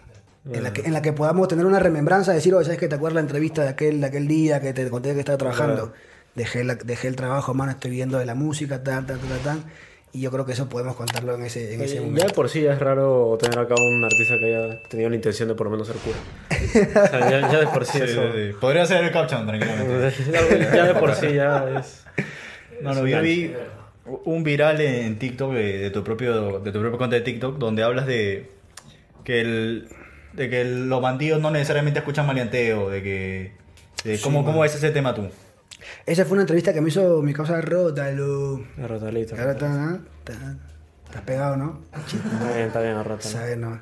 En 0.53 0.63
la, 0.63 0.73
que, 0.73 0.83
en 0.83 0.93
la 0.93 1.03
que 1.03 1.13
podamos 1.13 1.49
tener 1.49 1.67
una 1.67 1.79
remembranza, 1.79 2.33
decir, 2.33 2.55
oye, 2.55 2.65
¿sabes 2.65 2.79
qué? 2.79 2.89
¿Te 2.89 2.95
acuerdas 2.95 3.17
la 3.17 3.21
entrevista 3.21 3.63
de 3.63 3.69
aquel, 3.69 4.01
de 4.01 4.07
aquel 4.07 4.27
día 4.27 4.61
que 4.61 4.73
te 4.73 4.89
conté 4.89 5.13
que 5.15 5.21
estaba 5.21 5.39
trabajando? 5.39 5.93
Claro. 5.93 6.10
Dejé, 6.35 6.65
la- 6.65 6.75
dejé 6.77 7.09
el 7.09 7.17
trabajo, 7.17 7.55
mano, 7.55 7.73
estoy 7.73 7.91
viendo 7.91 8.19
de 8.19 8.27
la 8.27 8.35
música, 8.35 8.83
tan, 8.83 9.07
tan, 9.07 9.19
tan, 9.19 9.39
tan. 9.41 9.65
Y 10.13 10.21
yo 10.23 10.31
creo 10.33 10.45
que 10.45 10.53
eso 10.53 10.69
podemos 10.69 10.97
contarlo 10.97 11.35
en 11.37 11.43
ese, 11.43 11.73
en 11.75 11.83
ese 11.83 11.97
Ya 11.97 12.01
momento. 12.03 12.27
de 12.27 12.33
por 12.35 12.49
sí 12.49 12.63
ya 12.63 12.73
es 12.73 12.79
raro 12.81 13.39
tener 13.41 13.59
acá 13.59 13.75
un 13.79 14.03
artista 14.05 14.35
que 14.39 14.47
haya 14.57 14.83
tenido 14.89 15.09
la 15.09 15.15
intención 15.17 15.49
de 15.49 15.55
por 15.55 15.67
lo 15.67 15.71
menos 15.71 15.87
ser 15.87 15.97
cura. 15.99 16.17
O 17.05 17.07
sea, 17.09 17.31
ya, 17.31 17.53
ya 17.53 17.61
de 17.61 17.67
por 17.69 17.85
sí 17.85 17.99
Sí, 17.99 18.05
eso... 18.05 18.23
sí, 18.33 18.49
sí. 18.53 18.57
Podría 18.61 18.87
ser 18.87 19.05
el 19.05 19.13
caption, 19.13 19.47
tranquilamente. 19.47 20.13
ya, 20.33 20.75
ya 20.75 20.85
de 20.87 20.95
por 20.95 21.15
sí 21.15 21.33
ya 21.33 21.65
es... 21.79 22.05
No, 22.81 22.95
no, 22.95 23.07
yo 23.07 23.21
vi 23.23 23.53
un 24.25 24.43
viral 24.43 24.81
en 24.81 25.19
TikTok 25.19 25.53
de, 25.53 25.79
de 25.79 25.91
tu 25.91 26.03
propio 26.03 26.59
de 26.61 26.73
tu 26.73 26.81
propia 26.81 26.99
cuenta 26.99 27.15
de 27.17 27.23
TikTok 27.23 27.59
donde 27.59 27.83
hablas 27.85 28.07
de 28.07 28.51
que 29.23 29.41
el 29.43 29.89
de 30.33 30.49
que 30.51 30.63
el- 30.63 30.89
los 30.89 31.01
bandidos 31.03 31.41
no 31.41 31.51
necesariamente 31.53 31.99
escuchan 32.01 32.27
maleanteo, 32.27 32.89
de 32.91 33.03
que 33.03 33.53
de 34.05 34.19
cómo, 34.21 34.45
cómo 34.45 34.65
es 34.65 34.75
ese 34.75 34.91
tema 34.91 35.15
tú. 35.15 35.29
Esa 36.11 36.25
fue 36.25 36.33
una 36.33 36.43
entrevista 36.43 36.73
que 36.73 36.81
me 36.81 36.89
hizo 36.89 37.23
mi 37.23 37.33
causa 37.33 37.61
Rótalo. 37.61 38.65
A 38.83 38.87
Rotalito. 38.89 39.37
Estás 41.07 41.23
pegado, 41.23 41.57
¿no? 41.57 41.83
Está 41.95 42.53
bien, 42.55 42.67
está 42.67 42.81
bien, 42.81 43.05
Rota. 43.05 43.23
Sabe, 43.23 43.57
no. 43.57 43.81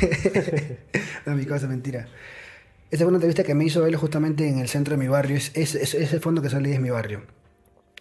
no, 1.26 1.34
mi 1.34 1.44
cosa, 1.44 1.66
mentira. 1.66 2.08
Esa 2.90 3.04
fue 3.04 3.08
una 3.08 3.16
entrevista 3.18 3.42
que 3.44 3.54
me 3.54 3.64
hizo 3.66 3.84
él 3.86 3.96
justamente 3.96 4.48
en 4.48 4.58
el 4.60 4.68
centro 4.68 4.92
de 4.92 4.98
mi 4.98 5.08
barrio. 5.08 5.36
Es, 5.36 5.50
es, 5.54 5.74
es- 5.74 5.92
ese 5.92 6.20
fondo 6.20 6.40
que 6.40 6.48
sale 6.48 6.72
es 6.72 6.80
mi 6.80 6.88
barrio. 6.88 7.26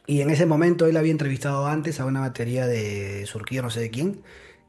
Y 0.05 0.21
en 0.21 0.29
ese 0.29 0.45
momento 0.45 0.85
él 0.85 0.95
había 0.95 1.11
entrevistado 1.11 1.67
antes 1.67 1.99
a 1.99 2.05
una 2.05 2.21
batería 2.21 2.67
de 2.67 3.25
Surquillo, 3.25 3.63
no 3.63 3.69
sé 3.69 3.81
de 3.81 3.89
quién, 3.89 4.21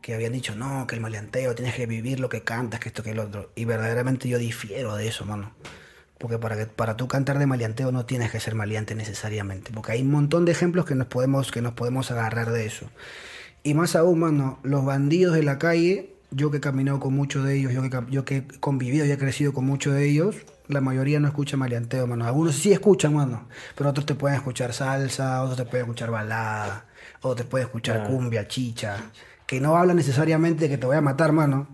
que 0.03 0.15
habían 0.15 0.33
dicho, 0.33 0.57
no, 0.57 0.89
que 0.89 0.97
el 0.97 1.01
maleanteo, 1.01 1.55
tienes 1.55 1.77
que 1.77 1.87
vivir 1.87 2.19
lo 2.19 2.29
que 2.29 2.43
cantas, 2.43 2.81
que 2.81 2.89
esto, 2.89 3.05
que 3.05 3.11
el 3.13 3.21
otro. 3.21 3.53
Y 3.55 3.65
verdaderamente 3.65 4.29
yo 4.29 4.39
difiero 4.39 4.97
de 4.97 5.07
eso, 5.07 5.25
mano. 5.25 5.55
Porque 6.19 6.39
para, 6.39 6.57
que, 6.57 6.67
para 6.67 6.97
tú 6.97 7.07
cantar 7.07 7.39
de 7.39 7.47
maleanteo 7.47 7.93
no 7.93 8.05
tienes 8.05 8.31
que 8.31 8.41
ser 8.41 8.55
maleante 8.55 8.95
necesariamente. 8.95 9.71
Porque 9.73 9.93
hay 9.93 10.03
un 10.03 10.11
montón 10.11 10.45
de 10.45 10.53
ejemplos 10.53 10.85
que 10.85 10.95
nos 10.95 11.07
podemos, 11.07 11.53
que 11.53 11.63
nos 11.63 11.75
podemos 11.75 12.11
agarrar 12.11 12.51
de 12.51 12.67
eso. 12.67 12.91
Y 13.63 13.75
más 13.75 13.97
aún, 13.97 14.21
mano, 14.21 14.59
los 14.63 14.85
bandidos 14.85 15.35
de 15.35 15.43
la 15.43 15.59
calle, 15.59 16.15
yo 16.31 16.51
que 16.51 16.59
he 16.59 16.61
caminado 16.61 17.01
con 17.01 17.15
muchos 17.15 17.45
de 17.45 17.57
ellos, 17.57 17.73
yo 17.73 17.83
que, 17.83 17.91
yo 18.11 18.25
que 18.25 18.37
he 18.39 18.47
convivido 18.61 19.07
y 19.07 19.11
he 19.11 19.19
crecido 19.19 19.53
con 19.53 19.65
muchos 19.65 19.95
de 19.95 20.09
ellos, 20.09 20.37
la 20.69 20.81
mayoría 20.81 21.21
no 21.21 21.29
escucha 21.29 21.57
maleanteo, 21.57 22.07
mano. 22.07 22.25
Algunos 22.27 22.57
sí 22.57 22.73
escuchan, 22.73 23.15
mano, 23.15 23.49
pero 23.77 23.91
otros 23.91 24.07
te 24.07 24.15
pueden 24.15 24.37
escuchar 24.37 24.73
salsa, 24.73 25.43
otros 25.43 25.57
te 25.57 25.65
pueden 25.65 25.87
escuchar 25.87 26.11
balada, 26.11 26.85
otros 27.21 27.37
te 27.37 27.45
pueden 27.45 27.67
escuchar 27.67 27.97
Claro. 27.97 28.11
cumbia, 28.11 28.47
chicha, 28.49 28.97
que 29.47 29.61
no 29.61 29.77
habla 29.77 29.95
necesariamente 29.95 30.65
de 30.65 30.71
que 30.71 30.79
te 30.79 30.87
voy 30.87 30.97
a 30.97 31.01
matar, 31.01 31.33
mano. 31.33 31.69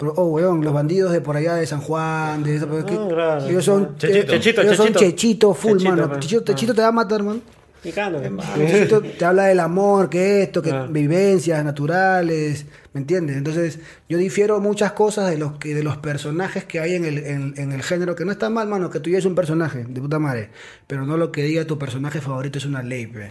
Pero, 0.00 0.14
oh, 0.16 0.24
weón, 0.30 0.64
los 0.64 0.72
bandidos 0.72 1.12
de 1.12 1.20
por 1.20 1.36
allá 1.36 1.54
de 1.56 1.66
San 1.66 1.80
Juan, 1.82 2.42
de, 2.42 2.56
Ah, 2.58 3.06
claro. 3.08 3.46
ellos 3.46 3.64
son 3.64 3.98
Chechito. 3.98 4.32
Chechito, 4.32 4.62
ellos 4.62 4.76
son 4.78 4.92
chechito. 4.94 5.52
full, 5.54 5.72
Chechito, 5.72 5.90
mano. 5.90 6.08
man. 6.08 6.20
Chechito, 6.20 6.42
chechito 6.42 6.74
te 6.74 6.80
va 6.80 6.88
a 6.88 6.92
matar, 6.92 7.22
man. 7.22 7.42
Y 7.84 7.92
cándale. 7.92 8.30
Chechito 8.56 9.02
te 9.02 9.24
habla 9.24 9.44
del 9.44 9.60
amor, 9.60 10.08
que 10.10 10.42
esto, 10.42 10.62
que 10.62 10.70
Ah. 10.70 10.86
vivencias 10.90 11.62
naturales, 11.64 12.64
¿me 12.94 13.00
entiendes? 13.02 13.36
Entonces, 13.36 13.78
yo 14.08 14.16
difiero 14.18 14.58
muchas 14.60 14.92
cosas 14.92 15.28
de 15.30 15.36
los 15.38 15.58
que 15.58 15.74
de 15.74 15.82
los 15.82 15.98
personajes 15.98 16.64
que 16.64 16.80
hay 16.80 16.94
en 16.94 17.04
el, 17.04 17.18
en, 17.18 17.54
en 17.58 17.72
el 17.72 17.82
género, 17.82 18.14
que 18.16 18.24
no 18.24 18.32
está 18.32 18.48
mal, 18.48 18.68
mano, 18.68 18.88
que 18.90 19.00
tú 19.00 19.10
ya 19.10 19.18
es 19.18 19.24
un 19.26 19.34
personaje, 19.34 19.84
de 19.88 20.00
puta 20.00 20.18
madre, 20.18 20.48
pero 20.86 21.04
no 21.06 21.16
lo 21.18 21.30
que 21.30 21.42
diga 21.42 21.66
tu 21.66 21.78
personaje 21.78 22.20
favorito 22.22 22.58
es 22.58 22.64
una 22.64 22.82
ley, 22.82 23.06
pe. 23.06 23.30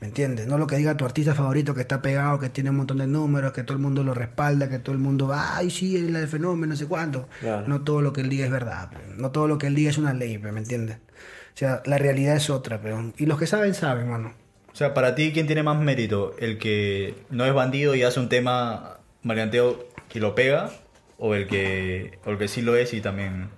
¿Me 0.00 0.06
entiendes? 0.06 0.46
No 0.46 0.58
lo 0.58 0.68
que 0.68 0.76
diga 0.76 0.96
tu 0.96 1.04
artista 1.04 1.34
favorito 1.34 1.74
que 1.74 1.80
está 1.80 2.00
pegado, 2.00 2.38
que 2.38 2.48
tiene 2.48 2.70
un 2.70 2.76
montón 2.76 2.98
de 2.98 3.08
números, 3.08 3.52
que 3.52 3.64
todo 3.64 3.76
el 3.76 3.82
mundo 3.82 4.04
lo 4.04 4.14
respalda, 4.14 4.68
que 4.68 4.78
todo 4.78 4.94
el 4.94 5.00
mundo 5.00 5.26
va, 5.26 5.56
ay, 5.56 5.70
sí, 5.70 5.96
él 5.96 6.14
es 6.14 6.22
el 6.22 6.28
fenómeno, 6.28 6.72
no 6.72 6.76
sé 6.76 6.86
cuánto. 6.86 7.28
Claro. 7.40 7.66
No 7.66 7.80
todo 7.82 8.00
lo 8.00 8.12
que 8.12 8.20
él 8.20 8.28
diga 8.28 8.44
es 8.44 8.50
verdad, 8.52 8.90
pe. 8.90 8.98
no 9.16 9.32
todo 9.32 9.48
lo 9.48 9.58
que 9.58 9.66
él 9.66 9.74
diga 9.74 9.90
es 9.90 9.98
una 9.98 10.14
ley, 10.14 10.38
pe, 10.38 10.52
¿me 10.52 10.60
entiendes? 10.60 10.98
O 10.98 11.58
sea, 11.58 11.82
la 11.84 11.98
realidad 11.98 12.36
es 12.36 12.48
otra, 12.48 12.80
pero 12.80 13.12
y 13.16 13.26
los 13.26 13.38
que 13.40 13.48
saben, 13.48 13.74
saben, 13.74 14.08
mano. 14.08 14.32
O 14.72 14.76
sea, 14.76 14.94
para 14.94 15.16
ti, 15.16 15.32
¿quién 15.32 15.48
tiene 15.48 15.64
más 15.64 15.80
mérito? 15.80 16.36
¿El 16.38 16.58
que 16.58 17.16
no 17.30 17.44
es 17.44 17.52
bandido 17.52 17.96
y 17.96 18.04
hace 18.04 18.20
un 18.20 18.28
tema 18.28 18.98
maleanteo 19.24 19.84
y 20.14 20.20
lo 20.20 20.36
pega? 20.36 20.70
¿O 21.18 21.34
el 21.34 21.48
que, 21.48 22.18
o 22.24 22.30
el 22.30 22.38
que 22.38 22.46
sí 22.46 22.62
lo 22.62 22.76
es 22.76 22.94
y 22.94 23.00
también... 23.00 23.48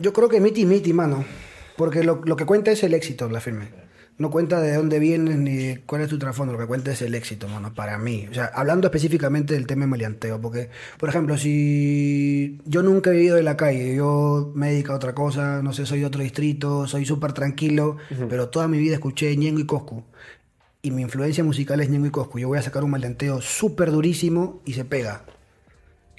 Yo 0.00 0.14
creo 0.14 0.30
que 0.30 0.40
miti 0.40 0.64
miti, 0.64 0.94
mano. 0.94 1.26
Porque 1.76 2.02
lo, 2.02 2.22
lo 2.24 2.36
que 2.36 2.46
cuenta 2.46 2.70
es 2.70 2.82
el 2.82 2.94
éxito, 2.94 3.28
la 3.28 3.40
firme. 3.40 3.68
No 4.18 4.30
cuenta 4.30 4.60
de 4.60 4.74
dónde 4.74 4.98
vienes 4.98 5.38
ni 5.38 5.56
de 5.56 5.80
cuál 5.86 6.02
es 6.02 6.08
tu 6.08 6.18
trasfondo. 6.18 6.52
Lo 6.52 6.58
que 6.58 6.66
cuenta 6.66 6.90
es 6.90 7.00
el 7.02 7.14
éxito, 7.14 7.48
mano, 7.48 7.72
para 7.72 7.98
mí. 7.98 8.26
O 8.28 8.34
sea, 8.34 8.46
hablando 8.46 8.88
específicamente 8.88 9.54
del 9.54 9.66
tema 9.66 9.82
de 9.82 9.86
maleanteo. 9.86 10.40
Porque, 10.40 10.70
por 10.98 11.08
ejemplo, 11.08 11.36
si 11.38 12.60
yo 12.64 12.82
nunca 12.82 13.10
he 13.10 13.14
vivido 13.14 13.36
de 13.36 13.44
la 13.44 13.56
calle, 13.56 13.94
yo 13.94 14.52
me 14.56 14.68
he 14.68 14.72
dedicado 14.72 14.94
a 14.94 14.96
otra 14.96 15.14
cosa, 15.14 15.62
no 15.62 15.72
sé, 15.72 15.86
soy 15.86 16.00
de 16.00 16.06
otro 16.06 16.22
distrito, 16.22 16.88
soy 16.88 17.06
súper 17.06 17.32
tranquilo, 17.32 17.96
pero 18.28 18.48
toda 18.48 18.66
mi 18.66 18.78
vida 18.78 18.94
escuché 18.94 19.36
Ñengo 19.36 19.60
y 19.60 19.66
Coscu. 19.66 20.02
Y 20.82 20.90
mi 20.90 21.02
influencia 21.02 21.44
musical 21.44 21.80
es 21.80 21.88
Ñengo 21.88 22.06
y 22.06 22.10
Coscu. 22.10 22.40
Yo 22.40 22.48
voy 22.48 22.58
a 22.58 22.62
sacar 22.62 22.82
un 22.82 22.90
maleanteo 22.90 23.40
súper 23.40 23.92
durísimo 23.92 24.62
y 24.64 24.72
se 24.72 24.84
pega. 24.84 25.24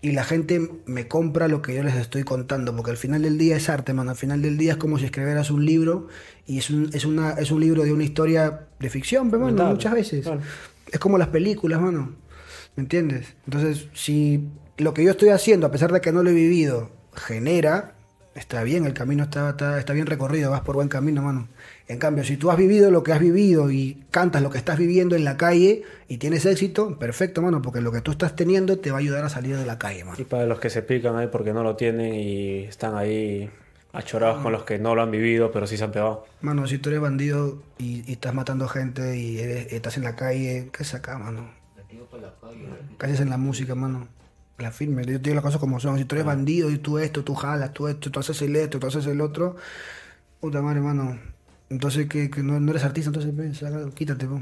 Y 0.02 0.12
la 0.14 0.24
gente 0.24 0.70
me 0.86 1.08
compra 1.08 1.48
lo 1.48 1.62
que 1.62 1.76
yo 1.76 1.84
les 1.84 1.96
estoy 1.96 2.24
contando, 2.24 2.76
porque 2.76 2.92
al 2.92 2.98
final 2.98 3.22
del 3.22 3.38
día 3.38 3.58
es 3.58 3.70
arte, 3.70 3.94
mano. 3.94 4.12
Al 4.12 4.18
final 4.18 4.42
del 4.42 4.58
día 4.58 4.74
es 4.74 4.78
como 4.78 4.98
si 4.98 5.06
escribieras 5.06 5.52
un 5.52 5.66
libro 5.66 6.08
y 6.46 6.58
es 6.60 6.70
un, 6.70 6.90
es 6.94 7.06
una, 7.06 7.32
es 7.32 7.52
un 7.52 7.60
libro 7.60 7.84
de 7.84 7.92
una 7.92 8.04
historia 8.04 8.68
de 8.80 8.90
ficción, 8.90 9.30
pero 9.30 9.44
mano, 9.44 9.56
Claro, 9.58 9.72
muchas 9.72 9.94
veces. 9.94 10.24
claro. 10.26 10.42
Es 10.92 11.00
como 11.00 11.18
las 11.18 11.28
películas, 11.28 11.82
mano. 11.82 12.16
¿Me 12.76 12.84
entiendes? 12.84 13.36
Entonces, 13.46 13.88
si 13.94 14.48
lo 14.78 14.94
que 14.94 15.04
yo 15.04 15.12
estoy 15.12 15.30
haciendo, 15.30 15.68
a 15.68 15.72
pesar 15.72 15.92
de 15.92 16.00
que 16.02 16.12
no 16.14 16.24
lo 16.24 16.30
he 16.30 16.34
vivido, 16.34 16.92
genera, 17.14 17.96
está 18.36 18.64
bien, 18.64 18.86
el 18.86 18.94
camino 18.94 19.24
está, 19.24 19.50
está, 19.50 19.80
está 19.80 19.94
bien 19.94 20.06
recorrido, 20.06 20.52
vas 20.52 20.62
por 20.62 20.76
buen 20.76 20.88
camino, 20.88 21.22
mano. 21.22 21.48
En 21.88 21.98
cambio, 22.00 22.24
si 22.24 22.38
tú 22.38 22.52
has 22.52 22.58
vivido 22.58 22.92
lo 22.92 23.04
que 23.04 23.12
has 23.14 23.20
vivido 23.20 23.72
y 23.72 24.04
cantas 24.12 24.42
lo 24.42 24.50
que 24.50 24.58
estás 24.58 24.78
viviendo 24.78 25.16
en 25.16 25.26
la 25.26 25.38
calle 25.38 25.84
y 26.08 26.18
tienes 26.18 26.46
éxito, 26.46 26.98
perfecto, 27.00 27.42
mano, 27.42 27.62
porque 27.62 27.82
lo 27.82 27.92
que 27.92 28.02
tú 28.02 28.12
estás 28.12 28.36
teniendo 28.36 28.80
te 28.80 28.92
va 28.92 28.98
a 28.98 29.00
ayudar 29.00 29.26
a 29.26 29.30
salir 29.30 29.58
de 29.58 29.66
la 29.66 29.78
calle, 29.80 30.04
mano. 30.06 30.18
Y 30.20 30.24
para 30.24 30.46
los 30.46 30.60
que 30.60 30.70
se 30.70 30.82
pican 30.84 31.16
ahí 31.18 31.28
porque 31.32 31.52
no 31.54 31.64
lo 31.64 31.76
tienen 31.76 32.14
y 32.16 32.64
están 32.66 32.96
ahí 32.96 33.50
achorados 33.92 34.44
con 34.44 34.52
los 34.52 34.64
que 34.64 34.78
no 34.78 34.94
lo 34.94 35.02
han 35.02 35.10
vivido, 35.10 35.52
pero 35.52 35.66
sí 35.66 35.76
se 35.76 35.84
han 35.84 35.92
pegado. 35.92 36.26
Mano, 36.42 36.68
si 36.68 36.78
tú 36.78 36.90
eres 36.90 37.02
bandido 37.02 37.62
y, 37.80 38.04
y 38.08 38.12
estás 38.14 38.36
matando 38.36 38.68
gente 38.68 39.18
y 39.18 39.40
eres- 39.40 39.74
estás 39.74 39.98
en 39.98 40.04
la 40.04 40.16
calle, 40.16 40.70
¿qué 40.72 40.84
saca, 40.84 41.18
mano? 41.18 41.50
¿Qué 43.00 43.06
haces 43.08 43.20
en 43.22 43.30
la 43.32 43.38
música, 43.38 43.74
mano? 43.76 44.08
La 44.60 44.72
firme, 44.72 45.04
yo 45.06 45.14
te 45.14 45.30
digo 45.30 45.36
las 45.36 45.44
cosas 45.44 45.60
como 45.60 45.80
son. 45.80 45.98
Si 45.98 46.06
tú 46.06 46.16
eres 46.16 46.26
bandido 46.26 46.70
y 46.70 46.78
tú 46.80 46.98
esto, 47.00 47.24
tú 47.24 47.34
jalas, 47.36 47.74
tú 47.74 47.88
esto, 47.88 48.12
tú 48.12 48.20
haces 48.20 48.42
el 48.42 48.56
esto, 48.56 48.80
tú 48.80 48.88
haces 48.88 49.06
el 49.08 49.22
otro, 49.22 49.56
puta 50.40 50.62
madre, 50.62 50.82
mano. 50.82 51.18
Entonces, 51.70 52.08
que, 52.08 52.30
que 52.30 52.44
no, 52.44 52.60
no 52.60 52.72
eres 52.72 52.84
artista, 52.84 53.10
entonces, 53.10 53.36
ven, 53.36 53.54
saca- 53.56 53.90
quítate, 53.94 54.26
pues. 54.26 54.42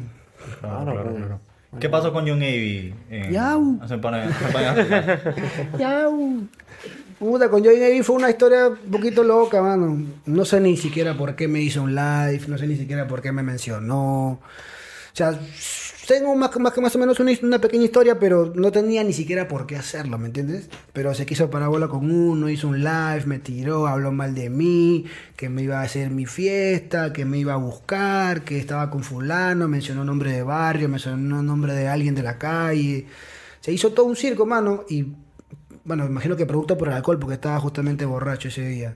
Claro, 0.62 0.84
Claro, 0.86 0.91
claro, 0.93 1.10
pues. 1.12 1.17
claro. 1.25 1.39
¿Qué 1.80 1.89
pasó 1.89 2.13
con 2.13 2.25
John 2.27 2.38
Avey? 2.38 2.93
en- 3.10 3.32
Yau. 3.32 3.80
hace? 3.82 3.97
Yau. 5.80 6.47
Puta, 7.19 7.49
con 7.49 7.63
Joey 7.63 7.80
Navy 7.80 8.03
fue 8.03 8.15
una 8.15 8.30
historia 8.30 8.67
un 8.67 8.91
poquito 8.91 9.23
loca, 9.23 9.62
mano. 9.62 10.01
No 10.27 10.45
sé 10.45 10.60
ni 10.62 10.77
siquiera 10.77 11.17
por 11.17 11.36
qué 11.36 11.47
me 11.47 11.60
hizo 11.62 11.82
un 11.84 11.93
live, 11.95 12.41
no 12.47 12.58
sé 12.58 12.67
ni 12.67 12.77
siquiera 12.77 13.08
por 13.08 13.21
qué 13.21 13.32
me 13.32 13.41
mencionó. 13.43 14.30
O 14.30 14.39
sea, 15.13 15.38
tengo 16.07 16.33
más, 16.35 16.57
más 16.57 16.77
más 16.77 16.95
o 16.95 16.99
menos 16.99 17.19
una, 17.19 17.33
una 17.43 17.59
pequeña 17.59 17.83
historia, 17.83 18.17
pero 18.17 18.53
no 18.55 18.71
tenía 18.71 19.03
ni 19.03 19.11
siquiera 19.11 19.47
por 19.49 19.67
qué 19.67 19.75
hacerlo, 19.75 20.17
¿me 20.17 20.27
entiendes? 20.27 20.69
Pero 20.93 21.13
se 21.13 21.25
quiso 21.25 21.49
parábola 21.49 21.89
con 21.89 22.09
uno, 22.09 22.49
hizo 22.49 22.69
un 22.69 22.79
live, 22.79 23.23
me 23.25 23.39
tiró, 23.39 23.87
habló 23.87 24.13
mal 24.13 24.33
de 24.33 24.49
mí, 24.49 25.05
que 25.35 25.49
me 25.49 25.63
iba 25.63 25.81
a 25.81 25.83
hacer 25.83 26.09
mi 26.09 26.25
fiesta, 26.25 27.11
que 27.11 27.25
me 27.25 27.39
iba 27.39 27.53
a 27.53 27.57
buscar, 27.57 28.45
que 28.45 28.57
estaba 28.57 28.89
con 28.89 29.03
fulano, 29.03 29.67
mencionó 29.67 30.05
nombre 30.05 30.31
de 30.31 30.43
barrio, 30.43 30.87
mencionó 30.87 31.43
nombre 31.43 31.73
de 31.73 31.89
alguien 31.89 32.15
de 32.15 32.23
la 32.23 32.37
calle. 32.37 33.05
Se 33.59 33.73
hizo 33.73 33.91
todo 33.91 34.05
un 34.05 34.15
circo, 34.15 34.45
mano, 34.45 34.85
y 34.89 35.13
bueno, 35.83 36.05
imagino 36.05 36.37
que 36.37 36.45
producto 36.45 36.77
por 36.77 36.87
el 36.87 36.93
alcohol, 36.93 37.19
porque 37.19 37.35
estaba 37.35 37.59
justamente 37.59 38.05
borracho 38.05 38.47
ese 38.47 38.65
día. 38.65 38.95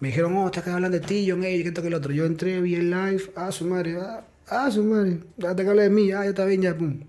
Me 0.00 0.08
dijeron, 0.08 0.36
oh, 0.36 0.46
estás 0.46 0.68
hablando 0.68 0.98
de 0.98 1.06
ti, 1.06 1.26
John 1.30 1.40
que 1.40 1.72
el 1.86 1.94
otro. 1.94 2.12
Yo 2.12 2.26
entré, 2.26 2.60
vi 2.60 2.74
el 2.74 2.90
live, 2.90 3.22
ah, 3.36 3.50
su 3.50 3.64
madre, 3.64 3.96
ah, 3.98 4.22
ah, 4.48 4.70
su 4.70 4.84
madre, 4.84 5.20
ya 5.36 5.54
te 5.54 5.68
habla 5.68 5.82
de 5.82 5.90
mí, 5.90 6.12
ah, 6.12 6.24
ya 6.24 6.30
está 6.30 6.44
bien, 6.44 6.62
ya, 6.62 6.76
pum. 6.76 7.00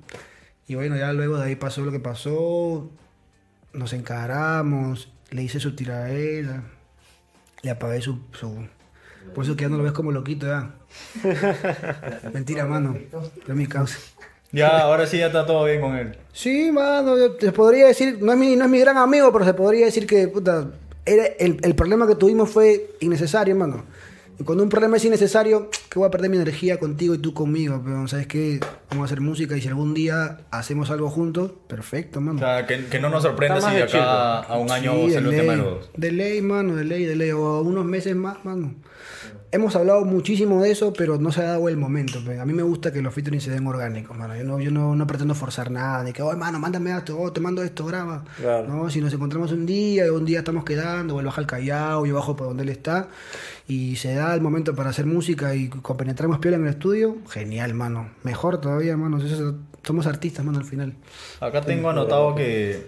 Y 0.68 0.76
bueno, 0.76 0.98
ya 0.98 1.14
luego 1.14 1.38
de 1.38 1.46
ahí 1.46 1.56
pasó 1.56 1.82
lo 1.82 1.92
que 1.92 2.00
pasó, 2.00 2.90
nos 3.74 3.94
encaramos, 3.94 5.12
le 5.32 5.44
hice 5.44 5.60
su 5.60 5.76
tiradera, 5.76 6.64
le 7.62 7.70
apagué 7.70 8.02
su, 8.02 8.20
su... 8.34 8.68
Por 9.34 9.44
eso 9.44 9.56
que 9.56 9.64
ya 9.64 9.70
no 9.70 9.78
lo 9.78 9.84
ves 9.84 9.92
como 9.92 10.12
loquito, 10.12 10.46
ya. 10.48 10.76
Mentira, 12.34 12.66
mano, 12.66 12.98
es 13.48 13.56
mi 13.56 13.68
causa. 13.68 13.98
Ya, 14.52 14.80
ahora 14.80 15.06
sí 15.06 15.18
ya 15.18 15.28
está 15.28 15.46
todo 15.46 15.66
bien 15.66 15.82
con 15.82 15.96
él. 15.96 16.18
Sí, 16.32 16.72
mano, 16.72 17.18
yo 17.18 17.36
te 17.36 17.52
podría 17.52 17.88
decir, 17.88 18.20
no 18.22 18.32
es 18.32 18.38
mi, 18.38 18.56
no 18.56 18.66
es 18.66 18.72
mi 18.72 18.80
gran 18.80 18.98
amigo, 18.98 19.32
pero 19.32 19.44
se 19.44 19.54
podría 19.54 19.86
decir 19.86 20.08
que, 20.08 20.30
puta, 20.30 20.72
era 21.06 21.26
el, 21.26 21.60
el 21.62 21.76
problema 21.76 22.08
que 22.08 22.16
tuvimos 22.16 22.50
fue 22.50 22.96
innecesario, 23.02 23.56
mano. 23.56 23.84
Y 24.40 24.44
cuando 24.44 24.64
un 24.64 24.70
problema 24.70 24.98
es 24.98 25.06
innecesario, 25.06 25.70
que 25.90 25.98
voy 26.00 26.08
a 26.08 26.12
perder 26.12 26.30
mi 26.30 26.38
energía 26.38 26.80
contigo 26.80 27.16
y 27.16 27.18
tú 27.18 27.34
conmigo, 27.34 27.82
pero 27.84 28.08
¿sabes 28.08 28.28
qué? 28.28 28.60
Vamos 28.90 29.04
a 29.04 29.06
hacer 29.06 29.22
música 29.22 29.58
y 29.58 29.62
si 29.62 29.68
algún 29.68 29.94
día 29.94 30.40
hacemos 30.52 30.92
algo 30.92 31.10
juntos, 31.10 31.52
perfecto, 31.68 32.20
O 32.20 32.22
mano. 32.22 32.40
sea, 32.40 32.66
que, 32.68 32.86
que 32.86 33.00
no 33.00 33.10
nos 33.10 33.24
sorprenda 33.24 33.60
si 33.62 33.76
de 33.76 33.84
acá 33.84 34.42
a 34.42 34.58
un 34.58 34.72
año 34.72 34.94
Sí, 35.08 35.12
sale 35.14 35.30
un 35.30 35.36
tema 35.36 35.52
de 35.54 35.58
los 35.58 35.90
de 35.96 36.12
ley, 36.12 36.42
mano, 36.42 36.76
de 36.76 36.84
ley, 36.84 37.06
de 37.06 37.16
ley, 37.16 37.32
o 37.32 37.62
unos 37.62 37.86
meses 37.86 38.16
más, 38.16 38.44
mano. 38.46 38.76
Hemos 39.50 39.78
hablado 39.78 40.04
muchísimo 40.04 40.62
de 40.62 40.72
eso, 40.72 40.92
pero 40.92 41.18
no 41.18 41.32
se 41.32 41.40
ha 41.40 41.46
dado 41.46 41.70
el 41.70 41.78
momento. 41.78 42.20
A 42.20 42.46
mí 42.46 42.52
me 42.52 42.64
gusta 42.64 42.92
que 42.92 43.02
los 43.02 43.14
featuring 43.14 43.40
se 43.40 43.50
den 43.50 43.66
orgánicos, 43.66 44.16
mano. 44.18 44.36
Yo 44.36 44.44
no, 44.44 44.60
yo 44.60 44.72
no, 44.72 44.94
no 44.94 45.08
pretendo 45.08 45.34
forzar 45.36 45.72
nada, 45.72 46.04
ni 46.04 46.12
que, 46.12 46.22
oye, 46.22 46.36
mano, 46.38 46.60
mándame 46.60 46.92
esto, 46.96 47.18
oh, 47.18 47.32
te 47.32 47.40
mando 47.40 47.64
esto, 47.64 47.86
graba. 47.86 48.26
Claro. 48.36 48.68
No, 48.68 48.90
si 48.90 49.00
nos 49.00 49.14
encontramos 49.14 49.54
un 49.54 49.66
día, 49.66 50.12
un 50.12 50.26
día 50.26 50.40
estamos 50.40 50.66
quedando, 50.66 51.16
o 51.16 51.20
él 51.22 51.26
baja 51.26 51.40
al 51.40 51.48
Callao, 51.48 52.06
yo 52.06 52.16
bajo 52.16 52.36
por 52.36 52.48
donde 52.48 52.64
él 52.64 52.70
está, 52.70 53.08
y 53.70 53.96
se 53.96 54.14
da 54.16 54.36
el 54.36 54.42
momento 54.42 54.76
para 54.76 54.90
hacer 54.90 55.06
música 55.06 55.56
y 55.56 55.70
compenetramos 55.70 56.40
piola 56.40 56.58
en 56.58 56.64
el 56.64 56.70
estudio, 56.72 57.16
genial, 57.30 57.74
mano. 57.74 58.10
Mejor 58.24 58.60
todavía, 58.60 58.98
mano. 58.98 59.18
Eso- 59.24 59.56
somos 59.84 60.08
artistas, 60.08 60.44
mano, 60.44 60.58
al 60.58 60.66
final. 60.66 60.94
Acá 61.40 61.62
tengo 61.62 61.90
anotado 61.90 62.36
que 62.36 62.86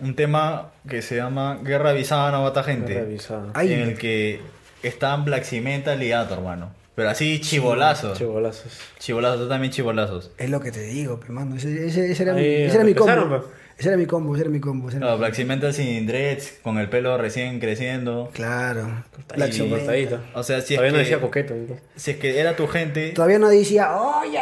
un 0.00 0.14
tema 0.14 0.70
que 0.88 1.02
se 1.02 1.16
llama 1.16 1.58
Guerra 1.64 1.90
Avisada 1.90 2.30
no 2.30 2.44
mata 2.44 2.62
gente. 2.62 2.94
Revisado. 2.94 3.50
Ay. 3.54 3.72
En 3.72 3.80
el 3.80 3.98
que 3.98 4.40
están 4.88 5.24
Black 5.24 5.44
Cementa 5.44 5.94
y 5.94 5.98
Liato, 5.98 6.34
hermano. 6.34 6.72
Pero 6.94 7.10
así 7.10 7.40
chibolazos. 7.40 8.16
Chibolazos. 8.16 8.72
Chibolazos, 9.00 9.40
tú 9.40 9.48
también 9.48 9.72
chibolazos. 9.72 10.30
Es 10.38 10.48
lo 10.48 10.60
que 10.60 10.70
te 10.70 10.80
digo, 10.82 11.18
pe, 11.18 11.30
mano. 11.32 11.56
Ese, 11.56 11.86
ese- 11.88 12.12
ese 12.12 12.22
era, 12.22 12.34
mi, 12.34 12.40
Ahí 12.40 12.62
ese 12.64 12.76
era 12.76 12.84
mi 12.84 12.94
combo. 12.94 13.44
Ese 13.76 13.88
era 13.88 13.96
mi 13.96 14.06
combo, 14.06 14.34
ese 14.36 14.42
era 14.44 14.50
mi 14.50 14.60
combo. 14.60 14.88
era 14.88 14.98
Claro, 15.00 15.14
mi- 15.14 15.18
Black 15.18 15.34
Cementa 15.34 15.72
sin 15.72 16.06
dreads, 16.06 16.60
con 16.62 16.78
el 16.78 16.88
pelo 16.88 17.18
recién 17.18 17.58
creciendo. 17.58 18.30
Claro. 18.32 19.02
Cortadito, 19.12 19.66
Black. 19.66 20.20
O 20.34 20.44
sea, 20.44 20.60
si 20.60 20.74
es, 20.74 20.78
Todavía 20.78 20.92
no 20.92 20.98
que, 20.98 21.02
decía 21.02 21.20
coqueto. 21.20 21.54
¿no? 21.54 21.74
si 21.96 22.12
es 22.12 22.16
que 22.18 22.38
era 22.38 22.54
tu 22.54 22.68
gente, 22.68 23.10
Todavía 23.10 23.40
no 23.40 23.48
decía, 23.48 23.92
oye. 23.96 24.38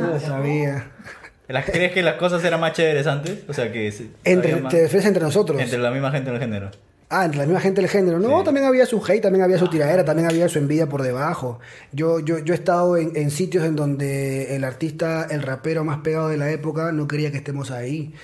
no 0.00 0.20
sabía. 0.20 0.90
¿las- 1.48 1.64
¿crees 1.68 1.90
que 1.90 2.02
las 2.04 2.14
cosas 2.14 2.44
eran 2.44 2.60
más 2.60 2.72
chéveres 2.74 3.08
antes? 3.08 3.38
O 3.48 3.52
sea, 3.52 3.72
que 3.72 3.92
Entre, 4.22 4.54
más- 4.56 4.72
te 4.72 4.82
refieres 4.82 5.06
entre 5.06 5.24
nosotros. 5.24 5.60
entre 5.60 5.78
la 5.78 5.90
misma 5.90 6.12
gente 6.12 6.30
del 6.30 6.38
género. 6.38 6.70
Ah, 7.14 7.26
entre 7.26 7.40
la 7.40 7.44
misma 7.46 7.60
gente 7.60 7.80
del 7.82 7.90
género. 7.90 8.18
No, 8.18 8.38
Sí. 8.38 8.44
también 8.46 8.64
había 8.66 8.86
su 8.86 9.04
hate, 9.04 9.20
también 9.20 9.44
había 9.44 9.58
su 9.58 9.68
tiradera, 9.68 10.02
también 10.04 10.28
había 10.28 10.48
su 10.48 10.58
envidia 10.58 10.88
por 10.88 11.02
debajo. 11.02 11.60
Yo, 11.92 12.20
yo, 12.20 12.38
yo 12.38 12.54
he 12.54 12.56
estado 12.56 12.96
en, 12.96 13.12
en 13.16 13.30
sitios 13.30 13.64
en 13.64 13.76
donde 13.76 14.56
el 14.56 14.64
artista, 14.64 15.26
el 15.30 15.42
rapero 15.42 15.84
más 15.84 15.98
pegado 15.98 16.28
de 16.28 16.38
la 16.38 16.50
época, 16.50 16.90
no 16.92 17.06
quería 17.06 17.30
que 17.30 17.36
estemos 17.36 17.70
ahí. 17.70 18.14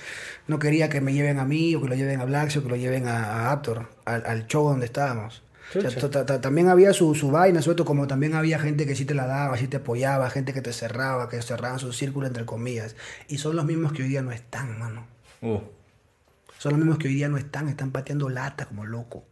No 0.47 0.57
quería 0.57 0.89
que 0.89 1.01
me 1.01 1.13
lleven 1.13 1.37
a 1.37 1.45
mí, 1.45 1.75
o 1.75 1.81
que 1.83 1.87
lo 1.89 1.93
lleven 1.95 2.19
a 2.19 2.25
Black, 2.25 2.51
o 2.57 2.63
que 2.63 2.69
lo 2.69 2.75
lleven 2.75 3.07
a, 3.07 3.25
a 3.47 3.51
Aptor, 3.51 3.87
al, 4.05 4.23
al 4.25 4.47
show 4.47 4.67
donde 4.67 4.87
estábamos. 4.87 5.43
O 5.75 5.81
sea, 6.09 6.25
también 6.41 6.67
había 6.69 6.91
su, 6.93 7.13
su 7.13 7.29
vaina, 7.29 7.61
suelto, 7.61 7.85
como 7.85 8.07
también 8.07 8.33
había 8.33 8.57
gente 8.57 8.87
que 8.87 8.95
sí 8.95 9.05
te 9.05 9.13
la 9.13 9.27
daba, 9.27 9.55
sí 9.55 9.67
te 9.67 9.77
apoyaba, 9.77 10.27
gente 10.31 10.51
que 10.51 10.61
te 10.61 10.73
cerraba, 10.73 11.29
que 11.29 11.39
cerraban 11.43 11.77
su 11.77 11.93
círculo 11.93 12.25
entre 12.25 12.43
comillas. 12.43 12.95
Y 13.27 13.37
son 13.37 13.55
los 13.55 13.65
mismos 13.65 13.93
que 13.93 14.01
hoy 14.01 14.09
día 14.09 14.23
no 14.23 14.31
están, 14.31 14.79
mano. 14.79 15.05
Uh, 15.43 15.59
Son 16.59 16.73
los 16.73 16.79
mismos 16.79 16.97
que 16.97 17.07
hoy 17.07 17.13
día 17.13 17.29
no 17.29 17.37
están, 17.37 17.69
están 17.69 17.91
pateando 17.91 18.27
lata 18.27 18.65
como 18.65 18.85
loco. 18.85 19.23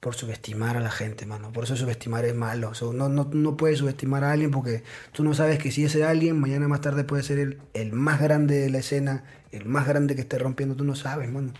Por 0.00 0.14
subestimar 0.14 0.74
a 0.74 0.80
la 0.80 0.90
gente, 0.90 1.26
mano. 1.26 1.52
Por 1.52 1.64
eso 1.64 1.76
subestimar 1.76 2.24
es 2.24 2.34
malo. 2.34 2.72
No, 2.94 3.10
no, 3.10 3.28
no 3.30 3.56
puedes 3.58 3.80
subestimar 3.80 4.24
a 4.24 4.32
alguien 4.32 4.50
porque 4.50 4.82
tú 5.12 5.22
no 5.22 5.34
sabes 5.34 5.58
que 5.58 5.70
si 5.70 5.84
ese 5.84 6.02
alguien 6.02 6.40
mañana 6.40 6.66
más 6.66 6.80
tarde 6.80 7.04
puede 7.04 7.22
ser 7.22 7.38
el, 7.38 7.58
el 7.74 7.92
más 7.92 8.22
grande 8.22 8.58
de 8.58 8.70
la 8.70 8.78
escena, 8.78 9.24
el 9.52 9.66
más 9.66 9.86
grande 9.86 10.14
que 10.14 10.22
esté 10.22 10.38
rompiendo. 10.38 10.74
Tú 10.74 10.84
no 10.84 10.94
sabes, 10.94 11.30
mano. 11.30 11.52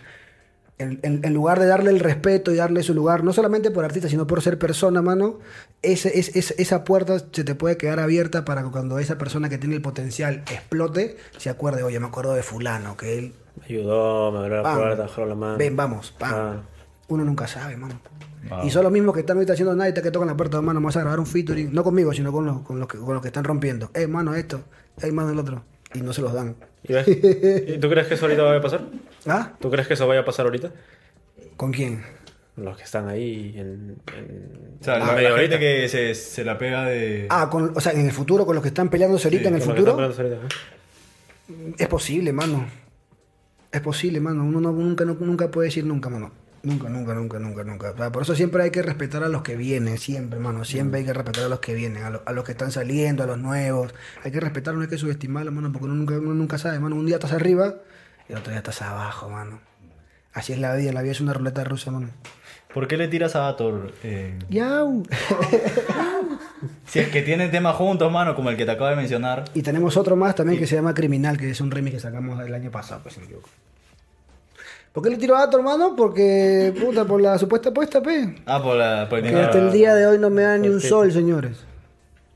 En, 0.79 1.33
lugar 1.33 1.59
de 1.59 1.67
darle 1.67 1.91
el 1.91 1.99
respeto 1.99 2.51
y 2.51 2.55
darle 2.55 2.81
su 2.81 2.95
lugar, 2.95 3.23
no 3.23 3.33
solamente 3.33 3.69
por 3.69 3.85
artista, 3.85 4.09
sino 4.09 4.25
por 4.25 4.41
ser 4.41 4.57
persona, 4.57 5.03
mano, 5.03 5.39
esa 5.83 6.83
puerta 6.83 7.19
se 7.19 7.43
te 7.43 7.53
puede 7.53 7.77
quedar 7.77 7.99
abierta 7.99 8.43
para 8.45 8.63
que 8.63 8.71
cuando 8.71 8.97
esa 8.97 9.17
persona 9.19 9.47
que 9.47 9.59
tiene 9.59 9.75
el 9.75 9.81
potencial 9.81 10.43
explote, 10.51 11.17
se 11.37 11.51
acuerde, 11.51 11.83
oye, 11.83 11.99
me 11.99 12.07
acuerdo 12.07 12.33
de 12.33 12.43
fulano, 12.43 12.97
que 12.97 13.17
él 13.17 13.33
ayudó, 13.65 14.31
me 14.31 14.39
abrió 14.39 14.61
la 14.61 14.75
puerta, 14.75 15.03
dejó 15.03 15.25
la 15.25 15.35
mano. 15.35 15.57
Ven, 15.57 15.75
vamos, 15.75 16.11
pam. 16.17 16.33
Ah. 16.33 16.61
Uno 17.07 17.23
nunca 17.23 17.47
sabe, 17.47 17.77
mano. 17.77 17.99
Wow. 18.49 18.65
Y 18.65 18.69
son 18.69 18.83
los 18.83 18.91
mismos 18.91 19.13
que 19.13 19.21
están 19.21 19.37
ahorita 19.37 19.53
haciendo 19.53 19.75
nada 19.75 19.89
y 19.89 19.93
te 19.93 20.01
que 20.01 20.11
tocan 20.11 20.27
la 20.27 20.37
puerta, 20.37 20.61
mano, 20.61 20.79
vamos 20.79 20.95
a 20.97 21.01
grabar 21.01 21.19
un 21.19 21.25
featuring, 21.25 21.73
no 21.73 21.83
conmigo, 21.83 22.13
sino 22.13 22.31
con 22.31 22.45
los, 22.45 22.61
con 22.61 22.79
los, 22.79 22.87
que, 22.87 22.97
con 22.97 23.13
los 23.13 23.21
que 23.21 23.29
están 23.29 23.43
rompiendo. 23.43 23.89
Eh, 23.93 24.07
mano, 24.07 24.35
esto, 24.35 24.61
eh, 25.01 25.11
mano, 25.11 25.31
el 25.31 25.39
otro. 25.39 25.63
Y 25.93 26.01
no 26.01 26.13
se 26.13 26.21
los 26.21 26.33
dan. 26.33 26.55
¿Y, 26.83 26.93
ves? 26.93 27.07
¿Y 27.67 27.77
tú 27.79 27.89
crees 27.89 28.07
que 28.07 28.13
eso 28.15 28.25
ahorita 28.25 28.43
vaya 28.43 28.57
a 28.59 28.61
pasar? 28.61 28.81
¿Ah? 29.27 29.53
¿Tú 29.59 29.71
crees 29.71 29.87
que 29.87 29.95
eso 29.95 30.07
vaya 30.07 30.21
a 30.21 30.25
pasar 30.25 30.45
ahorita? 30.45 30.71
¿Con 31.57 31.71
quién? 31.71 32.03
Los 32.57 32.77
que 32.77 32.83
están 32.83 33.07
ahí 33.09 33.53
en... 33.57 33.97
en- 34.15 34.77
o 34.79 34.83
sea, 34.83 34.95
en 34.95 34.99
la, 34.99 35.05
la 35.07 35.11
la 35.11 35.15
media 35.17 35.29
gente 35.37 35.55
horita. 35.55 35.59
que 35.59 35.89
se, 35.89 36.13
se 36.15 36.43
la 36.45 36.57
pega 36.57 36.85
de... 36.85 37.27
Ah, 37.29 37.49
con, 37.49 37.75
o 37.75 37.81
sea, 37.81 37.93
en 37.93 38.05
el 38.05 38.11
futuro, 38.11 38.45
con 38.45 38.55
los 38.55 38.61
que 38.61 38.67
están 38.69 38.89
peleándose 38.89 39.27
ahorita 39.27 39.43
Sí, 39.43 39.47
en 39.49 39.55
el 39.55 39.61
futuro. 39.61 39.91
ahorita, 39.93 40.23
¿eh? 40.23 41.73
Es 41.77 41.87
posible, 41.87 42.31
mano. 42.33 42.65
Es 43.75 43.81
posible, 43.81 44.19
mano. 44.21 44.43
Uno 44.45 44.61
no- 44.61 44.71
nunca, 44.71 45.03
no- 45.05 45.17
nunca 45.19 45.51
puede 45.51 45.67
decir 45.67 45.85
nunca, 45.85 46.09
mano. 46.09 46.31
Nunca, 46.63 46.87
nunca, 46.89 47.13
nunca, 47.13 47.37
nunca, 47.39 47.63
nunca. 47.63 48.11
Por 48.11 48.23
eso 48.23 48.33
siempre 48.35 48.63
hay 48.63 48.71
que 48.71 48.81
respetar 48.81 49.21
a 49.23 49.27
los 49.29 49.41
que 49.43 49.55
vienen, 49.55 49.97
siempre, 49.97 50.39
mano. 50.39 50.63
Siempre 50.65 50.99
hay 51.01 51.05
que 51.05 51.13
respetar 51.13 51.43
a 51.43 51.49
los 51.49 51.59
que 51.59 51.73
vienen, 51.75 52.03
a, 52.03 52.09
lo- 52.09 52.23
a 52.25 52.31
los 52.31 52.43
que 52.45 52.53
están 52.53 52.71
saliendo, 52.71 53.23
a 53.23 53.27
los 53.27 53.37
nuevos. 53.37 53.93
Hay 54.23 54.31
que 54.31 54.39
respetarlos, 54.39 54.77
no 54.79 54.83
hay 54.83 54.89
que 54.89 54.97
subestimarlos, 54.97 55.53
mano, 55.53 55.71
porque 55.73 55.85
uno 55.87 55.95
nunca, 55.95 56.13
uno 56.17 56.33
nunca 56.33 56.57
sabe, 56.57 56.79
mano. 56.79 56.95
Un 56.95 57.05
día 57.05 57.17
estás 57.17 57.33
arriba 57.33 57.75
y 58.29 58.31
el 58.31 58.39
otro 58.39 58.51
día 58.51 58.59
estás 58.59 58.81
abajo, 58.81 59.29
mano. 59.29 59.59
Así 60.33 60.53
es 60.53 60.59
la 60.59 60.73
vida, 60.75 60.91
la 60.93 61.01
vida 61.01 61.11
es 61.11 61.21
una 61.21 61.33
ruleta 61.33 61.63
rusa, 61.65 61.91
mano. 61.91 62.09
¿Por 62.75 62.89
qué 62.89 62.97
le 62.97 63.07
tiras 63.07 63.37
a 63.37 63.47
Ator? 63.47 63.93
eh, 64.03 64.37
Yau. 64.49 65.03
si 66.85 66.99
es 66.99 67.07
que 67.07 67.21
tienen 67.21 67.49
temas 67.49 67.73
juntos, 67.77 68.11
mano, 68.11 68.35
como 68.35 68.49
el 68.49 68.57
que 68.57 68.65
te 68.65 68.71
acabo 68.71 68.89
de 68.89 68.97
mencionar. 68.97 69.45
Y 69.53 69.61
tenemos 69.61 69.95
otro 69.95 70.17
más 70.17 70.35
también 70.35 70.59
que 70.59 70.67
se 70.67 70.75
llama 70.75 70.93
Criminal, 70.93 71.37
que 71.37 71.51
es 71.51 71.61
un 71.61 71.71
remix 71.71 71.93
que 71.95 71.99
sacamos 72.01 72.37
el 72.45 72.53
año 72.53 72.69
pasado, 72.71 72.99
pues 73.01 73.13
si 73.15 73.21
no 73.21 73.27
me 73.27 73.31
equivoco. 73.31 73.49
¿Por 74.91 75.03
qué 75.03 75.09
le 75.09 75.15
tiro 75.15 75.37
a 75.37 75.49
tu 75.49 75.55
hermano? 75.55 75.95
Porque, 75.95 76.73
puta, 76.77 77.05
por 77.05 77.21
la 77.21 77.37
supuesta 77.37 77.69
apuesta, 77.69 78.01
pe. 78.01 78.35
Ah, 78.45 78.61
por, 78.61 78.75
la, 78.75 79.07
por 79.07 79.19
el 79.19 79.29
Que 79.29 79.39
hasta 79.39 79.57
el 79.57 79.71
día 79.71 79.95
de 79.95 80.07
hoy 80.07 80.19
no 80.19 80.29
me 80.29 80.41
da 80.41 80.57
ni 80.57 80.67
un 80.67 80.81
sol, 80.81 81.13
señores. 81.13 81.63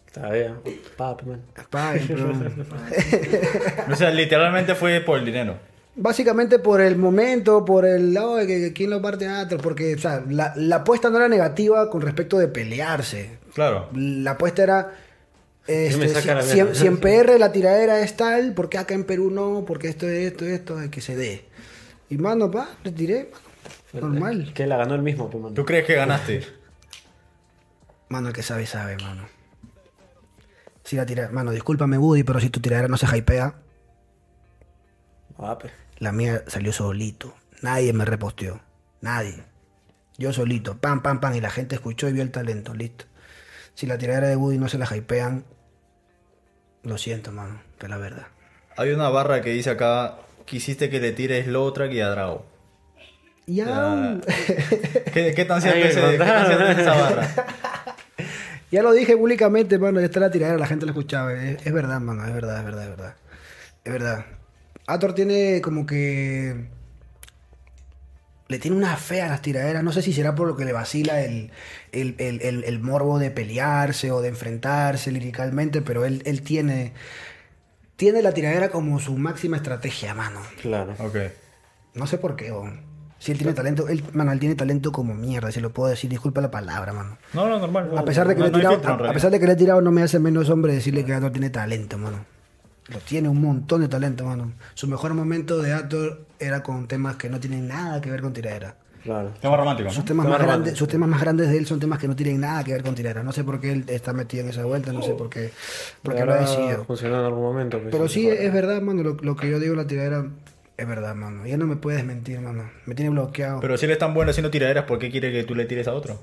Está 0.07 0.29
bien. 0.31 0.55
Papi, 0.95 1.25
man. 1.25 1.41
Paguen, 1.69 2.07
pero- 2.07 2.31
O 3.91 3.95
sea, 3.97 4.09
literalmente 4.11 4.73
fue 4.73 5.01
por 5.01 5.19
el 5.19 5.25
dinero. 5.25 5.57
Básicamente 6.01 6.59
por 6.59 6.79
el 6.79 6.95
momento, 6.95 7.65
por 7.65 7.85
el 7.85 8.13
lado 8.13 8.37
de 8.37 8.47
que, 8.47 8.73
quién 8.73 8.89
lo 8.89 9.01
parte 9.01 9.27
a 9.27 9.41
otro, 9.43 9.57
porque 9.57 9.95
o 9.95 9.97
sea, 9.97 10.23
la, 10.29 10.53
la 10.55 10.77
apuesta 10.77 11.09
no 11.09 11.17
era 11.17 11.27
negativa 11.27 11.89
con 11.89 12.01
respecto 12.01 12.37
de 12.37 12.47
pelearse. 12.47 13.39
Claro. 13.53 13.89
La 13.93 14.31
apuesta 14.31 14.63
era. 14.63 14.93
Este, 15.67 16.25
la 16.25 16.41
si, 16.41 16.87
en 16.87 16.97
PR 16.99 17.37
la 17.37 17.51
tiradera 17.51 17.99
es 17.99 18.15
tal, 18.15 18.53
¿por 18.53 18.69
qué 18.69 18.77
acá 18.77 18.93
en 18.93 19.03
Perú 19.03 19.29
no? 19.29 19.65
Porque 19.67 19.89
esto, 19.89 20.07
esto, 20.07 20.45
esto, 20.45 20.77
hay 20.77 20.89
que 20.89 21.01
se 21.01 21.17
dé. 21.17 21.45
Y 22.09 22.17
mano, 22.17 22.49
pa, 22.49 22.69
le 22.83 22.91
tiré, 22.91 23.29
mano. 23.91 24.07
Normal. 24.07 24.53
Que 24.53 24.67
la 24.67 24.77
ganó 24.77 24.95
el 24.95 25.01
mismo, 25.01 25.29
pues, 25.29 25.43
man. 25.43 25.53
¿Tú 25.53 25.65
crees 25.65 25.85
que 25.85 25.95
ganaste? 25.95 26.43
Mano, 28.09 28.29
el 28.29 28.33
que 28.33 28.41
sabe, 28.41 28.65
sabe, 28.65 28.97
mano. 28.97 29.27
Si 30.83 30.95
la 30.95 31.05
tira, 31.05 31.29
mano, 31.31 31.51
discúlpame, 31.51 31.95
Woody, 31.99 32.23
pero 32.23 32.39
si 32.39 32.49
tu 32.49 32.59
tiradera 32.59 32.87
no 32.87 32.97
se 32.97 33.05
hypea, 33.15 33.53
Ah, 35.39 35.57
pues. 35.57 35.71
La 35.99 36.11
mía 36.11 36.43
salió 36.47 36.71
solito. 36.71 37.35
Nadie 37.61 37.93
me 37.93 38.05
reposteó. 38.05 38.61
Nadie. 39.01 39.43
Yo 40.17 40.33
solito. 40.33 40.77
Pam, 40.77 41.01
pam, 41.01 41.19
pam. 41.19 41.35
Y 41.35 41.41
la 41.41 41.49
gente 41.49 41.75
escuchó 41.75 42.07
y 42.07 42.13
vio 42.13 42.23
el 42.23 42.31
talento. 42.31 42.73
Listo. 42.73 43.05
Si 43.73 43.85
la 43.85 43.97
tiradera 43.97 44.27
de 44.27 44.35
Woody 44.35 44.57
no 44.57 44.69
se 44.69 44.77
la 44.77 44.87
hypean, 44.93 45.45
lo 46.83 46.97
siento, 46.97 47.31
mano. 47.31 47.61
Pero 47.77 47.89
la 47.89 47.97
verdad. 47.97 48.27
Hay 48.77 48.91
una 48.91 49.09
barra 49.09 49.41
que 49.41 49.51
dice 49.51 49.69
acá, 49.69 50.19
quisiste 50.45 50.89
que 50.89 50.99
le 50.99 51.11
tires 51.11 51.47
Lowtrack 51.47 51.91
y 51.91 52.01
a 52.01 52.09
Drago. 52.09 52.45
Ya. 53.45 54.19
¿Qué, 55.13 55.33
qué 55.33 55.45
tan 55.45 55.61
cierto 55.61 55.81
que 55.81 55.87
es, 55.89 55.97
esa 56.79 56.93
barra? 56.93 57.27
Ya 58.71 58.83
lo 58.83 58.91
dije 58.91 59.17
públicamente, 59.17 59.79
mano. 59.79 59.99
Ya 59.99 60.05
está 60.05 60.19
la 60.19 60.29
tiradera, 60.29 60.59
la 60.59 60.67
gente 60.67 60.85
lo 60.85 60.91
escuchaba. 60.91 61.33
Es, 61.33 61.65
es 61.65 61.73
verdad, 61.73 61.99
mano. 61.99 62.23
Es 62.27 62.33
verdad, 62.33 62.59
es 62.59 62.65
verdad, 62.65 62.83
es 62.83 62.89
verdad. 62.89 63.15
Es 63.83 63.91
verdad. 63.91 64.25
Ator 64.93 65.13
tiene 65.13 65.61
como 65.61 65.85
que. 65.85 66.67
Le 68.47 68.57
tiene 68.57 68.75
una 68.77 68.95
fe 68.97 69.21
a 69.21 69.27
las 69.27 69.41
tiraderas. 69.43 69.83
No 69.83 69.91
sé 69.91 70.01
si 70.01 70.11
será 70.11 70.33
por 70.33 70.47
lo 70.47 70.55
que 70.55 70.65
le 70.65 70.73
vacila 70.73 71.21
el, 71.21 71.51
el, 71.91 72.15
el- 72.17 72.41
el- 72.41 72.63
el 72.63 72.79
morbo 72.79 73.19
de 73.19 73.29
pelearse 73.29 74.11
o 74.11 74.21
de 74.21 74.29
enfrentarse 74.29 75.11
liricalmente, 75.11 75.81
pero 75.83 76.03
él, 76.05 76.23
él 76.25 76.41
tiene. 76.41 76.93
Tiene 77.95 78.21
la 78.21 78.31
tiradera 78.31 78.69
como 78.69 78.99
su 78.99 79.15
máxima 79.17 79.57
estrategia, 79.57 80.13
mano. 80.15 80.39
Claro. 80.61 80.95
Ok. 80.99 81.15
No 81.93 82.07
sé 82.07 82.17
por 82.17 82.35
qué, 82.35 82.51
weón. 82.51 82.81
Si 83.19 83.33
él 83.33 83.37
tiene 83.37 83.51
talento, 83.53 83.89
él, 83.89 84.01
mano, 84.13 84.31
él 84.31 84.39
tiene 84.39 84.55
talento 84.55 84.93
como 84.93 85.13
mierda, 85.13 85.51
si 85.51 85.59
lo 85.59 85.71
puedo 85.73 85.89
decir, 85.89 86.09
disculpa 86.09 86.39
la 86.39 86.49
palabra, 86.49 86.93
mano. 86.93 87.17
No, 87.33 87.49
no, 87.49 87.59
normal. 87.59 87.91
A 87.97 88.05
pesar 88.05 88.25
de 88.29 88.33
que 88.35 88.39
no, 88.39 88.45
le 88.47 88.51
he 88.51 88.55
tirado, 88.55 88.81
a, 89.05 89.09
a 89.09 89.13
pesar 89.13 89.29
de 89.29 89.39
que 89.41 89.45
le 89.45 89.51
he 89.51 89.55
tirado, 89.57 89.81
no 89.81 89.91
me 89.91 90.01
hace 90.01 90.17
menos 90.19 90.49
hombre 90.49 90.73
decirle 90.73 91.03
que 91.03 91.13
Ator 91.13 91.31
tiene 91.33 91.49
talento, 91.49 91.97
mano. 91.97 92.23
Lo 92.91 92.99
tiene 92.99 93.29
un 93.29 93.41
montón 93.41 93.81
de 93.81 93.87
talento, 93.87 94.25
mano. 94.25 94.53
Su 94.73 94.87
mejor 94.87 95.13
momento 95.13 95.61
de 95.61 95.73
Ator 95.73 96.25
era 96.39 96.63
con 96.63 96.87
temas 96.87 97.15
que 97.17 97.29
no 97.29 97.39
tienen 97.39 97.67
nada 97.67 98.01
que 98.01 98.09
ver 98.09 98.21
con 98.21 98.33
tiradera. 98.33 98.75
Claro. 99.03 99.31
Tema 99.41 99.55
romántico, 99.55 99.89
Sus 99.89 99.99
¿no? 99.99 100.05
temas, 100.05 100.25
Tema 100.25 100.37
más 100.37 100.45
grandes, 100.45 100.77
sus 100.77 100.87
temas 100.87 101.07
más 101.09 101.21
grandes 101.21 101.49
de 101.49 101.57
él 101.57 101.65
son 101.65 101.79
temas 101.79 101.99
que 101.99 102.07
no 102.07 102.15
tienen 102.17 102.41
nada 102.41 102.63
que 102.63 102.73
ver 102.73 102.83
con 102.83 102.95
tiradera. 102.95 103.23
No 103.23 103.31
sé 103.31 103.43
por 103.45 103.61
qué 103.61 103.71
él 103.71 103.85
está 103.87 104.11
metido 104.11 104.43
en 104.43 104.49
esa 104.49 104.65
vuelta, 104.65 104.91
no 104.91 105.01
sé 105.01 105.13
por 105.13 105.29
qué, 105.29 105.51
por 106.03 106.15
qué 106.15 106.25
lo 106.25 106.33
ha 106.33 106.37
decidido. 106.37 106.83
Funcionó 106.85 107.19
en 107.19 107.25
algún 107.25 107.43
momento. 107.43 107.79
pues, 107.79 107.91
Pero 107.91 108.09
sí, 108.09 108.27
es 108.27 108.51
verdad, 108.53 108.81
mano. 108.81 109.03
Lo, 109.03 109.13
lo 109.21 109.35
que 109.37 109.49
yo 109.49 109.59
digo 109.59 109.75
la 109.75 109.87
tiradera 109.87 110.25
es 110.75 110.87
verdad, 110.87 111.15
mano. 111.15 111.45
Ya 111.45 111.57
no 111.57 111.65
me 111.65 111.77
puedes 111.77 112.03
mentir, 112.03 112.41
mano. 112.41 112.69
Me 112.85 112.93
tiene 112.95 113.09
bloqueado. 113.11 113.59
Pero 113.61 113.77
si 113.77 113.85
él 113.85 113.91
es 113.91 113.99
tan 113.99 114.13
bueno 114.13 114.31
haciendo 114.31 114.51
tiraderas, 114.51 114.83
¿por 114.85 114.99
qué 114.99 115.09
quiere 115.09 115.31
que 115.31 115.43
tú 115.45 115.55
le 115.55 115.65
tires 115.65 115.87
a 115.87 115.93
otro? 115.93 116.19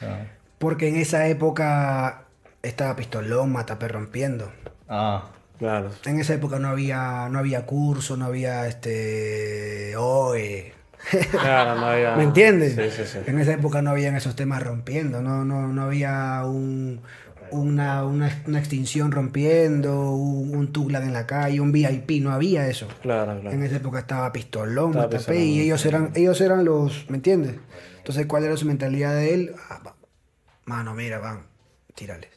Ah. 0.00 0.20
Porque 0.58 0.88
en 0.88 0.96
esa 0.96 1.26
época 1.28 2.24
estaba 2.62 2.94
Pistolón, 2.94 3.50
Matapé 3.52 3.88
rompiendo. 3.88 4.52
Ah. 4.88 5.30
Claro. 5.58 5.90
En 6.04 6.20
esa 6.20 6.34
época 6.34 6.58
no 6.58 6.68
había, 6.68 7.28
no 7.30 7.38
había 7.38 7.66
curso, 7.66 8.16
no 8.16 8.26
había 8.26 8.66
este 8.68 9.96
OE. 9.96 10.72
Claro, 11.30 11.80
no 11.80 11.86
había... 11.86 12.16
¿Me 12.16 12.24
entiendes? 12.24 12.74
Sí, 12.74 13.02
sí, 13.04 13.10
sí. 13.10 13.18
En 13.26 13.38
esa 13.40 13.52
época 13.52 13.82
no 13.82 13.90
habían 13.90 14.14
esos 14.14 14.36
temas 14.36 14.62
rompiendo, 14.62 15.20
no, 15.20 15.44
no, 15.44 15.66
no 15.68 15.82
había 15.82 16.42
un, 16.44 17.00
una, 17.50 18.04
una, 18.04 18.42
una 18.46 18.58
extinción 18.58 19.10
rompiendo, 19.10 20.12
un, 20.12 20.54
un 20.56 20.72
Tuglan 20.72 21.02
en 21.02 21.12
la 21.12 21.26
calle, 21.26 21.60
un 21.60 21.72
VIP, 21.72 22.22
no 22.22 22.30
había 22.32 22.68
eso. 22.68 22.88
Claro, 23.02 23.40
claro. 23.40 23.56
En 23.56 23.62
esa 23.62 23.76
época 23.76 24.00
estaba 24.00 24.32
Pistolón, 24.32 24.90
Estaba 24.90 25.06
Matapé, 25.06 25.18
Pistolón, 25.18 25.42
y 25.42 25.60
ellos 25.60 25.84
eran, 25.86 26.12
ellos 26.14 26.40
eran 26.40 26.64
los, 26.64 27.08
¿me 27.10 27.16
entiendes? 27.16 27.56
Entonces, 27.98 28.26
¿cuál 28.26 28.44
era 28.44 28.56
su 28.56 28.66
mentalidad 28.66 29.14
de 29.14 29.34
él? 29.34 29.54
Ah, 29.68 29.80
va. 29.86 29.96
mano, 30.64 30.94
mira, 30.94 31.18
van, 31.18 31.46
tírales. 31.94 32.30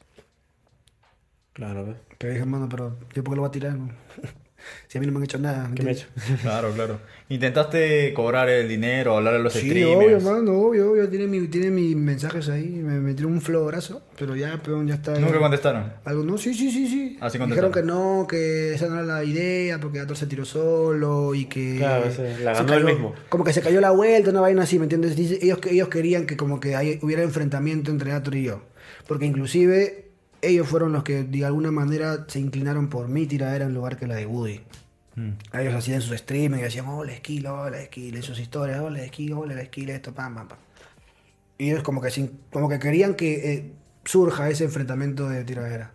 Claro, 1.53 1.85
¿ves? 1.85 1.97
Pero 2.21 2.33
dije, 2.33 2.45
mano, 2.45 2.69
pero 2.69 2.97
¿yo 3.15 3.23
por 3.23 3.33
qué 3.33 3.35
lo 3.37 3.41
voy 3.41 3.49
a 3.49 3.51
tirar? 3.51 3.75
si 4.87 4.97
a 4.99 5.01
mí 5.01 5.07
no 5.07 5.11
me 5.13 5.17
han 5.17 5.23
hecho 5.23 5.39
nada. 5.39 5.67
¿me 5.67 5.73
¿Qué 5.75 5.81
me 5.83 5.91
hecho? 5.91 6.05
Claro, 6.43 6.71
claro. 6.71 6.99
¿Intentaste 7.29 8.13
cobrar 8.13 8.47
el 8.49 8.67
dinero, 8.69 9.17
hablar 9.17 9.33
a 9.35 9.39
los 9.39 9.53
Sí, 9.53 9.67
streamers? 9.69 10.23
obvio, 10.23 10.31
mano, 10.31 10.51
obvio, 10.59 10.91
obvio. 10.91 11.09
Tiene, 11.09 11.25
mi, 11.25 11.47
tiene 11.47 11.71
mis 11.71 11.95
mensajes 11.95 12.47
ahí. 12.49 12.67
Me 12.69 12.99
metieron 12.99 13.31
un 13.33 13.41
florazo, 13.41 14.03
pero 14.19 14.35
ya, 14.35 14.61
peón, 14.61 14.87
ya 14.87 14.95
está. 14.95 15.17
Nunca 15.17 15.39
contestaron. 15.39 15.93
Algo, 16.05 16.23
no, 16.23 16.37
sí, 16.37 16.53
sí, 16.53 16.69
sí, 16.69 16.87
sí. 16.87 17.17
Ah, 17.21 17.29
sí 17.31 17.39
Dijeron 17.39 17.71
contestaron. 17.71 17.71
que 17.71 17.81
no, 17.83 18.27
que 18.29 18.73
esa 18.75 18.87
no 18.87 18.95
era 18.95 19.03
la 19.03 19.23
idea, 19.23 19.79
porque 19.79 19.99
Ator 19.99 20.15
se 20.17 20.27
tiró 20.27 20.45
solo 20.45 21.33
y 21.33 21.45
que. 21.45 21.77
Claro, 21.77 22.11
sí, 22.11 22.21
la 22.43 22.53
ganó 22.53 22.73
él 22.75 22.83
cayó- 22.83 22.93
mismo. 22.93 23.15
Como 23.29 23.43
que 23.43 23.53
se 23.53 23.61
cayó 23.61 23.81
la 23.81 23.89
vuelta, 23.91 24.29
una 24.29 24.41
vaina 24.41 24.61
así, 24.63 24.77
¿me 24.77 24.85
entiendes? 24.85 25.17
Ellos, 25.17 25.59
ellos 25.65 25.87
querían 25.87 26.27
que 26.27 26.37
como 26.37 26.59
que 26.59 26.75
hay- 26.75 26.99
hubiera 27.01 27.23
enfrentamiento 27.23 27.89
entre 27.89 28.11
Ator 28.11 28.35
y 28.35 28.43
yo. 28.43 28.61
Porque 29.07 29.25
inclusive 29.25 30.10
ellos 30.41 30.67
fueron 30.67 30.91
los 30.91 31.03
que 31.03 31.23
de 31.23 31.45
alguna 31.45 31.71
manera 31.71 32.25
se 32.27 32.39
inclinaron 32.39 32.89
por 32.89 33.07
mi 33.07 33.27
tiradera 33.27 33.65
en 33.65 33.73
lugar 33.73 33.97
que 33.97 34.07
la 34.07 34.15
de 34.15 34.25
Woody. 34.25 34.61
Mm. 35.15 35.31
Ellos 35.53 35.73
hacían 35.75 36.01
sus 36.01 36.13
streaming 36.13 36.59
y 36.59 36.61
decían, 36.61 36.87
hola 36.87 37.13
esquilo, 37.13 37.61
hola 37.61 37.79
esquilo, 37.79 38.19
y 38.19 38.21
sus 38.21 38.39
historias, 38.39 38.79
hola 38.79 39.03
esquilo, 39.03 39.39
hola 39.39 39.61
esquilo, 39.61 39.93
esto, 39.93 40.13
pam, 40.13 40.35
pam, 40.35 40.47
pam. 40.47 40.57
Y 41.57 41.69
ellos 41.69 41.83
como 41.83 42.01
que, 42.01 42.31
como 42.51 42.69
que 42.69 42.79
querían 42.79 43.15
que 43.15 43.53
eh, 43.53 43.73
surja 44.03 44.49
ese 44.49 44.63
enfrentamiento 44.63 45.29
de 45.29 45.43
tiradera. 45.43 45.93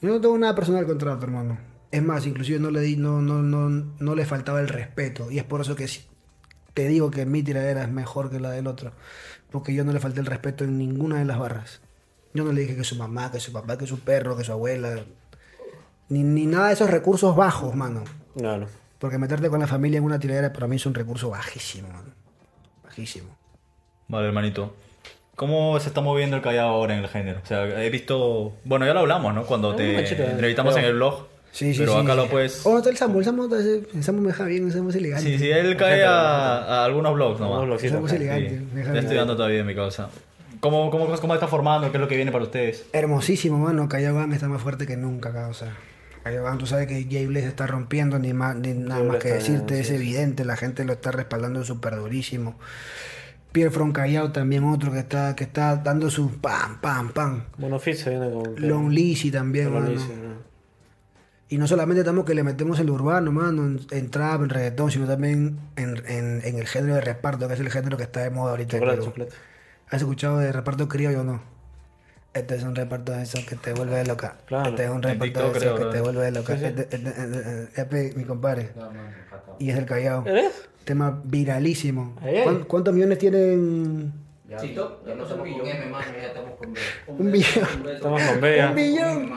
Yo 0.00 0.08
no 0.08 0.20
tengo 0.20 0.36
nada 0.38 0.54
personal 0.54 0.86
contra 0.86 1.14
otro 1.14 1.28
hermano. 1.28 1.58
Es 1.92 2.02
más, 2.02 2.26
inclusive 2.26 2.58
no 2.58 2.70
le 2.70 2.80
di, 2.80 2.96
no, 2.96 3.20
no, 3.20 3.42
no, 3.42 3.68
no 3.68 4.14
le 4.14 4.24
faltaba 4.24 4.60
el 4.60 4.68
respeto. 4.68 5.30
Y 5.30 5.38
es 5.38 5.44
por 5.44 5.60
eso 5.60 5.76
que 5.76 5.88
te 6.74 6.88
digo 6.88 7.10
que 7.10 7.26
mi 7.26 7.42
tiradera 7.42 7.82
es 7.82 7.90
mejor 7.90 8.30
que 8.30 8.40
la 8.40 8.50
del 8.50 8.66
otro. 8.66 8.92
Porque 9.50 9.74
yo 9.74 9.84
no 9.84 9.92
le 9.92 10.00
falté 10.00 10.20
el 10.20 10.26
respeto 10.26 10.64
en 10.64 10.78
ninguna 10.78 11.18
de 11.18 11.24
las 11.24 11.38
barras. 11.38 11.80
Yo 12.34 12.44
no 12.44 12.52
le 12.52 12.60
dije 12.62 12.76
que 12.76 12.84
su 12.84 12.96
mamá, 12.96 13.30
que 13.32 13.40
su 13.40 13.52
papá, 13.52 13.76
que 13.76 13.86
su 13.86 13.98
perro, 14.00 14.36
que 14.36 14.44
su 14.44 14.52
abuela. 14.52 15.00
Ni, 16.08 16.22
ni 16.22 16.46
nada 16.46 16.68
de 16.68 16.74
esos 16.74 16.90
recursos 16.90 17.34
bajos, 17.36 17.74
mano. 17.74 18.04
Claro. 18.36 18.66
Porque 18.98 19.18
meterte 19.18 19.48
con 19.48 19.60
la 19.60 19.66
familia 19.66 19.98
en 19.98 20.04
una 20.04 20.18
tiradera 20.18 20.52
para 20.52 20.66
mí 20.66 20.76
es 20.76 20.86
un 20.86 20.94
recurso 20.94 21.30
bajísimo, 21.30 21.88
mano. 21.88 22.10
Bajísimo. 22.84 23.28
Vale, 24.08 24.26
hermanito. 24.28 24.74
¿Cómo 25.36 25.78
se 25.80 25.88
está 25.88 26.00
moviendo 26.02 26.36
el 26.36 26.42
Callao 26.42 26.68
ahora 26.68 26.94
en 26.96 27.02
el 27.02 27.08
género? 27.08 27.40
O 27.42 27.46
sea, 27.46 27.64
he 27.82 27.88
visto... 27.88 28.52
Bueno, 28.64 28.84
ya 28.84 28.92
lo 28.92 29.00
hablamos, 29.00 29.32
¿no? 29.34 29.44
Cuando 29.46 29.70
No, 29.70 29.76
te 29.76 29.98
entrevistamos 29.98 30.74
pero- 30.74 30.84
en 30.86 30.90
el 30.90 30.96
blog. 30.96 31.26
Sí, 31.52 31.72
sí, 31.72 31.80
Pero 31.80 31.94
sí. 31.94 31.98
acá 32.04 32.14
lo 32.14 32.28
puedes... 32.28 32.64
Oh, 32.64 32.78
está 32.78 32.90
el 32.90 32.96
Samu, 32.96 33.18
el 33.18 33.24
Samu, 33.24 33.52
el 33.52 34.04
Samu 34.04 34.20
me 34.20 34.28
deja 34.28 34.44
bien, 34.44 34.66
el 34.66 34.72
Samu 34.72 34.90
es 34.90 34.94
elegante. 34.96 35.28
Sí, 35.30 35.36
sí, 35.38 35.50
él 35.50 35.76
cae 35.76 36.04
a, 36.04 36.58
a 36.58 36.84
algunos 36.84 37.12
blogs 37.14 37.40
nomás. 37.40 37.58
Algunos. 37.62 37.80
Sí. 37.80 37.88
deja 37.88 38.16
Ya 38.18 38.36
bien. 38.36 38.96
estoy 38.96 39.16
dando 39.16 39.34
todavía 39.34 39.64
mi 39.64 39.74
causa. 39.74 40.10
¿Cómo, 40.60 40.90
cómo, 40.90 41.06
¿Cómo 41.20 41.34
está 41.34 41.48
formando? 41.48 41.90
¿Qué 41.90 41.96
es 41.96 42.00
lo 42.00 42.08
que 42.08 42.16
viene 42.16 42.32
para 42.32 42.44
ustedes? 42.44 42.86
Hermosísimo, 42.92 43.58
mano. 43.58 43.88
Callaban 43.88 44.32
está 44.32 44.48
más 44.48 44.60
fuerte 44.62 44.86
que 44.86 44.96
nunca, 44.96 45.32
causa. 45.32 45.72
Callaban, 46.22 46.58
tú 46.58 46.66
sabes 46.66 46.86
que 46.86 47.06
Jay 47.10 47.24
Blaze 47.26 47.48
está 47.48 47.66
rompiendo, 47.66 48.18
ni, 48.18 48.34
más, 48.34 48.54
ni 48.56 48.74
nada 48.74 49.00
Jay 49.00 49.08
más 49.08 49.16
que 49.18 49.28
bien, 49.28 49.38
decirte, 49.38 49.80
es 49.80 49.86
sí. 49.88 49.94
evidente, 49.94 50.44
la 50.44 50.56
gente 50.56 50.84
lo 50.84 50.92
está 50.92 51.12
respaldando 51.12 51.64
súper 51.64 51.96
durísimo. 51.96 52.58
Pierre 53.52 53.70
From 53.70 53.92
Callao 53.92 54.30
también 54.30 54.64
otro 54.64 54.92
que 54.92 54.98
está, 54.98 55.34
que 55.34 55.44
está 55.44 55.76
dando 55.76 56.10
su 56.10 56.30
pam, 56.40 56.80
pam, 56.80 57.10
pam. 57.12 57.44
Bueno, 57.56 57.78
Fit 57.80 57.96
se 57.96 58.10
viene 58.10 58.30
con... 58.30 58.54
Long 58.58 58.90
Lizzy 58.90 59.30
también, 59.30 59.72
Long 59.72 59.74
mano. 59.82 59.90
Lizzy, 59.92 60.08
¿no? 60.12 60.50
Y 61.48 61.58
no 61.58 61.66
solamente 61.66 62.00
estamos 62.02 62.24
que 62.26 62.34
le 62.34 62.44
metemos 62.44 62.78
el 62.78 62.90
urbano, 62.90 63.32
mano, 63.32 63.64
en, 63.66 63.80
en 63.90 64.10
trap, 64.10 64.42
en 64.42 64.50
reggaetón, 64.50 64.92
sino 64.92 65.06
también 65.06 65.58
en, 65.74 65.96
en- 66.06 66.42
en 66.44 66.58
el 66.58 66.66
género 66.68 66.94
de 66.94 67.00
reparto, 67.00 67.48
que 67.48 67.54
es 67.54 67.60
el 67.60 67.70
género 67.70 67.96
que 67.96 68.04
está 68.04 68.20
de 68.20 68.30
moda 68.30 68.50
ahorita. 68.52 68.76
en 68.76 68.82
Chocolate, 68.82 68.98
Perú. 69.00 69.10
chocolate. 69.10 69.36
¿Has 69.90 70.02
escuchado 70.02 70.38
de 70.38 70.52
reparto 70.52 70.88
criollo 70.88 71.22
o 71.22 71.24
no? 71.24 71.40
Este 72.32 72.54
es 72.54 72.62
un 72.62 72.76
reparto 72.76 73.10
de 73.10 73.24
esos 73.24 73.44
que 73.44 73.56
te 73.56 73.72
vuelve 73.72 74.04
loca. 74.04 74.36
Claro, 74.46 74.70
este 74.70 74.84
es 74.84 74.90
un 74.90 75.02
reparto 75.02 75.50
de 75.50 75.58
esos 75.58 75.80
que 75.80 75.86
te 75.86 76.00
vuelve 76.00 76.30
loca. 76.30 76.56
Mi 78.16 78.24
compadre. 78.24 78.70
Y 79.58 79.70
es 79.70 79.76
el 79.76 79.86
callado. 79.86 80.24
¿Eres? 80.26 80.68
Tema 80.84 81.20
viralísimo. 81.24 82.14
¿Cuántos, 82.68 82.94
millones 82.94 83.18
tienen? 83.18 84.12
Estamos 84.48 85.32
con 86.56 86.72
B. 86.72 86.80
Un 87.08 87.32
billón. 87.32 87.88
Estamos 87.88 88.22
con 88.22 88.40
B. 88.40 88.68
Un 88.68 88.74
billón. 88.76 89.32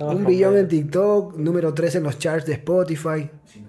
Un 0.00 0.24
billón 0.24 0.58
en 0.58 0.68
TikTok, 0.68 1.36
número 1.36 1.72
3 1.72 1.94
en 1.96 2.02
los 2.02 2.18
charts 2.18 2.46
de 2.46 2.54
Spotify. 2.54 3.30
Sí. 3.44 3.61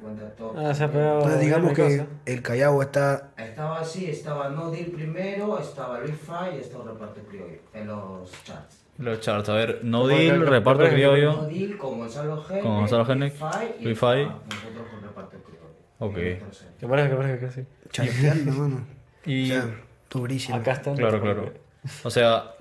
Ah, 0.56 0.70
o 0.70 0.74
sea, 0.74 0.92
pero 0.92 1.16
Entonces 1.16 1.42
digamos 1.42 1.74
que 1.74 2.06
el 2.26 2.42
Callao 2.42 2.82
está... 2.82 3.32
Estaba 3.38 3.80
así, 3.80 4.10
estaba 4.10 4.50
No 4.50 4.72
Deal 4.72 4.92
primero, 4.92 5.60
estaba 5.60 6.00
Luis 6.00 6.16
Fay 6.16 6.58
y 6.58 6.60
estaba 6.62 6.86
Reparto 6.92 7.22
Criollo 7.22 7.60
en 7.74 7.88
los 7.88 8.32
charts. 8.44 8.84
Los 8.98 9.20
charts, 9.22 9.50
a 9.50 9.54
ver, 9.54 9.80
No 9.84 10.08
Deal, 10.08 10.46
Reparto 10.46 10.88
Criollo. 10.88 11.34
No 11.34 11.46
Deal 11.46 11.78
con 11.78 12.00
Gonzalo 12.00 12.44
Genek, 12.44 12.64
con 12.64 12.76
Gonzalo 12.76 13.06
Fay. 13.06 13.26
Nosotros 13.80 14.88
con 14.92 15.02
Reparto 15.02 15.38
Criollo. 15.44 15.68
Ok. 16.00 16.16
¿Qué 16.80 16.88
parece? 16.88 17.10
¿Qué 17.10 17.16
parece? 17.16 17.66
casi? 17.94 18.50
Mano. 18.52 18.86
Y... 19.26 19.52
O 19.52 19.56
sea, 19.56 19.76
durísimo. 20.10 20.58
Acá 20.58 20.74
está. 20.74 20.94
Claro, 20.94 21.22
claro. 21.22 21.54
O 22.04 22.10
sea, 22.10 22.54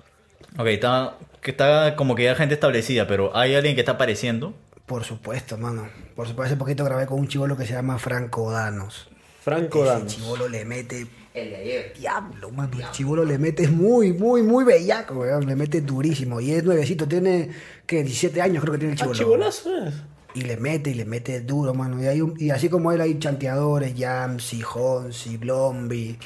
ok, 0.57 0.67
está, 0.67 1.17
está 1.43 1.95
como 1.95 2.15
que 2.15 2.23
ya 2.23 2.35
gente 2.35 2.53
establecida, 2.55 3.07
pero 3.07 3.35
hay 3.35 3.55
alguien 3.55 3.75
que 3.75 3.81
está 3.81 3.93
apareciendo 3.93 4.53
por 4.85 5.03
supuesto, 5.03 5.57
mano. 5.57 5.87
Por 6.15 6.27
supuesto, 6.27 6.53
hace 6.53 6.57
poquito 6.57 6.83
grabé 6.83 7.05
con 7.05 7.19
un 7.19 7.27
chivolo 7.27 7.55
que 7.55 7.65
se 7.65 7.73
llama 7.73 7.97
Franco 7.97 8.51
Danos. 8.51 9.09
Franco 9.41 9.83
Ese 9.83 9.93
Danos. 9.93 10.15
chivolo 10.15 10.47
le 10.47 10.65
mete 10.65 11.07
El 11.33 11.49
de 11.49 11.55
ayer. 11.55 11.93
diablo, 11.97 12.51
mano. 12.51 12.77
El 12.79 12.91
chivolo 12.91 13.23
le 13.25 13.37
mete 13.37 13.67
muy, 13.67 14.13
muy, 14.13 14.41
muy 14.43 14.63
bellaco, 14.65 15.15
weón. 15.15 15.45
Le 15.45 15.55
mete 15.55 15.81
durísimo. 15.81 16.39
Y 16.41 16.51
es 16.51 16.63
nuevecito, 16.63 17.07
tiene, 17.07 17.49
que 17.85 18.03
17 18.03 18.41
años 18.41 18.61
creo 18.61 18.73
que 18.73 18.79
tiene 18.79 18.93
el 18.93 18.99
Ah, 18.99 19.03
chivolo. 19.03 19.17
chivolazo 19.19 19.85
es. 19.85 19.93
Y 20.35 20.41
le 20.41 20.57
mete 20.57 20.89
y 20.89 20.95
le 20.95 21.05
mete 21.05 21.41
duro, 21.41 21.73
mano. 21.73 22.01
Y, 22.01 22.07
hay 22.07 22.19
un- 22.21 22.35
y 22.39 22.49
así 22.49 22.67
como 22.67 22.91
él 22.91 22.99
hay 23.01 23.19
chanteadores, 23.19 23.95
Yamsi, 23.95 24.63
Honsi, 24.63 25.37
Blombi. 25.37 26.17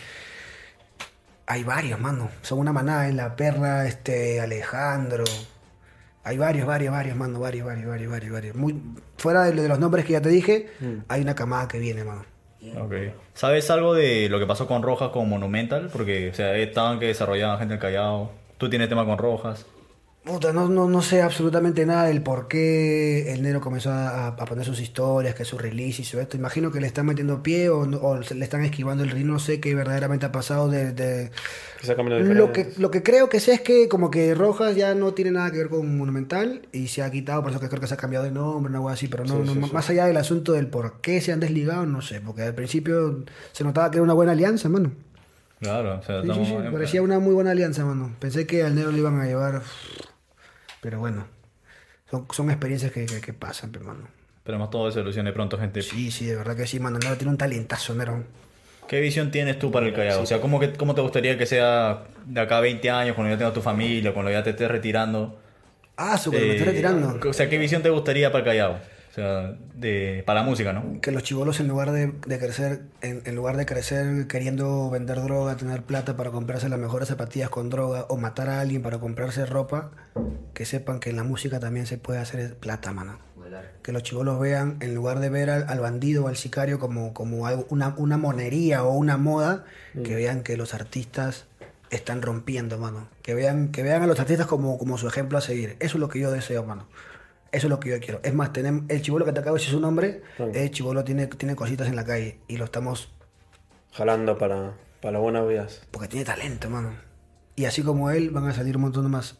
Hay 1.45 1.63
varios, 1.63 1.99
mano. 1.99 2.29
Son 2.41 2.59
una 2.59 2.73
manada 2.73 3.07
en 3.07 3.17
la 3.17 3.35
perra, 3.35 3.85
este, 3.87 4.41
Alejandro. 4.41 5.23
Hay 6.28 6.38
varios, 6.38 6.67
varios, 6.67 6.91
varios, 6.91 7.15
mano. 7.15 7.39
Varios, 7.39 7.65
varios, 7.65 7.88
varios, 7.88 8.11
varios, 8.11 8.32
varios. 8.34 8.55
Muy, 8.55 8.75
fuera 9.17 9.45
de, 9.45 9.53
de 9.53 9.67
los 9.69 9.80
nombres 9.80 10.03
que 10.03 10.11
ya 10.11 10.21
te 10.21 10.28
dije, 10.28 10.67
hay 11.07 11.21
una 11.21 11.36
camada 11.36 11.69
que 11.69 11.80
viene, 11.80 12.03
mano. 12.03 12.25
Ok. 12.82 12.93
¿Sabes 13.34 13.69
algo 13.71 13.93
de 13.93 14.28
lo 14.28 14.38
que 14.38 14.45
pasó 14.45 14.67
con 14.67 14.84
Rojas 14.84 15.09
con 15.09 15.30
Monumental? 15.30 15.89
Porque, 15.91 16.30
o 16.30 16.34
sea, 16.34 16.53
estaban 16.57 16.99
que 16.99 17.05
desarrollaban 17.05 17.59
gente 17.59 17.75
del 17.75 17.82
Callao. 17.82 18.32
Tú 18.57 18.69
tienes 18.69 18.89
tema 18.89 19.05
con 19.05 19.17
Rojas. 19.17 19.65
Puta, 20.28 20.51
no, 20.51 20.67
no, 20.67 20.89
no 20.89 21.01
sé 21.01 21.21
absolutamente 21.21 21.86
nada 21.86 22.03
del 22.07 22.21
por 22.21 22.49
qué 22.49 23.32
el 23.32 23.41
negro 23.41 23.61
comenzó 23.61 23.91
a, 23.91 24.28
a 24.28 24.36
poner 24.45 24.65
sus 24.65 24.82
historias, 24.82 25.34
que 25.36 25.45
su 25.45 25.57
release 25.57 26.01
y 26.01 26.05
su 26.05 26.19
esto. 26.19 26.36
Imagino 26.36 26.69
que 26.69 26.82
le 26.82 26.88
están 26.88 27.05
metiendo 27.05 27.41
pie 27.41 27.69
o, 27.69 27.86
no- 27.86 27.97
o 28.01 28.21
se- 28.23 28.36
le 28.36 28.43
están 28.43 28.65
esquivando 28.65 29.03
el 29.05 29.09
ring. 29.11 29.25
No 29.25 29.39
sé 29.39 29.61
qué 29.61 29.73
verdaderamente 29.73 30.25
ha 30.25 30.32
pasado 30.34 30.69
de, 30.69 31.32
Lo 32.36 32.51
que, 32.51 32.73
lo 32.78 32.91
que 32.91 33.03
creo 33.03 33.30
que 33.30 33.39
sé 33.39 33.53
es 33.53 33.61
que 33.61 33.88
como 33.88 34.11
que 34.11 34.36
Rojas 34.36 34.75
ya 34.75 34.93
no 34.95 35.13
tiene 35.13 35.32
nada 35.32 35.49
que 35.49 35.59
ver 35.59 35.69
con 35.69 35.97
Monumental 35.97 36.67
y 36.73 36.88
se 36.89 37.03
ha 37.03 37.09
quitado, 37.09 37.41
por 37.41 37.51
eso 37.51 37.61
que 37.61 37.69
creo 37.69 37.80
que 37.80 37.88
se 37.88 37.93
ha 37.93 37.97
cambiado 37.97 38.25
de 38.25 38.32
nombre, 38.32 38.69
una 38.69 38.82
cosa 38.82 38.95
así, 38.95 39.07
pero 39.07 39.23
no, 39.23 39.36
Sí, 39.36 39.39
no- 39.45 39.53
sí, 39.53 39.59
más 39.59 39.69
sí. 39.69 39.75
más 39.75 39.89
allá 39.91 40.05
del 40.07 40.17
asunto 40.17 40.51
del 40.51 40.67
por 40.67 40.99
qué 40.99 41.21
se 41.21 41.32
han 41.32 41.39
desligado, 41.39 41.86
no 41.86 42.01
sé, 42.01 42.19
porque 42.19 42.41
al 42.41 42.53
principio 42.53 43.23
se 43.53 43.63
notaba 43.63 43.89
que 43.91 43.97
era 43.97 44.03
una 44.03 44.13
buena 44.13 44.34
alianza, 44.34 44.67
mano. 44.67 44.91
Claro, 45.59 45.97
o 45.99 46.03
sea, 46.03 46.21
Sí, 46.21 46.28
sí, 46.28 46.32
estamos- 46.41 46.63
sí, 46.65 46.69
parecía 46.71 47.01
una 47.01 47.17
muy 47.17 47.34
buena 47.34 47.51
alianza, 47.51 47.84
mano. 47.86 48.13
Pensé 48.19 48.45
que 48.45 48.61
al 48.63 48.75
negro 48.75 48.91
le 48.91 48.99
iban 48.99 49.19
a 49.19 49.25
llevar, 49.25 49.63
pero 50.88 50.99
bueno, 51.01 51.27
son, 52.09 52.25
son 52.31 52.49
experiencias 52.49 52.93
que, 52.93 53.05
que, 53.05 53.19
que 53.19 53.33
pasan, 53.33 53.75
hermano. 53.75 54.07
Esperemos 54.38 54.69
todo 54.69 54.89
se 54.89 54.99
solucione 54.99 55.33
pronto, 55.33 55.57
gente. 55.59 55.81
Sí, 55.81 56.11
sí, 56.11 56.27
de 56.27 56.38
verdad 56.38 56.55
que 56.55 56.65
sí, 56.65 56.79
mano. 56.79 56.95
El 56.97 57.03
negro 57.03 57.17
tiene 57.17 57.31
un 57.31 57.38
talentazo, 57.38 57.93
negro. 57.93 58.23
¿Qué 58.88 59.01
visión 59.01 59.31
tienes 59.31 59.59
tú 59.59 59.69
para 59.71 59.85
el 59.88 59.93
Callao? 59.93 60.21
O 60.21 60.25
sea, 60.25 60.39
¿cómo, 60.39 60.59
que, 60.59 60.73
¿cómo 60.73 60.95
te 60.95 61.01
gustaría 61.01 61.38
que 61.38 61.45
sea 61.45 62.05
de 62.25 62.39
acá 62.39 62.57
a 62.57 62.61
20 62.61 62.89
años, 62.89 63.15
cuando 63.15 63.33
ya 63.33 63.38
tengas 63.38 63.53
tu 63.53 63.61
familia, 63.61 64.13
cuando 64.13 64.31
ya 64.31 64.43
te 64.43 64.51
estés 64.51 64.69
retirando? 64.71 65.38
Ah, 65.97 66.17
su, 66.17 66.31
me 66.31 66.38
Eh, 66.39 66.51
estoy 66.51 66.67
retirando. 66.67 67.19
O 67.29 67.33
sea, 67.33 67.49
¿qué 67.49 67.57
visión 67.57 67.81
te 67.83 67.89
gustaría 67.89 68.31
para 68.31 68.39
el 68.39 68.45
Callao? 68.45 68.79
Sea, 69.18 69.57
de, 69.74 70.22
para 70.28 70.41
la 70.41 70.45
música, 70.45 70.74
¿no? 70.74 71.01
que 71.01 71.09
los 71.11 71.24
chivolos 71.24 71.59
en 71.59 71.68
lugar 71.68 71.89
de, 71.89 72.13
de 72.28 72.38
crecer, 72.38 72.84
en, 73.01 73.24
en 73.26 73.36
lugar 73.36 73.57
de 73.57 73.65
crecer 73.65 74.28
queriendo 74.28 74.91
vender 74.91 75.24
droga, 75.24 75.57
tener 75.57 75.82
plata 75.82 76.15
para 76.15 76.30
comprarse 76.30 76.70
las 76.70 76.78
mejores 76.78 77.07
zapatillas 77.07 77.49
con 77.49 77.72
droga 77.72 78.05
o 78.09 78.18
matar 78.18 78.47
a 78.47 78.61
alguien 78.61 78.84
para 78.84 78.99
comprarse 78.99 79.47
ropa, 79.47 79.89
que 80.53 80.65
sepan 80.65 80.99
que 80.99 81.09
en 81.09 81.15
la 81.15 81.24
música 81.24 81.59
también 81.59 81.88
se 81.88 81.97
puede 81.97 82.20
hacer 82.20 82.57
plata, 82.57 82.93
mano. 82.93 83.18
Que 83.82 83.91
los 83.91 84.03
chivolos 84.03 84.39
vean, 84.39 84.78
en 84.82 84.93
lugar 84.93 85.20
de 85.20 85.30
ver 85.30 85.49
al, 85.49 85.68
al 85.68 85.80
bandido 85.80 86.26
o 86.26 86.28
al 86.28 86.38
sicario 86.38 86.78
como, 86.78 87.15
como 87.15 87.47
algo, 87.47 87.65
una, 87.72 87.95
una 87.97 88.18
monería 88.18 88.84
o 88.84 88.93
una 88.93 89.18
moda, 89.18 89.65
que 90.03 90.13
vean 90.13 90.43
que 90.43 90.57
los 90.57 90.76
artistas 90.76 91.45
están 91.89 92.22
rompiendo, 92.22 92.78
mano. 92.78 93.07
Que 93.24 93.34
vean, 93.34 93.70
que 93.72 93.82
vean 93.82 94.03
a 94.03 94.05
los 94.05 94.20
artistas 94.20 94.45
como, 94.45 94.78
como 94.78 94.99
su 94.99 95.07
ejemplo 95.07 95.39
a 95.39 95.41
seguir. 95.41 95.76
Eso 95.80 95.97
es 95.97 95.99
lo 96.01 96.07
que 96.07 96.20
yo 96.20 96.30
deseo, 96.30 96.63
mano. 96.63 96.86
Eso 97.51 97.67
es 97.67 97.69
lo 97.69 97.79
que 97.79 97.89
yo 97.89 97.99
quiero. 97.99 98.19
Es 98.23 98.33
más, 98.33 98.51
tenemos, 98.53 98.83
el 98.89 99.01
chivolo 99.01 99.25
que 99.25 99.33
te 99.33 99.39
acabo 99.39 99.55
de 99.55 99.59
decir 99.61 99.73
su 99.73 99.79
nombre, 99.79 100.21
Claro. 100.35 100.51
el 100.53 100.71
chivolo 100.71 101.03
tiene, 101.03 101.27
tiene 101.27 101.55
cositas 101.55 101.87
en 101.87 101.95
la 101.95 102.03
calle 102.05 102.39
y 102.47 102.57
lo 102.57 102.65
estamos 102.65 103.09
Jalando 103.93 104.37
para, 104.37 104.73
para 105.01 105.19
buenas 105.19 105.47
vidas. 105.47 105.81
porque 105.91 106.07
tiene 106.07 106.25
talento, 106.25 106.69
mano. 106.69 106.91
Y 107.55 107.65
así 107.65 107.81
como 107.81 108.11
él, 108.11 108.29
van 108.29 108.47
a 108.47 108.53
salir 108.53 108.75
un 108.75 108.83
montón 108.83 109.09
más. 109.09 109.37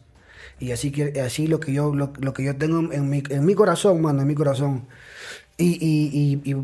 Y 0.58 0.72
así, 0.72 0.90
que, 0.90 1.20
así 1.20 1.46
lo, 1.46 1.60
que 1.60 1.72
yo, 1.72 1.94
lo, 1.94 2.12
lo 2.18 2.32
que 2.32 2.42
yo 2.42 2.56
tengo 2.56 2.92
en 2.92 3.08
mi, 3.08 3.22
en 3.28 3.44
mi 3.44 3.54
corazón, 3.54 4.00
mano, 4.02 4.22
en 4.22 4.26
mi 4.26 4.34
corazón. 4.34 4.86
Y, 5.56 5.74
y- 5.84 6.40
y- 6.44 6.50
y 6.50 6.56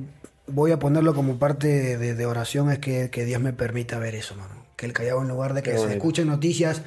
voy 0.48 0.72
a 0.72 0.78
ponerlo 0.78 1.14
como 1.14 1.38
parte 1.38 1.96
de, 1.96 2.14
de 2.14 2.26
oración, 2.26 2.70
es 2.72 2.78
que, 2.80 3.10
que 3.10 3.24
Dios 3.24 3.40
me 3.40 3.52
permita 3.52 3.98
ver 4.00 4.14
eso, 4.16 4.34
mano. 4.34 4.64
Que 4.76 4.86
el 4.86 4.92
Callao, 4.92 5.22
en 5.22 5.28
lugar 5.28 5.54
de 5.54 5.62
que 5.62 5.78
se 5.78 5.92
escuchen 5.92 6.26
noticias, 6.26 6.82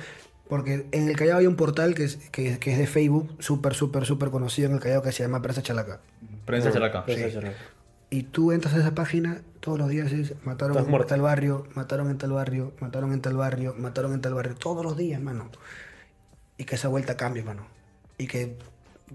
porque 0.50 0.88
en 0.92 1.08
el 1.10 1.16
Callao 1.16 1.40
hay 1.40 1.48
un 1.48 1.56
portal 1.56 1.94
que 1.96 2.06
es, 2.06 2.18
que, 2.32 2.60
que 2.60 2.74
es 2.74 2.78
de 2.78 2.88
Facebook, 2.88 3.36
súper, 3.40 3.74
súper, 3.74 4.06
súper 4.06 4.30
conocido 4.30 4.70
en 4.70 4.76
el 4.76 4.80
Callao, 4.80 5.02
que 5.02 5.12
se 5.12 5.24
llama 5.24 5.42
Prensa 5.42 5.62
Chalaca. 5.62 6.00
Prensa 6.46 6.72
Chalaca. 6.72 7.06
Prensa 7.06 7.32
Chalaca. 7.32 7.58
Y 8.10 8.24
tú 8.24 8.54
entras 8.54 8.74
a 8.74 8.78
esa 8.78 8.96
página, 8.96 9.42
todos 9.60 9.78
los 9.78 9.90
días 9.90 10.12
es, 10.14 10.34
mataron 10.46 10.78
en 10.78 10.90
muerto. 10.90 11.08
tal 11.08 11.22
barrio, 11.22 11.68
mataron 11.76 12.10
en 12.10 12.18
tal 12.18 12.32
barrio, 12.32 12.74
mataron 12.80 13.12
en 13.12 13.22
tal 13.22 13.36
barrio, 13.36 13.76
mataron 13.78 14.14
en 14.14 14.22
tal 14.22 14.34
barrio, 14.34 14.56
todos 14.56 14.84
los 14.84 14.96
días, 14.96 15.22
mano. 15.22 15.50
Y 16.58 16.64
que 16.64 16.76
esa 16.76 16.88
vuelta 16.88 17.18
cambie, 17.18 17.44
mano. 17.44 17.68
Y 18.18 18.28
que 18.28 18.58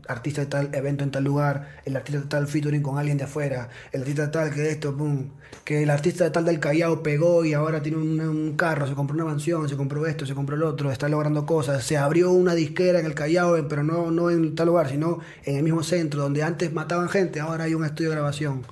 artista 0.09 0.41
de 0.41 0.47
tal 0.47 0.75
evento 0.75 1.05
en 1.05 1.11
tal 1.11 1.25
lugar, 1.25 1.69
el 1.85 1.97
artista 1.97 2.21
de 2.21 2.27
tal 2.27 2.47
featuring 2.47 2.83
con 2.83 2.99
alguien 2.99 3.19
de 3.19 3.25
afuera, 3.25 3.69
el 3.93 4.01
artista 4.01 4.23
de 4.23 4.29
tal 4.29 4.53
que 4.53 4.71
esto, 4.71 4.97
pum, 4.97 5.29
que 5.65 5.83
el 5.83 5.91
artista 5.91 6.25
de 6.25 6.31
tal 6.31 6.45
del 6.45 6.61
Callao 6.61 7.03
pegó 7.03 7.45
y 7.45 7.53
ahora 7.53 7.83
tiene 7.83 7.99
un, 7.99 8.21
un 8.21 8.57
carro, 8.57 8.87
se 8.87 8.95
compró 8.95 9.15
una 9.15 9.25
mansión, 9.25 9.69
se 9.69 9.77
compró 9.77 10.07
esto, 10.07 10.27
se 10.27 10.35
compró 10.35 10.57
el 10.57 10.63
otro, 10.63 10.91
está 10.91 11.09
logrando 11.09 11.47
cosas, 11.47 11.85
se 11.85 11.97
abrió 11.97 12.31
una 12.31 12.55
disquera 12.55 13.01
en 13.01 13.07
el 13.07 13.15
Callao, 13.15 13.69
pero 13.69 13.83
no, 13.83 14.11
no 14.11 14.31
en 14.31 14.55
tal 14.55 14.67
lugar, 14.67 14.89
sino 14.89 15.21
en 15.45 15.57
el 15.57 15.63
mismo 15.63 15.83
centro, 15.83 16.23
donde 16.23 16.43
antes 16.43 16.73
mataban 16.73 17.09
gente, 17.09 17.41
ahora 17.41 17.65
hay 17.65 17.75
un 17.75 17.85
estudio 17.85 18.11
de 18.11 18.17
grabación, 18.17 18.65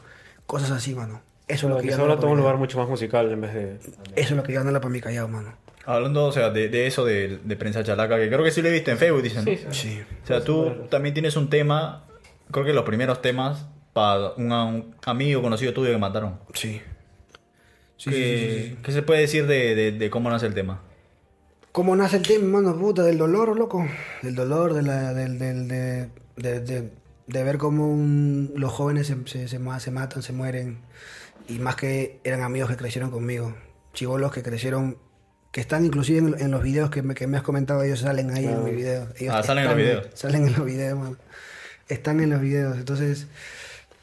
cosas 0.47 0.71
así, 0.71 0.95
mano. 0.95 1.21
Eso 1.47 1.67
es 1.67 1.75
lo 1.75 1.81
que 1.81 1.89
yo 1.89 2.01
ahora 2.01 2.17
toma 2.17 2.33
un 2.33 2.39
lugar 2.39 2.57
mucho 2.57 2.79
más 2.79 2.89
musical 2.89 3.31
en 3.33 3.41
vez 3.41 3.55
de. 3.55 3.75
Eso 3.75 3.91
es 4.15 4.31
lo 4.31 4.43
que 4.45 4.53
yo 4.53 4.63
para 4.63 4.89
mi 4.89 5.01
Callao, 5.01 5.27
mano. 5.27 5.53
Hablando, 5.87 6.25
o 6.27 6.33
sea, 6.33 6.51
de, 6.51 6.69
de 6.69 6.87
eso 6.87 7.05
de, 7.05 7.39
de 7.43 7.57
Prensa 7.57 7.83
Chalaca, 7.83 8.17
que 8.19 8.29
creo 8.29 8.45
que 8.45 8.51
sí 8.51 8.61
lo 8.63 8.69
he 8.69 8.73
visto 8.73 8.91
en 8.91 8.99
Facebook, 8.99 9.23
dicen. 9.23 9.45
Sí, 9.45 9.57
sí. 9.57 9.67
Sí. 9.71 10.01
O 10.23 10.27
sea, 10.27 10.45
tú 10.45 10.73
también 10.91 11.15
tienes 11.15 11.37
un 11.37 11.49
tema, 11.49 12.05
creo 12.51 12.65
que 12.65 12.73
los 12.73 12.85
primeros 12.85 13.23
temas, 13.23 13.67
para 13.93 14.31
un, 14.37 14.53
un 14.53 14.95
amigo 15.07 15.43
conocido 15.43 15.73
tuyo 15.73 15.91
que 15.91 15.99
mataron. 15.99 16.39
Sí. 16.55 16.81
Sí, 17.97 18.11
¿Qué, 18.11 18.17
sí, 18.17 18.23
sí, 18.49 18.63
sí, 18.63 18.69
sí. 18.71 18.79
qué 18.83 18.93
se 18.93 19.03
puede 19.03 19.21
decir 19.21 19.47
de, 19.47 19.75
de- 19.75 19.93
de 19.93 20.11
cómo 20.11 20.31
nace 20.31 20.47
el 20.47 20.55
tema? 20.55 20.83
¿Cómo 21.73 21.95
nace 21.97 22.17
el 22.17 22.23
tema, 22.23 22.61
mano? 22.61 22.79
Puta, 22.79 23.03
del 23.03 23.19
dolor, 23.19 23.57
loco. 23.59 23.87
Del 24.23 24.35
dolor, 24.35 24.75
de 24.75 24.83
la, 24.83 25.13
del, 25.15 25.39
del, 25.39 25.69
de, 25.69 26.09
de, 26.37 26.61
de- 26.61 26.91
de 27.27 27.45
ver 27.45 27.59
cómo 27.59 27.91
un- 27.91 28.53
los 28.57 28.73
jóvenes 28.73 29.07
se, 29.07 29.17
se, 29.27 29.49
se 29.49 29.59
ma- 29.59 29.81
se 29.81 29.91
matan, 29.91 30.23
se 30.23 30.33
mueren. 30.33 30.79
Y 31.49 31.59
más 31.59 31.77
que 31.77 32.21
eran 32.25 32.43
amigos 32.43 32.71
que 32.71 32.77
crecieron 32.77 33.11
conmigo. 33.11 33.55
Chivolos 33.93 34.33
que 34.33 34.43
crecieron, 34.43 34.97
que 35.53 35.61
están 35.61 35.85
inclusive 35.85 36.19
en, 36.19 36.37
en 36.41 36.51
los 36.51 36.63
videos 36.63 36.91
que 36.91 37.03
me, 37.03 37.15
que 37.15 37.27
me 37.27 37.37
has 37.37 37.43
comentado, 37.43 37.83
ellos 37.83 38.01
salen 38.01 38.31
ahí 38.31 38.47
en 38.47 38.65
mi 38.65 38.71
video. 38.73 39.09
Ellos 39.19 39.35
Ah, 39.37 39.43
salen 39.43 39.65
en 39.65 39.69
los 39.71 39.77
videos. 39.77 40.07
Salen 40.15 40.47
en 40.47 40.53
los 40.53 40.65
videos, 40.65 40.99
mano. 40.99 41.17
Están 41.89 42.21
en 42.21 42.31
los 42.31 42.41
videos. 42.41 42.77
Entonces, 42.77 43.27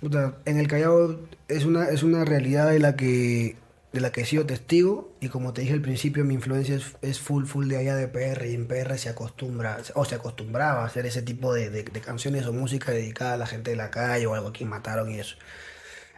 puta, 0.01 0.35
en 0.45 0.57
el 0.59 0.67
Callao 0.67 1.19
es 1.47 1.63
una, 1.63 1.85
es 1.89 2.03
una 2.03 2.25
realidad 2.25 2.69
de 2.69 2.79
la 2.79 2.95
que 2.95 3.55
de 3.93 4.01
la 4.01 4.11
que 4.11 4.21
he 4.21 4.25
sido 4.25 4.45
testigo 4.45 5.15
y 5.21 5.29
como 5.29 5.53
te 5.53 5.61
dije 5.61 5.73
al 5.73 5.81
principio 5.81 6.23
mi 6.25 6.33
influencia 6.33 6.75
es, 6.75 6.97
es 7.01 7.19
full 7.19 7.45
full 7.45 7.67
de 7.69 7.77
allá 7.77 7.95
de 7.95 8.07
PR 8.09 8.45
y 8.45 8.53
en 8.53 8.67
PR 8.67 8.95
se 8.97 9.07
acostumbra 9.09 9.77
o 9.95 10.03
se 10.03 10.13
acostumbraba 10.15 10.83
a 10.83 10.85
hacer 10.85 11.05
ese 11.05 11.21
tipo 11.21 11.53
de, 11.53 11.69
de- 11.69 11.83
de 11.83 12.01
canciones 12.01 12.45
o 12.45 12.53
música 12.53 12.91
dedicada 12.91 13.33
a 13.33 13.37
la 13.37 13.47
gente 13.47 13.71
de 13.71 13.77
la 13.77 13.89
calle 13.89 14.27
o 14.27 14.35
algo 14.35 14.49
a 14.49 14.53
quien 14.53 14.69
mataron 14.69 15.09
y 15.09 15.19
eso 15.19 15.37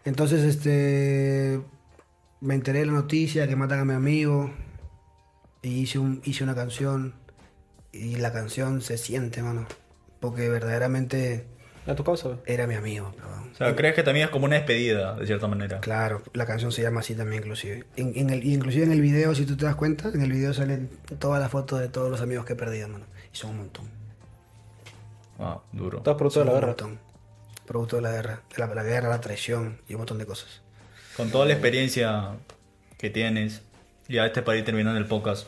entonces 0.04 0.44
este 0.44 1.62
me 2.42 2.56
enteré 2.56 2.80
de 2.80 2.88
la 2.88 2.94
noticia 2.94 3.48
que 3.48 3.56
matan 3.56 3.80
a 3.80 3.86
mi 3.86 3.94
amigo 3.94 4.52
y 5.62 5.82
hice 5.82 6.00
un 6.00 6.22
hice 6.26 6.44
una 6.44 6.56
canción 6.56 7.14
y 7.92 8.16
la 8.18 8.32
canción 8.32 8.82
se 8.82 8.98
siente, 8.98 9.42
mano. 9.42 9.66
Porque 10.20 10.50
verdaderamente 10.50 11.46
A 11.88 11.96
tu 11.96 12.04
causa. 12.04 12.38
era 12.46 12.68
mi 12.68 12.76
amigo, 12.76 13.14
weón. 13.20 13.52
O 13.52 13.56
sea, 13.56 13.76
¿crees 13.76 13.96
que 13.96 14.04
también 14.04 14.26
es 14.26 14.32
como 14.32 14.46
una 14.46 14.56
despedida, 14.58 15.16
de 15.16 15.26
cierta 15.26 15.48
manera? 15.48 15.80
Claro, 15.80 16.22
la 16.34 16.46
canción 16.46 16.72
se 16.72 16.82
llama 16.82 17.00
así 17.02 17.16
también 17.16 17.42
inclusive. 17.44 17.86
En, 17.96 18.14
en 18.18 18.30
el, 18.30 18.44
y 18.46 18.54
inclusive 18.54 18.86
en 18.86 18.92
el 18.92 19.02
video, 19.02 19.34
si 19.36 19.46
tú 19.46 19.58
te 19.58 19.66
das 19.66 19.76
cuenta, 19.76 20.10
en 20.14 20.22
el 20.22 20.32
video 20.32 20.54
salen 20.54 20.90
todas 21.20 21.42
las 21.42 21.50
fotos 21.52 21.80
de 21.80 21.90
todos 21.90 22.10
los 22.12 22.22
amigos 22.22 22.46
que 22.46 22.54
he 22.54 22.56
perdido, 22.56 22.88
mano. 22.90 23.06
Y 23.34 23.36
son 23.38 23.52
un 23.52 23.58
montón. 23.58 23.90
Ah, 25.40 25.62
duro. 25.72 26.00
Estás 26.00 26.16
producto 26.16 26.40
de 26.40 26.46
Son 26.46 26.48
la 26.48 26.54
un 26.54 26.60
guerra. 26.60 26.68
montón. 26.68 27.00
Producto 27.66 27.96
de 27.98 28.02
la 28.02 28.12
guerra. 28.12 28.42
De 28.56 28.58
la, 28.68 28.74
la 28.76 28.84
guerra, 28.84 29.10
la 29.10 29.22
traición 29.22 29.82
y 29.88 29.94
un 29.94 30.00
montón 30.00 30.18
de 30.18 30.26
cosas. 30.26 30.62
Con 31.18 31.32
toda 31.32 31.46
la 31.46 31.54
experiencia 31.54 32.36
que 32.98 33.10
tienes, 33.10 33.62
ya 34.10 34.26
este 34.26 34.42
para 34.42 34.58
ir 34.58 34.66
terminando 34.66 35.00
el 35.00 35.06
podcast, 35.06 35.48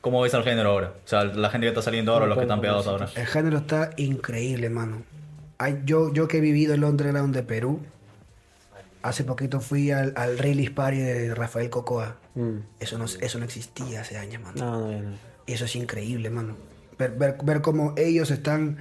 ¿cómo 0.00 0.22
ves 0.22 0.34
al 0.34 0.42
género 0.42 0.70
ahora? 0.70 0.94
O 1.04 1.08
sea, 1.08 1.24
la 1.24 1.50
gente 1.50 1.66
que 1.66 1.68
está 1.68 1.82
saliendo 1.82 2.12
ahora, 2.12 2.26
los 2.26 2.36
que 2.36 2.42
están 2.42 2.60
pegados 2.60 2.86
ahora. 2.86 3.08
El 3.14 3.26
género 3.26 3.58
está 3.58 3.90
increíble, 3.96 4.70
mano. 4.70 5.02
Hay, 5.58 5.82
yo, 5.84 6.12
yo 6.12 6.28
que 6.28 6.38
he 6.38 6.40
vivido 6.40 6.74
el 6.74 6.82
underground 6.82 7.34
de 7.34 7.42
Perú, 7.42 7.80
hace 9.02 9.24
poquito 9.24 9.60
fui 9.60 9.90
al, 9.90 10.14
al 10.16 10.38
Release 10.38 10.70
Party 10.70 10.98
de 10.98 11.34
Rafael 11.34 11.68
Cocoa. 11.68 12.16
Mm. 12.34 12.58
Eso 12.80 12.96
no, 12.96 13.04
eso 13.04 13.38
no 13.38 13.44
existía 13.44 14.00
hace 14.00 14.16
años, 14.16 14.42
mano. 14.42 14.56
No, 14.58 14.90
no, 14.90 15.02
no. 15.02 15.16
Y 15.46 15.52
eso 15.52 15.66
es 15.66 15.76
increíble, 15.76 16.30
mano. 16.30 16.56
Ver, 16.98 17.12
ver, 17.12 17.36
ver 17.42 17.60
cómo 17.60 17.94
ellos 17.96 18.30
están 18.30 18.78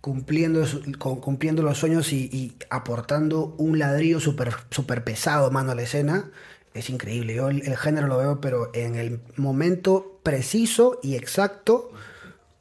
cumpliendo, 0.00 0.64
cumpliendo 0.98 1.62
los 1.62 1.78
sueños 1.78 2.12
y, 2.12 2.28
y 2.32 2.56
aportando 2.68 3.54
un 3.58 3.78
ladrillo 3.78 4.20
súper 4.20 4.52
super 4.70 5.02
pesado, 5.02 5.50
mano, 5.50 5.72
a 5.72 5.74
la 5.74 5.82
escena, 5.82 6.30
es 6.74 6.90
increíble. 6.90 7.34
Yo 7.34 7.48
el, 7.48 7.66
el 7.66 7.76
género 7.76 8.08
lo 8.08 8.18
veo, 8.18 8.40
pero 8.40 8.70
en 8.74 8.96
el 8.96 9.20
momento 9.36 10.20
preciso 10.22 10.98
y 11.02 11.14
exacto, 11.14 11.90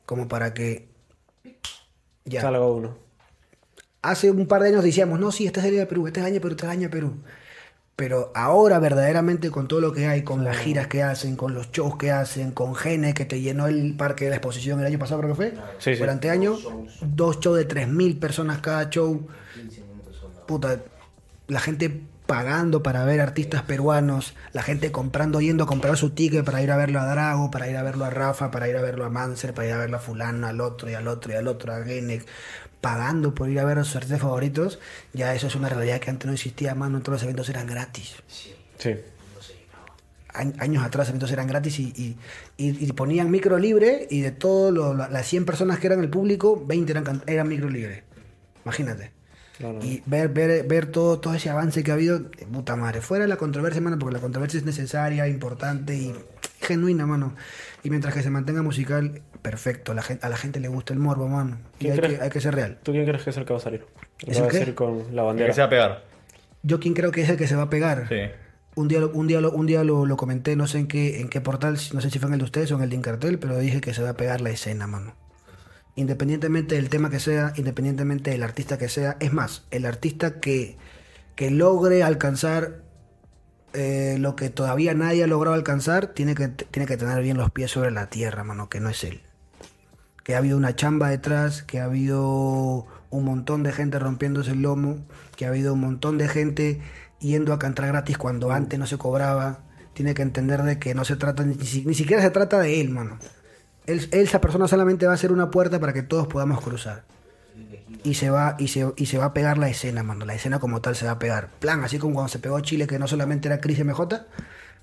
como 0.06 0.28
para 0.28 0.54
que... 0.54 0.88
Ya. 2.26 2.42
Salga 2.42 2.66
uno. 2.66 2.96
Hace 4.02 4.32
un 4.32 4.48
par 4.48 4.62
de 4.62 4.70
años 4.70 4.84
decíamos, 4.84 5.20
no, 5.20 5.32
sí, 5.32 5.46
este 5.46 5.60
es 5.60 5.66
el 5.66 5.72
año 5.72 5.80
de 5.82 5.88
Perú, 5.88 6.08
este 6.08 6.20
es 6.20 6.26
el 6.26 6.28
año 6.28 6.36
de 6.36 6.42
Perú, 6.42 6.52
este 6.52 6.66
es 6.66 6.72
el 6.72 6.78
año 6.78 6.88
de 6.88 6.90
Perú. 6.90 7.14
Pero 7.96 8.32
ahora 8.36 8.80
verdaderamente 8.80 9.52
con 9.52 9.68
todo 9.68 9.80
lo 9.82 9.94
que 9.94 10.08
hay, 10.08 10.24
con 10.24 10.44
las 10.44 10.58
giras 10.58 10.88
que 10.88 11.04
hacen, 11.04 11.36
con 11.36 11.54
los 11.54 11.72
shows 11.72 11.98
que 11.98 12.12
hacen, 12.12 12.52
con 12.52 12.76
Gene 12.76 13.14
que 13.14 13.26
te 13.26 13.42
llenó 13.42 13.68
el 13.68 13.96
parque 13.96 14.26
de 14.26 14.32
la 14.32 14.38
exposición 14.38 14.80
el 14.80 14.86
año 14.86 15.00
pasado, 15.00 15.22
creo 15.22 15.34
que 15.34 15.36
fue. 15.36 15.54
Sí, 15.80 15.94
sí. 15.94 16.00
Durante 16.00 16.30
año, 16.30 16.58
dos 17.02 17.40
shows 17.40 17.58
de 17.58 17.68
3.000 17.68 18.20
personas 18.20 18.60
cada 18.60 18.90
show. 18.90 19.28
Puta, 20.48 20.82
la 21.48 21.60
gente 21.60 22.02
pagando 22.26 22.82
para 22.84 23.04
ver 23.06 23.20
artistas 23.22 23.64
peruanos, 23.64 24.34
la 24.54 24.64
gente 24.64 24.92
comprando, 24.92 25.42
yendo 25.42 25.66
a 25.66 25.68
comprar 25.68 25.98
su 25.98 26.12
ticket 26.12 26.46
para 26.46 26.62
ir 26.62 26.72
a 26.72 26.78
verlo 26.78 27.00
a 27.00 27.06
Drago, 27.06 27.52
para 27.52 27.70
ir 27.70 27.76
a 27.78 27.84
verlo 27.84 28.06
a 28.06 28.10
Rafa, 28.10 28.50
para 28.52 28.70
ir 28.70 28.78
a 28.78 28.82
verlo 28.82 29.06
a 29.06 29.10
Manser, 29.10 29.54
para 29.54 29.68
ir 29.68 29.74
a 29.74 29.78
verlo 29.78 29.98
a 29.98 30.00
fulano, 30.00 30.48
al 30.48 30.62
otro 30.62 30.90
y 30.90 30.94
al 30.94 31.08
otro 31.08 31.32
y 31.34 31.36
al 31.36 31.48
otro, 31.48 31.74
a 31.74 31.84
Genek, 31.84 32.26
pagando 32.82 33.34
por 33.36 33.50
ir 33.50 33.60
a 33.60 33.66
ver 33.66 33.80
a 33.80 33.84
sus 33.84 33.96
artistas 33.98 34.22
favoritos, 34.22 34.80
ya 35.14 35.34
eso 35.36 35.48
es 35.48 35.56
una 35.56 35.70
realidad 35.70 36.00
que 36.00 36.10
antes 36.10 36.26
no 36.28 36.34
existía, 36.34 36.74
mano, 36.76 37.00
todos 37.02 37.16
los 37.18 37.24
eventos 37.24 37.50
eran 37.50 37.68
gratis. 37.68 38.16
Sí. 38.78 38.96
A- 40.34 40.40
años 40.64 40.84
atrás 40.84 41.06
los 41.06 41.10
eventos 41.10 41.32
eran 41.32 41.48
gratis 41.48 41.80
y, 41.80 41.94
y, 41.96 42.18
y- 42.58 42.86
y 42.86 42.92
ponían 42.94 43.30
micro 43.30 43.60
libre 43.60 44.08
y 44.10 44.22
de 44.22 44.32
todas 44.32 45.12
las 45.12 45.28
100 45.28 45.46
personas 45.46 45.80
que 45.80 45.88
eran 45.88 46.00
el 46.00 46.10
público, 46.10 46.62
20 46.66 46.92
eran, 46.92 47.22
eran 47.28 47.48
micro 47.48 47.70
libre. 47.70 48.04
Imagínate. 48.66 49.12
Claro. 49.58 49.80
Y 49.84 50.02
ver, 50.06 50.30
ver, 50.30 50.66
ver 50.68 50.88
todo, 50.88 51.20
todo 51.20 51.34
ese 51.36 51.50
avance 51.50 51.84
que 51.84 51.92
ha 51.92 51.94
habido, 51.94 52.20
de 52.20 52.46
puta 52.48 52.76
madre. 52.76 53.02
Fuera 53.02 53.24
de 53.26 53.30
la 53.30 53.38
controversia, 53.38 53.82
mano, 53.82 54.00
porque 54.00 54.14
la 54.16 54.20
controversia 54.22 54.58
es 54.58 54.66
necesaria, 54.66 55.28
importante 55.28 55.96
y 55.96 56.14
genuina, 56.62 57.06
mano. 57.06 57.36
Y 57.84 57.90
mientras 57.90 58.14
que 58.16 58.24
se 58.24 58.30
mantenga 58.32 58.62
musical, 58.64 59.22
perfecto. 59.42 59.94
La 59.94 60.02
gente, 60.02 60.26
a 60.26 60.30
la 60.30 60.38
gente 60.38 60.60
le 60.60 60.70
gusta 60.70 60.94
el 60.94 61.00
morbo, 61.00 61.28
mano. 61.28 61.58
Y 61.78 61.82
¿Quién 61.82 61.94
hay 61.94 62.00
crees? 62.00 62.18
que, 62.18 62.24
hay 62.24 62.30
que 62.32 62.42
ser 62.42 62.56
real. 62.56 62.80
¿Tú 62.82 62.92
quién 62.94 63.06
crees 63.06 63.24
que 63.24 63.30
es 63.30 63.38
el 63.38 63.46
que 63.46 63.54
va 63.54 63.60
a 63.60 63.62
salir? 63.62 63.86
El 64.22 64.30
¿Es 64.32 64.38
que 64.38 64.42
va 64.42 64.48
el 64.50 64.56
a 64.56 64.60
salir 64.60 64.76
con 64.76 64.98
la 65.16 65.22
Que 65.22 65.28
bandera. 65.28 65.54
se 65.54 65.62
va 65.62 65.68
a 65.68 65.70
pegar. 65.70 66.04
Yo 66.64 66.80
quien 66.80 66.94
creo 66.94 67.12
que 67.12 67.22
es 67.22 67.30
el 67.30 67.38
que 67.38 67.48
se 67.48 67.56
va 67.56 67.64
a 67.64 67.70
pegar. 67.70 68.08
Sí. 68.10 68.16
Un 68.76 68.88
día, 68.88 69.00
lo- 69.02 69.12
un 69.12 69.28
día, 69.28 69.40
lo, 69.40 69.52
un 69.52 69.68
día 69.68 69.84
lo, 69.84 70.06
lo 70.08 70.18
comenté, 70.18 70.56
no 70.56 70.66
sé 70.66 70.80
en 70.80 70.88
qué, 70.88 71.20
en 71.22 71.30
qué 71.30 71.42
portal, 71.42 71.78
no 71.94 72.02
sé 72.02 72.10
si 72.10 72.18
fue 72.18 72.28
en 72.30 72.34
el 72.34 72.40
de 72.40 72.46
ustedes 72.46 72.72
o 72.72 72.76
en 72.78 72.82
el 72.82 72.90
de 72.90 72.96
Incartel, 72.96 73.38
pero 73.38 73.60
dije 73.60 73.82
que 73.82 73.94
se 73.94 74.02
va 74.02 74.10
a 74.10 74.18
pegar 74.18 74.42
la 74.42 74.50
escena, 74.50 74.88
mano. 74.88 75.14
Independientemente 75.96 76.76
del 76.76 76.90
tema 76.90 77.10
que 77.10 77.20
sea, 77.20 77.54
independientemente 77.56 78.32
del 78.32 78.44
artista 78.44 78.78
que 78.78 78.90
sea. 78.90 79.18
Es 79.20 79.32
más, 79.32 79.66
el 79.72 79.86
artista 79.86 80.40
que, 80.40 80.78
que 81.36 81.52
logre 81.52 82.04
alcanzar 82.04 82.84
eh, 83.74 84.18
lo 84.20 84.36
que 84.36 84.52
todavía 84.52 84.94
nadie 84.94 85.24
ha 85.24 85.28
logrado 85.28 85.56
alcanzar, 85.56 86.08
tiene 86.08 86.36
que, 86.36 86.48
tiene 86.48 86.86
que 86.86 86.96
tener 86.96 87.22
bien 87.24 87.38
los 87.38 87.50
pies 87.50 87.72
sobre 87.72 87.90
la 87.90 88.08
tierra, 88.08 88.44
mano, 88.44 88.70
que 88.70 88.80
no 88.80 88.90
es 88.90 89.04
él. 89.04 89.22
Que 90.24 90.36
ha 90.36 90.38
habido 90.38 90.58
una 90.58 90.76
chamba 90.76 91.10
detrás, 91.10 91.64
que 91.64 91.80
ha 91.80 91.86
habido 91.86 92.86
un 93.10 93.26
montón 93.26 93.64
de 93.64 93.72
gente 93.72 93.98
rompiéndose 93.98 94.52
el 94.52 94.62
lomo, 94.62 95.06
que 95.36 95.46
ha 95.46 95.50
habido 95.50 95.74
un 95.74 95.82
montón 95.82 96.20
de 96.20 96.28
gente 96.28 96.82
yendo 97.20 97.52
a 97.52 97.60
cantar 97.60 97.88
gratis 97.88 98.18
cuando 98.18 98.52
antes 98.52 98.78
no 98.78 98.86
se 98.86 98.98
cobraba. 98.98 99.64
Tiene 99.94 100.14
que 100.14 100.22
entender 100.22 100.62
de 100.64 100.78
que 100.78 100.94
no 100.94 101.04
se 101.04 101.16
trata, 101.16 101.44
ni, 101.44 101.56
ni 101.56 101.94
siquiera 101.96 102.22
se 102.22 102.30
trata 102.30 102.60
de 102.60 102.80
él, 102.80 102.90
mano. 102.90 103.18
Él, 103.86 104.08
esa 104.12 104.40
persona 104.42 104.68
solamente 104.68 105.06
va 105.08 105.14
a 105.14 105.18
ser 105.18 105.32
una 105.32 105.52
puerta 105.52 105.80
para 105.80 105.94
que 105.94 106.04
todos 106.04 106.28
podamos 106.28 106.62
cruzar. 106.62 107.04
Y 108.04 108.16
se 108.16 108.30
va, 108.30 108.56
y 108.60 108.68
se, 108.70 108.92
y 108.98 109.06
se 109.06 109.18
va 109.18 109.26
a 109.26 109.34
pegar 109.34 109.58
la 109.58 109.70
escena, 109.70 110.04
mano. 110.04 110.26
La 110.26 110.34
escena 110.36 110.60
como 110.60 110.82
tal 110.82 110.96
se 110.96 111.06
va 111.06 111.12
a 111.12 111.20
pegar. 111.20 111.50
Plan, 111.60 111.84
así 111.84 112.00
como 112.00 112.14
cuando 112.16 112.30
se 112.30 112.40
pegó 112.40 112.60
Chile, 112.62 112.88
que 112.88 112.98
no 113.00 113.08
solamente 113.08 113.48
era 113.48 113.60
Cris 113.62 113.80
MJ, 113.80 114.02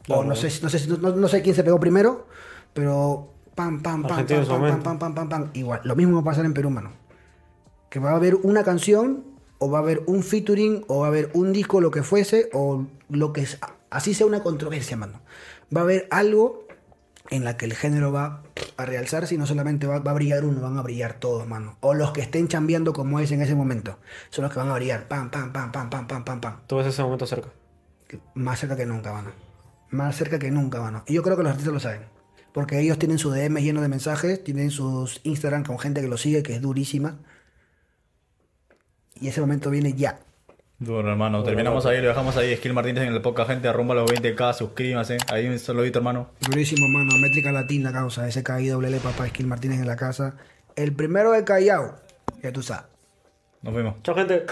o 0.08 0.24
no 0.24 0.34
sé, 0.36 0.50
si- 0.50 0.62
no 0.62 0.68
sé, 0.70 0.78
si- 0.78 0.88
no, 0.88 0.96
no 1.16 1.28
sé 1.28 1.42
quién 1.42 1.54
se 1.54 1.64
pegó 1.64 1.78
primero, 1.80 2.26
pero 2.72 3.32
pam, 3.54 3.82
pam, 3.82 4.02
pam, 4.08 4.18
pam, 4.46 4.60
pam, 4.70 4.82
pam, 4.82 4.98
pam, 4.98 5.14
pam, 5.14 5.28
pam. 5.28 5.50
Igual, 5.54 5.80
lo 5.84 5.96
mismo 5.96 6.14
va 6.16 6.20
a 6.20 6.24
pasar 6.24 6.44
en 6.44 6.54
Perú, 6.54 6.70
mano. 6.70 6.92
Que 7.90 7.98
va 7.98 8.12
a 8.12 8.16
haber 8.16 8.36
una 8.36 8.62
canción, 8.64 9.24
o 9.58 9.70
va 9.70 9.78
a 9.78 9.82
haber 9.82 10.02
un 10.06 10.22
featuring, 10.22 10.84
o 10.88 11.00
va 11.00 11.06
a 11.06 11.08
haber 11.08 11.30
un 11.34 11.52
disco, 11.52 11.80
lo 11.80 11.90
que 11.90 12.02
fuese, 12.02 12.48
o 12.54 12.86
lo 13.10 13.32
que 13.32 13.42
es, 13.42 13.58
así 13.90 14.14
sea 14.14 14.26
una 14.26 14.42
controversia, 14.42 14.96
mano. 14.96 15.20
Va 15.74 15.80
a 15.80 15.84
haber 15.84 16.06
algo 16.10 16.66
en 17.30 17.44
la 17.44 17.56
que 17.56 17.64
el 17.64 17.74
género 17.74 18.12
va 18.12 18.42
a 18.76 18.84
realzarse 18.84 19.34
y 19.34 19.38
no 19.38 19.46
solamente 19.46 19.86
va, 19.86 20.00
va 20.00 20.10
a 20.10 20.14
brillar 20.14 20.44
uno, 20.44 20.60
van 20.60 20.76
a 20.76 20.82
brillar 20.82 21.14
todos, 21.14 21.46
mano. 21.46 21.76
O 21.80 21.94
los 21.94 22.10
que 22.10 22.20
estén 22.20 22.48
chambeando 22.48 22.92
como 22.92 23.20
es 23.20 23.30
en 23.30 23.40
ese 23.40 23.54
momento. 23.54 23.98
Son 24.30 24.42
los 24.42 24.52
que 24.52 24.58
van 24.58 24.68
a 24.68 24.74
brillar. 24.74 25.06
Pam, 25.06 25.30
pam, 25.30 25.52
pam, 25.52 25.70
pam, 25.70 25.88
pam, 25.88 26.06
pam, 26.06 26.24
pam, 26.24 26.40
pam. 26.40 26.60
Tú 26.66 26.76
ves 26.76 26.88
ese 26.88 27.02
momento 27.02 27.26
cerca. 27.26 27.48
Más 28.34 28.58
cerca 28.58 28.76
que 28.76 28.84
nunca, 28.84 29.12
mano. 29.12 29.30
Más 29.90 30.16
cerca 30.16 30.38
que 30.38 30.50
nunca, 30.50 30.80
mano. 30.80 31.04
Y 31.06 31.14
yo 31.14 31.22
creo 31.22 31.36
que 31.36 31.44
los 31.44 31.50
artistas 31.50 31.72
lo 31.72 31.80
saben. 31.80 32.02
Porque 32.52 32.80
ellos 32.80 32.98
tienen 32.98 33.18
su 33.18 33.30
DM 33.30 33.60
lleno 33.60 33.80
de 33.80 33.88
mensajes, 33.88 34.42
tienen 34.42 34.70
sus 34.70 35.20
Instagram 35.22 35.64
con 35.64 35.78
gente 35.78 36.00
que 36.00 36.08
lo 36.08 36.16
sigue, 36.16 36.42
que 36.42 36.56
es 36.56 36.60
durísima. 36.60 37.18
Y 39.20 39.28
ese 39.28 39.40
momento 39.40 39.70
viene 39.70 39.92
ya. 39.92 40.18
Duro, 40.80 41.10
hermano. 41.10 41.42
Terminamos 41.42 41.84
ahí, 41.84 42.00
lo 42.00 42.08
dejamos 42.08 42.38
ahí. 42.38 42.56
Skill 42.56 42.72
Martínez 42.72 43.04
en 43.04 43.12
el 43.12 43.20
poca 43.20 43.44
gente, 43.44 43.68
arrumba 43.68 43.94
los 43.94 44.10
20k, 44.10 44.54
suscríbanse. 44.54 45.18
Ahí 45.30 45.46
un 45.46 45.58
saludito, 45.58 45.98
hermano. 45.98 46.30
Durísimo, 46.40 46.88
mano. 46.88 47.18
Métrica 47.18 47.52
latina, 47.52 47.92
causa. 47.92 48.26
Ese 48.26 48.42
doble 48.42 48.90
papá, 48.98 49.28
Skill 49.28 49.46
Martínez 49.46 49.78
en 49.78 49.86
la 49.86 49.96
casa. 49.96 50.36
El 50.76 50.94
primero 50.94 51.32
de 51.32 51.44
Callao. 51.44 51.96
Ya 52.42 52.50
tú 52.50 52.62
sabes. 52.62 52.86
Nos 53.60 53.74
vemos. 53.74 53.96
Chao, 54.02 54.14
gente. 54.14 54.46